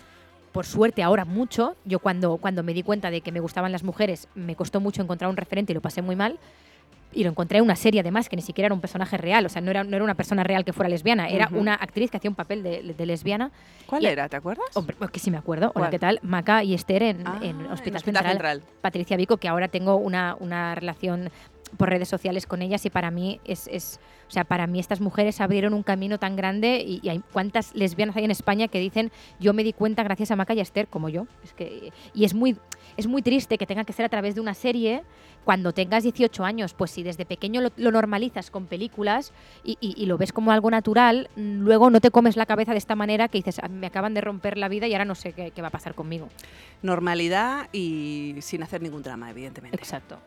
Por 0.54 0.66
suerte, 0.66 1.04
ahora 1.04 1.24
mucho. 1.24 1.76
Yo 1.86 2.00
cuando, 2.00 2.38
cuando 2.38 2.64
me 2.64 2.74
di 2.74 2.82
cuenta 2.82 3.12
de 3.12 3.22
que 3.22 3.32
me 3.32 3.42
gustaban 3.42 3.72
las 3.72 3.84
mujeres, 3.84 4.28
me 4.34 4.56
costó 4.56 4.80
mucho 4.80 5.04
encontrar 5.04 5.30
un 5.30 5.38
referente 5.38 5.72
y 5.72 5.76
lo 5.76 5.82
pasé 5.82 6.02
muy 6.02 6.16
mal. 6.16 6.40
Y 7.14 7.24
lo 7.24 7.30
encontré 7.30 7.58
en 7.60 7.64
una 7.64 7.76
serie, 7.76 8.02
además, 8.02 8.30
que 8.30 8.36
ni 8.36 8.42
siquiera 8.42 8.68
era 8.68 8.76
un 8.76 8.82
personaje 8.82 9.18
real. 9.18 9.46
O 9.46 9.50
sea, 9.50 9.62
no 9.62 9.72
era, 9.72 9.84
no 9.84 9.96
era 9.96 10.04
una 10.04 10.14
persona 10.16 10.44
real 10.44 10.66
que 10.66 10.74
fuera 10.74 10.90
lesbiana. 10.90 11.30
Era 11.30 11.50
una 11.52 11.74
actriz 11.74 12.12
que 12.12 12.18
hacía 12.18 12.30
un 12.30 12.36
papel 12.36 12.62
de, 12.64 12.94
de 12.96 13.06
lesbiana. 13.06 13.50
¿Cuál 13.88 14.04
Y- 14.04 14.08
era? 14.08 14.28
¿Te 14.30 14.36
acuerdas? 14.36 14.66
Hombre, 14.76 14.96
pues 15.00 15.10
que 15.12 15.20
sí 15.20 15.32
me 15.32 15.38
acuerdo. 15.38 15.68
Hola, 15.68 15.74
¿Cuál? 15.74 15.90
¿qué 15.90 16.00
tal? 16.00 16.20
Maca 16.22 16.64
y 16.64 16.74
Esther 16.74 17.04
en, 17.04 17.26
Ah, 17.26 17.40
en 17.42 17.62
en 17.62 17.72
Hospital, 17.72 17.96
Hospital 17.98 18.02
Central. 18.24 18.32
Central. 18.58 18.64
Patricia 18.82 19.18
Vico, 19.18 19.38
que 19.38 19.48
ahora 19.48 19.68
tengo 19.70 19.96
una, 19.96 20.36
una 20.40 20.76
relación 20.76 21.30
por 21.76 21.90
redes 21.90 22.08
sociales 22.08 22.46
con 22.48 22.62
ellas 22.62 22.86
y 22.86 22.90
para 22.90 23.12
mí 23.12 23.40
es, 23.46 23.68
es- 23.68 24.00
o 24.28 24.32
sea, 24.32 24.44
para 24.44 24.68
mí 24.68 24.80
estas 24.80 25.00
mujeres 25.00 25.40
abrieron 25.42 25.74
un 25.74 25.84
camino 25.84 26.18
tan 26.18 26.36
grande 26.36 26.84
y, 26.86 27.00
y 27.02 27.10
hay 27.10 27.22
cuántas 27.32 27.74
lesbianas 27.76 28.16
hay 28.18 28.26
en 28.26 28.32
España 28.32 28.68
que 28.68 28.80
dicen 28.80 29.10
yo 29.40 29.54
me 29.54 29.64
di 29.64 29.72
cuenta 29.74 30.04
gracias 30.04 30.32
a 30.32 30.36
Maca 30.36 30.54
y 30.54 30.60
a 30.60 30.64
Esther 30.64 30.88
como 30.88 31.08
yo. 31.10 31.28
Es 31.44 31.54
que 31.54 31.92
y 32.14 32.26
es 32.26 32.34
muy 32.34 32.58
es 32.98 33.08
muy 33.08 33.22
triste 33.22 33.58
que 33.58 33.66
tenga 33.66 33.84
que 33.84 33.94
ser 33.94 34.06
a 34.06 34.10
través 34.10 34.36
de 34.36 34.42
una 34.42 34.54
serie 34.54 35.04
cuando 35.46 35.72
tengas 35.72 36.04
18 36.04 36.44
años, 36.44 36.74
pues 36.74 36.92
si 36.92 37.04
desde 37.04 37.26
pequeño 37.26 37.62
lo, 37.62 37.72
lo 37.78 37.92
normalizas 37.92 38.52
con 38.52 38.66
películas 38.68 39.32
y, 39.64 39.78
y- 39.80 39.94
y 40.02 40.06
lo 40.08 40.18
ves 40.18 40.34
como 40.34 40.52
algo 40.52 40.70
natural, 40.72 41.30
mm, 41.38 41.60
luego 41.62 41.90
no 41.90 42.02
te 42.02 42.12
comes 42.12 42.36
la 42.36 42.46
cabeza 42.46 42.72
de 42.74 42.80
esta 42.80 42.96
manera 42.96 43.30
que 43.30 43.38
dices, 43.38 43.60
"Ah, 43.64 43.70
me 43.70 43.88
acaban 43.88 44.14
de 44.14 44.20
romper 44.22 44.58
la 44.58 44.68
vida 44.68 44.88
y 44.88 44.94
ahora 44.94 45.06
no 45.06 45.16
sé 45.16 45.32
qué, 45.34 45.52
qué 45.52 45.62
va 45.62 45.70
a 45.70 45.72
pasar 45.72 45.96
conmigo. 45.96 46.28
Normalidad 46.82 47.70
y 47.72 48.36
sin 48.40 48.64
hacer 48.64 48.82
ningún 48.82 49.04
drama, 49.04 49.30
evidentemente. 49.30 49.78
Exacto. 49.78 50.20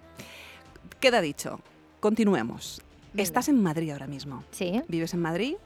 Queda 0.98 1.20
dicho. 1.20 1.60
Continuemos. 2.00 2.82
Estás 3.16 3.48
en 3.48 3.62
Madrid 3.62 3.90
ahora 3.90 4.06
mismo. 4.06 4.44
Sí, 4.50 4.82
Vives 4.88 5.14
en 5.14 5.20
Madrid. 5.20 5.56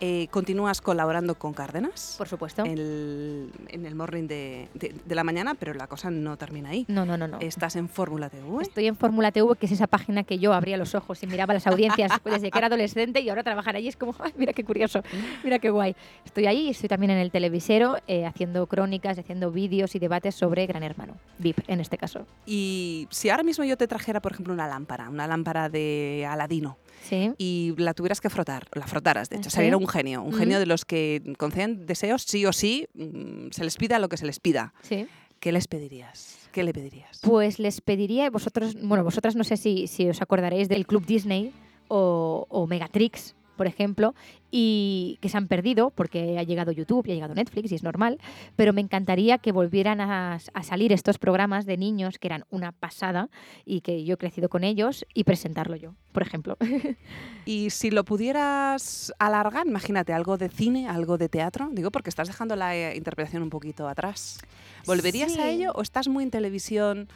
Eh, 0.00 0.28
continúas 0.30 0.80
colaborando 0.80 1.34
con 1.36 1.52
Cárdenas 1.54 2.14
por 2.18 2.28
supuesto. 2.28 2.64
el- 2.64 3.50
en 3.68 3.84
el 3.86 3.94
morning 3.94 4.24
de, 4.28 4.68
de- 4.74 4.94
de 5.04 5.14
la 5.14 5.24
mañana, 5.24 5.54
pero 5.54 5.74
la 5.74 5.86
cosa 5.86 6.10
no 6.10 6.36
termina 6.36 6.70
ahí. 6.70 6.84
No, 6.88 7.04
no, 7.04 7.16
no, 7.16 7.26
no. 7.28 7.38
Estás 7.40 7.76
en 7.76 7.88
Fórmula 7.88 8.30
TV. 8.30 8.62
Estoy 8.62 8.86
en 8.86 8.96
Fórmula 8.96 9.32
TV, 9.32 9.56
que 9.56 9.66
es 9.66 9.72
esa 9.72 9.86
página 9.86 10.22
que 10.24 10.38
yo 10.38 10.52
abría 10.52 10.76
los 10.76 10.94
ojos 10.94 11.22
y 11.22 11.26
miraba 11.26 11.54
las 11.54 11.66
audiencias 11.66 12.12
desde 12.24 12.50
que 12.50 12.58
era 12.58 12.68
adolescente 12.68 13.20
y 13.20 13.28
ahora 13.28 13.42
trabajar 13.42 13.76
allí 13.76 13.88
es 13.88 13.96
como, 13.96 14.14
"Ay, 14.20 14.32
mira 14.36 14.52
qué 14.52 14.64
curioso, 14.64 15.02
mira 15.44 15.58
qué 15.58 15.70
guay. 15.70 15.96
Estoy 16.24 16.46
ahí 16.46 16.66
y 16.66 16.70
estoy 16.70 16.88
también 16.88 17.10
en 17.10 17.18
el 17.18 17.30
televisero 17.30 17.96
eh, 18.06 18.24
haciendo 18.26 18.66
crónicas, 18.66 19.18
haciendo 19.18 19.50
vídeos 19.50 19.94
y 19.94 19.98
debates 19.98 20.34
sobre 20.34 20.66
Gran 20.66 20.82
Hermano, 20.82 21.14
VIP 21.38 21.58
en 21.68 21.80
este 21.80 21.98
caso. 21.98 22.26
Y 22.46 23.08
si 23.10 23.30
ahora 23.30 23.42
mismo 23.42 23.64
yo 23.64 23.76
te 23.76 23.86
trajera, 23.88 24.20
por 24.20 24.32
ejemplo, 24.32 24.54
una 24.54 24.68
lámpara, 24.68 25.08
una 25.08 25.26
lámpara 25.26 25.68
de 25.68 26.26
Aladino, 26.28 26.76
Sí. 27.02 27.32
y 27.38 27.74
la 27.78 27.94
tuvieras 27.94 28.20
que 28.20 28.28
frotar, 28.30 28.66
la 28.74 28.86
frotaras, 28.86 29.28
de 29.30 29.36
hecho, 29.36 29.50
¿Sí? 29.50 29.60
un 29.60 29.88
genio, 29.88 30.22
un 30.22 30.34
Mm. 30.34 30.38
genio 30.38 30.58
de 30.58 30.66
los 30.66 30.84
que 30.84 31.22
conceden 31.38 31.86
deseos 31.86 32.22
sí 32.22 32.44
o 32.46 32.52
sí, 32.52 32.86
mm, 32.94 33.48
se 33.50 33.64
les 33.64 33.76
pida 33.76 33.98
lo 33.98 34.08
que 34.08 34.16
se 34.16 34.26
les 34.26 34.40
pida. 34.40 34.74
Sí. 34.82 35.06
¿Qué 35.40 35.52
les 35.52 35.68
pedirías? 35.68 36.36
¿Qué 36.52 36.64
le 36.64 36.72
pedirías? 36.72 37.20
Pues 37.22 37.58
les 37.58 37.80
pediría, 37.80 38.28
vosotros, 38.30 38.74
bueno, 38.82 39.04
vosotras 39.04 39.36
no 39.36 39.44
sé 39.44 39.56
si, 39.56 39.86
si 39.86 40.08
os 40.08 40.20
acordaréis 40.20 40.68
del 40.68 40.86
Club 40.86 41.06
Disney 41.06 41.52
o, 41.86 42.46
o 42.48 42.66
Megatrix, 42.66 43.34
por 43.58 43.66
ejemplo, 43.66 44.14
y 44.50 45.18
que 45.20 45.28
se 45.28 45.36
han 45.36 45.48
perdido 45.48 45.90
porque 45.90 46.38
ha 46.38 46.42
llegado 46.42 46.72
YouTube 46.72 47.06
y 47.06 47.10
ha 47.10 47.14
llegado 47.14 47.34
Netflix 47.34 47.70
y 47.70 47.74
es 47.74 47.82
normal, 47.82 48.18
pero 48.56 48.72
me 48.72 48.80
encantaría 48.80 49.36
que 49.36 49.52
volvieran 49.52 50.00
a, 50.00 50.38
a 50.54 50.62
salir 50.62 50.94
estos 50.94 51.18
programas 51.18 51.66
de 51.66 51.76
niños 51.76 52.18
que 52.18 52.28
eran 52.28 52.44
una 52.48 52.72
pasada 52.72 53.28
y 53.66 53.82
que 53.82 54.04
yo 54.04 54.14
he 54.14 54.16
crecido 54.16 54.48
con 54.48 54.64
ellos 54.64 55.04
y 55.12 55.24
presentarlo 55.24 55.76
yo, 55.76 55.94
por 56.12 56.22
ejemplo. 56.22 56.56
Y 57.44 57.70
si 57.70 57.90
lo 57.90 58.04
pudieras 58.04 59.12
alargar, 59.18 59.66
imagínate, 59.66 60.12
algo 60.12 60.36
de 60.36 60.50
cine, 60.50 60.86
algo 60.86 61.16
de 61.16 61.30
teatro, 61.30 61.70
digo, 61.72 61.90
porque 61.90 62.10
estás 62.10 62.28
dejando 62.28 62.56
la 62.56 62.76
eh, 62.76 62.94
interpretación 62.94 63.42
un 63.42 63.50
poquito 63.50 63.88
atrás. 63.88 64.38
¿Volverías 64.86 65.36
a 65.38 65.48
ello 65.48 65.72
o 65.74 65.80
estás 65.80 66.08
muy 66.08 66.24
en 66.24 66.30
televisión 66.30 67.08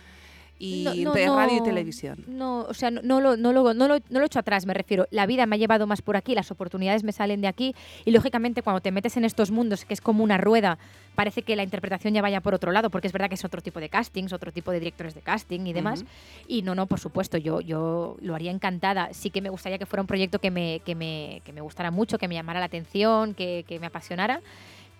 y 0.58 0.84
No, 0.84 0.94
no, 0.94 1.12
de 1.12 1.26
radio 1.26 1.58
y 1.58 1.62
televisión? 1.62 2.24
No, 2.26 2.60
o 2.62 2.74
sea, 2.74 2.90
no, 2.90 3.20
lo, 3.20 3.36
no, 3.36 3.52
lo, 3.52 3.74
no, 3.74 3.88
lo, 3.88 3.98
no 3.98 4.18
lo 4.18 4.22
he 4.22 4.26
hecho 4.26 4.38
atrás, 4.38 4.66
me 4.66 4.74
refiero. 4.74 5.06
La 5.10 5.26
vida 5.26 5.46
me 5.46 5.56
ha 5.56 5.58
llevado 5.58 5.86
más 5.86 6.02
por 6.02 6.16
aquí, 6.16 6.34
las 6.34 6.50
oportunidades 6.50 7.02
me 7.02 7.12
salen 7.12 7.40
de 7.40 7.48
aquí 7.48 7.74
y 8.04 8.12
lógicamente 8.12 8.62
cuando 8.62 8.80
te 8.80 8.92
metes 8.92 9.16
en 9.16 9.24
estos 9.24 9.50
mundos, 9.50 9.84
que 9.84 9.94
es 9.94 10.00
como 10.00 10.22
una 10.22 10.38
rueda, 10.38 10.78
parece 11.14 11.42
que 11.42 11.56
la 11.56 11.62
interpretación 11.62 12.14
ya 12.14 12.22
vaya 12.22 12.40
por 12.40 12.54
otro 12.54 12.72
lado, 12.72 12.90
porque 12.90 13.06
es 13.06 13.12
verdad 13.12 13.28
que 13.28 13.34
es 13.34 13.44
otro 13.44 13.60
tipo 13.60 13.80
de 13.80 13.88
castings, 13.88 14.32
otro 14.32 14.52
tipo 14.52 14.70
de 14.70 14.78
directores 14.78 15.14
de 15.14 15.20
casting 15.20 15.66
y 15.66 15.72
demás. 15.72 16.04
Y 16.48 16.62
no, 16.62 16.74
no, 16.74 16.86
por 16.86 17.00
supuesto, 17.00 17.38
yo, 17.38 17.60
yo 17.60 18.16
lo 18.20 18.34
haría 18.34 18.50
encantada. 18.50 19.12
Sí 19.12 19.30
que 19.30 19.40
me 19.40 19.50
gustaría 19.50 19.78
que 19.78 19.86
fuera 19.86 20.00
un 20.00 20.06
proyecto 20.06 20.38
que 20.38 20.50
me, 20.50 20.80
que 20.84 20.94
me, 20.94 21.42
que 21.44 21.52
me 21.52 21.60
gustara 21.60 21.90
mucho, 21.90 22.18
que 22.18 22.28
me 22.28 22.34
llamara 22.34 22.60
la 22.60 22.66
atención, 22.66 23.34
que, 23.34 23.64
que 23.66 23.78
me 23.78 23.86
apasionara. 23.86 24.40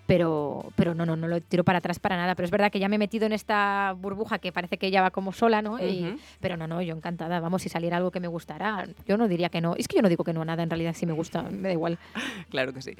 Pero, 0.05 0.65
pero 0.75 0.93
no, 0.93 1.05
no, 1.05 1.15
no 1.15 1.27
lo 1.29 1.39
tiro 1.39 1.63
para 1.63 1.77
atrás 1.79 1.97
para 1.99 2.17
nada. 2.17 2.35
Pero 2.35 2.45
es 2.45 2.51
verdad 2.51 2.71
que 2.71 2.79
ya 2.79 2.89
me 2.89 2.95
he 2.95 2.99
metido 2.99 3.25
en 3.25 3.31
esta 3.31 3.95
burbuja 3.97 4.37
que 4.39 4.51
parece 4.51 4.77
que 4.77 4.87
ella 4.87 5.01
va 5.01 5.11
como 5.11 5.31
sola, 5.31 5.61
¿no? 5.61 5.79
Y- 5.79 6.17
pero 6.41 6.57
no, 6.57 6.67
no, 6.67 6.81
yo 6.81 6.93
encantada. 6.95 7.39
Vamos, 7.39 7.61
si 7.61 7.69
saliera 7.69 7.97
algo 7.97 8.11
que 8.11 8.19
me 8.19 8.27
gustara, 8.27 8.85
yo 9.07 9.17
no 9.17 9.27
diría 9.27 9.49
que 9.49 9.61
no. 9.61 9.75
Es 9.75 9.87
que 9.87 9.95
yo 9.95 10.01
no 10.01 10.09
digo 10.09 10.23
que 10.23 10.33
no 10.33 10.41
a 10.41 10.45
nada, 10.45 10.61
en 10.63 10.69
realidad, 10.69 10.93
si 10.93 11.05
me 11.05 11.13
gusta, 11.13 11.43
me 11.43 11.69
da 11.69 11.71
igual. 11.71 11.97
Claro 12.49 12.73
que 12.73 12.81
sí. 12.81 12.91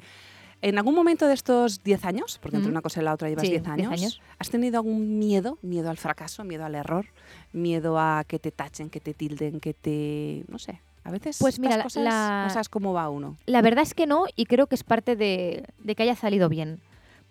En 0.62 0.78
algún 0.78 0.94
momento 0.94 1.26
de 1.26 1.34
estos 1.34 1.82
10 1.84 2.04
años, 2.06 2.38
porque 2.40 2.56
entre 2.56 2.70
una 2.70 2.80
cosa 2.80 3.02
y 3.02 3.04
la 3.04 3.12
otra 3.12 3.28
llevas 3.28 3.42
Sí, 3.44 3.50
10 3.50 3.62
10 3.64 3.72
años, 3.74 3.92
años. 3.92 4.20
¿has 4.38 4.48
tenido 4.48 4.78
algún 4.78 5.18
miedo? 5.18 5.58
¿Miedo 5.60 5.90
al 5.90 5.98
fracaso? 5.98 6.42
¿Miedo 6.42 6.64
al 6.64 6.74
error? 6.74 7.04
¿Miedo 7.52 7.98
a 7.98 8.24
que 8.26 8.38
te 8.38 8.50
tachen, 8.50 8.88
que 8.88 8.98
te 9.00 9.12
tilden, 9.12 9.60
que 9.60 9.74
te... 9.74 10.44
no 10.48 10.58
sé? 10.58 10.80
A 11.02 11.10
veces 11.10 11.36
Pues 11.38 11.58
mira, 11.58 11.72
estas 11.72 11.84
cosas 11.84 12.02
la- 12.04 12.44
no 12.44 12.50
sabes 12.50 12.70
cómo 12.70 12.94
va 12.94 13.10
uno. 13.10 13.36
La 13.44 13.60
verdad 13.60 13.82
es 13.82 13.92
que 13.92 14.06
no, 14.06 14.24
y 14.36 14.46
creo 14.46 14.66
que 14.66 14.74
es 14.74 14.84
parte 14.84 15.16
de, 15.16 15.64
de 15.80 15.94
que 15.94 16.02
haya 16.04 16.16
salido 16.16 16.48
bien. 16.48 16.80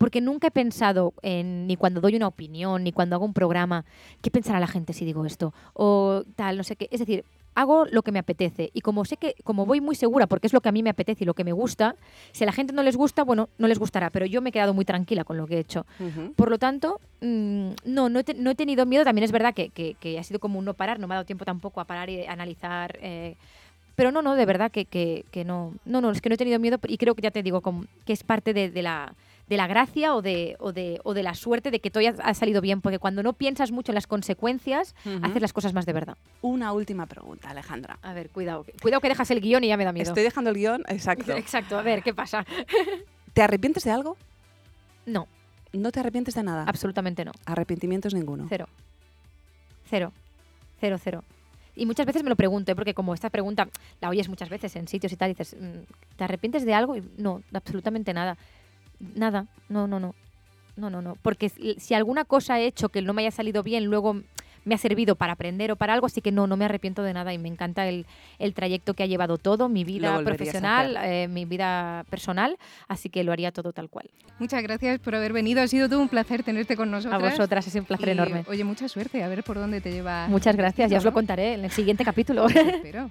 Porque 0.03 0.19
nunca 0.19 0.47
he 0.47 0.51
pensado 0.51 1.13
en, 1.21 1.65
ni 1.65 1.77
cuando 1.77 2.01
doy 2.01 2.17
una 2.17 2.27
opinión, 2.27 2.83
ni 2.83 2.91
cuando 2.91 3.15
hago 3.15 3.23
un 3.23 3.31
programa, 3.33 3.85
¿qué 4.21 4.29
pensará 4.29 4.59
la 4.59 4.67
gente 4.67 4.91
si 4.91 5.05
digo 5.05 5.25
esto? 5.25 5.53
O 5.73 6.23
tal, 6.35 6.57
no 6.57 6.65
sé 6.65 6.75
qué. 6.75 6.89
Es 6.91 6.99
decir, 6.99 7.23
hago 7.55 7.85
lo 7.85 8.01
que 8.01 8.11
me 8.11 8.19
apetece. 8.19 8.69
Y 8.73 8.81
como 8.81 9.05
sé 9.05 9.15
que, 9.15 9.33
como 9.45 9.65
voy 9.65 9.79
muy 9.79 9.95
segura, 9.95 10.27
porque 10.27 10.47
es 10.47 10.51
lo 10.51 10.59
que 10.59 10.67
a 10.67 10.73
mí 10.73 10.83
me 10.83 10.89
apetece 10.89 11.23
y 11.23 11.25
lo 11.25 11.33
que 11.35 11.45
me 11.45 11.53
gusta, 11.53 11.95
si 12.33 12.43
a 12.43 12.47
la 12.47 12.51
gente 12.51 12.73
no 12.73 12.83
les 12.83 12.97
gusta, 12.97 13.23
bueno, 13.23 13.47
no 13.57 13.69
les 13.69 13.79
gustará, 13.79 14.09
pero 14.09 14.25
yo 14.25 14.41
me 14.41 14.49
he 14.49 14.51
quedado 14.51 14.73
muy 14.73 14.83
tranquila 14.83 15.23
con 15.23 15.37
lo 15.37 15.47
que 15.47 15.55
he 15.55 15.59
hecho. 15.59 15.85
Por 16.35 16.49
lo 16.49 16.57
tanto, 16.59 16.99
mm, 17.21 17.69
no, 17.85 18.09
no 18.09 18.19
he, 18.19 18.25
te- 18.25 18.33
no 18.33 18.49
he 18.51 18.55
tenido 18.55 18.85
miedo. 18.85 19.05
También 19.05 19.23
es 19.23 19.31
verdad 19.31 19.53
que, 19.53 19.69
que- 19.69 19.93
que 20.01 20.19
ha 20.19 20.23
sido 20.23 20.39
como 20.41 20.59
un 20.59 20.65
no 20.65 20.73
parar, 20.73 20.99
no 20.99 21.07
me 21.07 21.13
ha 21.13 21.17
dado 21.19 21.25
tiempo 21.25 21.45
tampoco 21.45 21.79
a 21.79 21.85
parar 21.85 22.09
y 22.09 22.25
analizar. 22.25 22.99
eh, 23.01 23.37
pero 23.95 24.11
no, 24.11 24.21
no, 24.23 24.33
de 24.35 24.45
verdad 24.47 24.69
que, 24.71 24.83
que- 24.85 25.23
que 25.31 25.45
no. 25.45 25.75
No, 25.85 26.01
no, 26.01 26.09
es 26.11 26.19
que 26.19 26.27
no 26.27 26.33
he 26.35 26.37
tenido 26.37 26.59
miedo 26.59 26.77
y 26.89 26.97
creo 26.97 27.13
que 27.15 27.21
ya 27.21 27.31
te 27.31 27.41
digo 27.43 27.61
como 27.61 27.85
que 28.05 28.11
es 28.11 28.23
parte 28.23 28.51
de, 28.53 28.71
de 28.71 28.81
la, 28.81 29.13
de 29.47 29.57
la 29.57 29.67
gracia 29.67 30.15
o 30.15 30.21
de, 30.21 30.55
o, 30.59 30.71
de, 30.71 30.99
o 31.03 31.13
de 31.13 31.21
la 31.23 31.33
suerte 31.35 31.69
de 31.69 31.79
que 31.81 31.91
todo 31.91 32.03
ha 32.23 32.33
salido 32.33 32.61
bien, 32.61 32.81
porque 32.81 32.97
cuando 32.99 33.23
no 33.23 33.33
piensas 33.33 33.71
mucho 33.71 33.91
en 33.91 33.95
las 33.95 34.07
consecuencias, 34.07 34.95
Ujú. 35.05 35.19
haces 35.25 35.41
las 35.41 35.53
cosas 35.53 35.73
más 35.73 35.85
de 35.85 35.93
verdad. 35.93 36.17
Una 36.41 36.71
última 36.71 37.05
pregunta, 37.07 37.49
Alejandra. 37.49 37.99
A 38.01 38.13
ver, 38.13 38.29
cuidado. 38.29 38.65
Cuidado 38.81 39.01
que 39.01 39.09
dejas 39.09 39.29
el 39.31 39.41
guion 39.41 39.63
y 39.63 39.67
ya 39.67 39.77
me 39.77 39.83
da 39.85 39.91
miedo. 39.91 40.09
Estoy 40.09 40.23
dejando 40.23 40.49
el 40.49 40.55
guion, 40.55 40.83
exacto. 40.87 41.33
Exacto, 41.37 41.77
a 41.77 41.81
ver, 41.81 42.01
¿qué 42.03 42.13
pasa? 42.13 42.45
¿Te 43.33 43.41
arrepientes 43.41 43.83
de 43.83 43.91
algo? 43.91 44.15
No, 45.05 45.27
No 45.73 45.91
te 45.91 45.99
arrepientes 45.99 46.35
de 46.35 46.43
nada. 46.43 46.63
absolutamente 46.67 47.25
no. 47.25 47.31
Arrepentimientos 47.45 48.13
ninguno. 48.13 48.45
Cero. 48.47 48.67
Cero. 49.89 50.11
Cero, 50.79 50.97
cero. 51.03 51.23
Y 51.75 51.85
muchas 51.85 52.05
veces 52.05 52.23
me 52.23 52.29
lo 52.29 52.35
pregunto, 52.35 52.71
¿eh? 52.71 52.75
porque 52.75 52.93
como 52.93 53.13
esta 53.13 53.29
pregunta 53.29 53.67
la 53.99 54.09
oyes 54.09 54.29
muchas 54.29 54.49
veces 54.49 54.75
en 54.75 54.87
sitios 54.87 55.11
y 55.11 55.15
tal, 55.17 55.29
dices, 55.31 55.55
mm, 55.59 56.15
¿te 56.17 56.23
arrepientes 56.23 56.65
de 56.65 56.73
algo? 56.73 56.95
Y 56.95 57.03
no, 57.17 57.41
absolutamente 57.53 58.13
nada. 58.13 58.37
Nada, 59.15 59.47
no, 59.69 59.87
no, 59.87 59.99
no. 59.99 60.15
No, 60.75 60.89
no, 60.89 61.01
no. 61.01 61.15
Porque 61.21 61.49
si 61.49 61.93
alguna 61.93 62.25
cosa 62.25 62.59
he 62.59 62.65
hecho 62.65 62.89
que 62.89 63.01
no 63.01 63.13
me 63.13 63.21
haya 63.21 63.31
salido 63.31 63.61
bien, 63.61 63.85
luego 63.85 64.21
me 64.65 64.75
ha 64.75 64.77
servido 64.77 65.15
para 65.15 65.33
aprender 65.33 65.71
o 65.71 65.75
para 65.75 65.93
algo, 65.93 66.07
así 66.07 66.21
que 66.21 66.31
no, 66.31 66.47
no 66.47 66.57
me 66.57 66.65
arrepiento 66.65 67.03
de 67.03 67.13
nada 67.13 67.33
y 67.33 67.37
me 67.37 67.49
encanta 67.49 67.87
el, 67.87 68.05
el 68.39 68.53
trayecto 68.53 68.93
que 68.93 69.03
ha 69.03 69.05
llevado 69.05 69.37
todo, 69.37 69.69
mi 69.69 69.83
vida 69.83 70.23
profesional, 70.23 70.97
eh, 71.03 71.27
mi 71.27 71.45
vida 71.45 72.05
personal, 72.09 72.57
así 72.87 73.09
que 73.09 73.23
lo 73.23 73.31
haría 73.31 73.51
todo 73.51 73.73
tal 73.73 73.89
cual. 73.89 74.09
Muchas 74.39 74.63
gracias 74.63 74.99
por 74.99 75.15
haber 75.15 75.33
venido. 75.33 75.61
Ha 75.61 75.67
sido 75.67 75.89
todo 75.89 75.99
un 75.99 76.09
placer 76.09 76.43
tenerte 76.43 76.75
con 76.75 76.89
nosotros. 76.89 77.21
A 77.21 77.29
vosotras, 77.29 77.67
es 77.67 77.75
un 77.75 77.85
placer 77.85 78.07
Y, 78.07 78.11
enorme. 78.11 78.45
Oye, 78.47 78.63
mucha 78.63 78.87
suerte. 78.87 79.21
A 79.23 79.27
ver 79.27 79.43
por 79.43 79.57
dónde 79.57 79.81
te 79.81 79.91
lleva. 79.91 80.27
Muchas 80.27 80.55
gracias, 80.55 80.89
ya 80.89 80.97
os 80.97 81.03
lo 81.03 81.13
contaré 81.13 81.53
en 81.53 81.65
el 81.65 81.71
siguiente 81.71 82.03
capítulo. 82.05 82.47
Espero. 82.47 83.09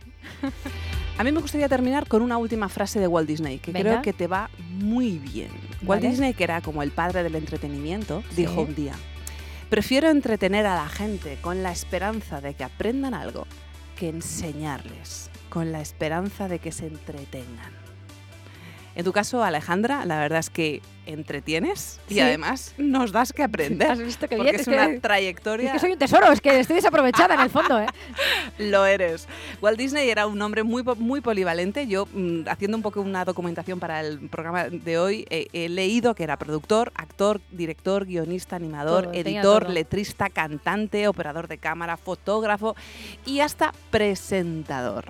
A 1.18 1.24
mí 1.24 1.30
me 1.32 1.40
gustaría 1.40 1.68
terminar 1.68 2.08
con 2.08 2.22
una 2.22 2.38
última 2.38 2.68
frase 2.70 2.98
de 2.98 3.06
Walt 3.06 3.28
Disney, 3.28 3.58
que 3.58 3.70
Venga. 3.72 3.90
creo 3.90 4.02
que 4.02 4.12
te 4.14 4.26
va 4.26 4.48
muy 4.70 5.18
bien. 5.18 5.50
Walt 5.84 6.02
Vale. 6.02 6.08
Disney, 6.10 6.34
que 6.34 6.44
era 6.44 6.60
como 6.60 6.82
el 6.82 6.90
padre 6.90 7.22
del 7.22 7.34
entretenimiento, 7.34 8.22
Sí. 8.30 8.36
dijo 8.36 8.62
un 8.62 8.74
día, 8.74 8.94
prefiero 9.70 10.10
entretener 10.10 10.66
a 10.66 10.74
la 10.76 10.88
gente 10.88 11.38
con 11.40 11.62
la 11.62 11.72
esperanza 11.72 12.40
de 12.40 12.54
que 12.54 12.64
aprendan 12.64 13.14
algo 13.14 13.46
que 13.96 14.08
enseñarles 14.08 15.30
con 15.48 15.70
la 15.72 15.80
esperanza 15.80 16.48
de 16.48 16.58
que 16.58 16.72
se 16.72 16.86
entretengan. 16.86 17.81
En 18.94 19.04
tu 19.04 19.12
caso, 19.12 19.42
Alejandra, 19.42 20.04
la 20.04 20.18
verdad 20.20 20.40
es 20.40 20.50
que 20.50 20.82
entretienes 21.04 21.98
y 22.08 22.14
Sí. 22.14 22.20
además 22.20 22.74
nos 22.78 23.10
das 23.10 23.32
que 23.32 23.42
aprender. 23.42 23.90
Has 23.90 23.98
visto 23.98 24.28
porque 24.28 24.42
bien, 24.42 24.54
es, 24.54 24.60
es 24.62 24.68
una 24.68 24.86
que- 24.88 25.00
trayectoria 25.00 25.66
Es 25.68 25.72
que 25.72 25.78
soy 25.80 25.92
un 25.92 25.98
tesoro, 25.98 26.30
es 26.30 26.40
que 26.40 26.60
estoy 26.60 26.76
desaprovechada 26.76 27.34
en 27.34 27.40
el 27.40 27.50
fondo, 27.50 27.80
¿eh? 27.80 27.86
Lo 28.58 28.84
eres. 28.86 29.26
Walt 29.60 29.78
Disney 29.78 30.08
era 30.10 30.26
un 30.26 30.40
hombre 30.42 30.62
muy, 30.62 30.84
muy 30.98 31.20
polivalente. 31.20 31.86
Yo, 31.88 32.06
mm, 32.12 32.42
haciendo 32.48 32.76
un 32.76 32.82
poco 32.82 33.00
una 33.00 33.24
documentación 33.24 33.80
para 33.80 34.00
el 34.00 34.28
programa 34.28 34.64
de 34.68 34.98
hoy, 34.98 35.26
eh, 35.30 35.46
he 35.52 35.68
leído 35.68 36.14
que 36.14 36.22
era 36.22 36.36
productor, 36.36 36.92
actor, 36.94 37.40
director, 37.50 38.04
guionista, 38.06 38.54
animador, 38.56 39.04
Todo, 39.04 39.14
editor, 39.14 39.70
letrista, 39.70 40.28
cantante, 40.30 41.08
operador 41.08 41.48
de 41.48 41.58
cámara, 41.58 41.96
fotógrafo 41.96 42.76
y 43.26 43.40
hasta 43.40 43.72
presentador. 43.90 45.06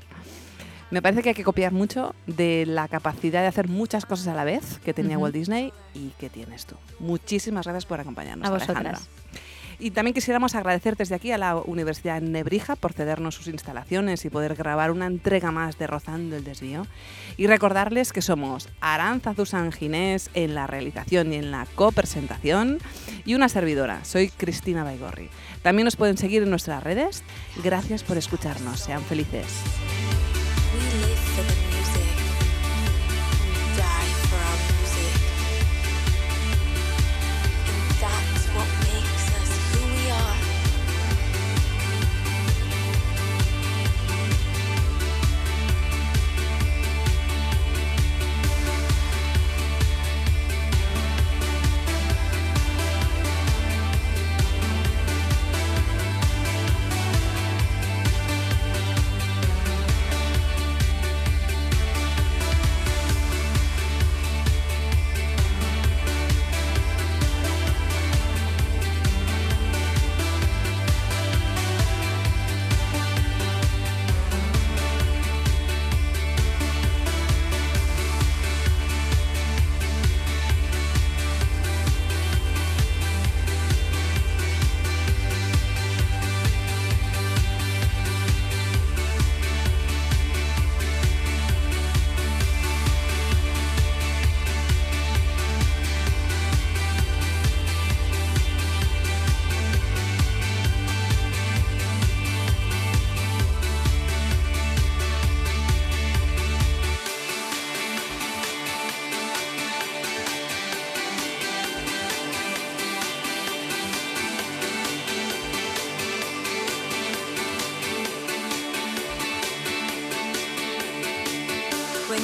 Me 0.92 1.00
parece 1.00 1.22
que 1.22 1.31
hay 1.31 1.35
que 1.35 1.42
copiar 1.42 1.72
mucho 1.72 2.14
de 2.26 2.66
la 2.66 2.87
capacidad 2.87 3.40
de 3.40 3.46
hacer 3.46 3.66
muchas 3.66 4.05
cosas 4.05 4.26
a 4.28 4.35
la 4.35 4.44
vez 4.44 4.78
que 4.85 4.92
tenía. 4.92 5.16
Walt 5.16 5.35
Disney 5.35 5.72
y 5.94 6.11
que 6.18 6.28
tienes 6.28 6.66
tú. 6.66 6.76
Muchísimas 6.98 7.64
gracias 7.64 7.87
por 7.87 7.98
acompañarnos, 7.98 8.46
A 8.46 8.50
vosotras. 8.50 8.76
Alejandra. 8.76 9.00
Y 9.78 9.92
también 9.92 10.12
quisiéramos 10.12 10.55
agradecer 10.55 10.96
desde 10.98 11.14
aquí 11.14 11.33
a 11.33 11.38
la 11.38 11.57
Universidad 11.57 12.20
Nebrija 12.20 12.76
por 12.76 12.92
cedernos 12.92 13.35
sus 13.35 13.48
instalaciones 13.48 14.26
y 14.26 14.31
poder 14.31 14.55
grabar 14.55 14.90
una 14.90 15.07
entrega 15.07 15.50
más 15.50 15.78
de 15.78 15.87
Rozando 15.87 16.37
el 16.37 16.44
Desvío. 16.44 16.87
Y 17.38 17.46
recordarles 17.46 18.12
que 18.12 18.20
somos 18.20 18.68
Aranzazu 18.83 19.46
San 19.46 19.72
Ginés 19.72 20.28
en 20.35 20.55
la 20.55 20.66
realización 20.66 21.33
y 21.33 21.37
en 21.37 21.50
la 21.50 21.66
copresentación 21.74 22.78
y 23.24 23.35
una 23.35 23.48
servidora. 23.48 24.05
Soy 24.05 24.28
Cristina 24.28 24.85
Baigorri. 24.85 25.31
También 25.62 25.87
nos 25.87 25.96
pueden 25.96 26.18
seguir 26.18 26.42
en 26.42 26.50
nuestras 26.50 26.83
redes. 26.83 27.24
Gracias 27.64 28.02
por 28.02 28.18
escucharnos. 28.18 28.78
Sean 28.78 29.02
felices. 29.02 29.46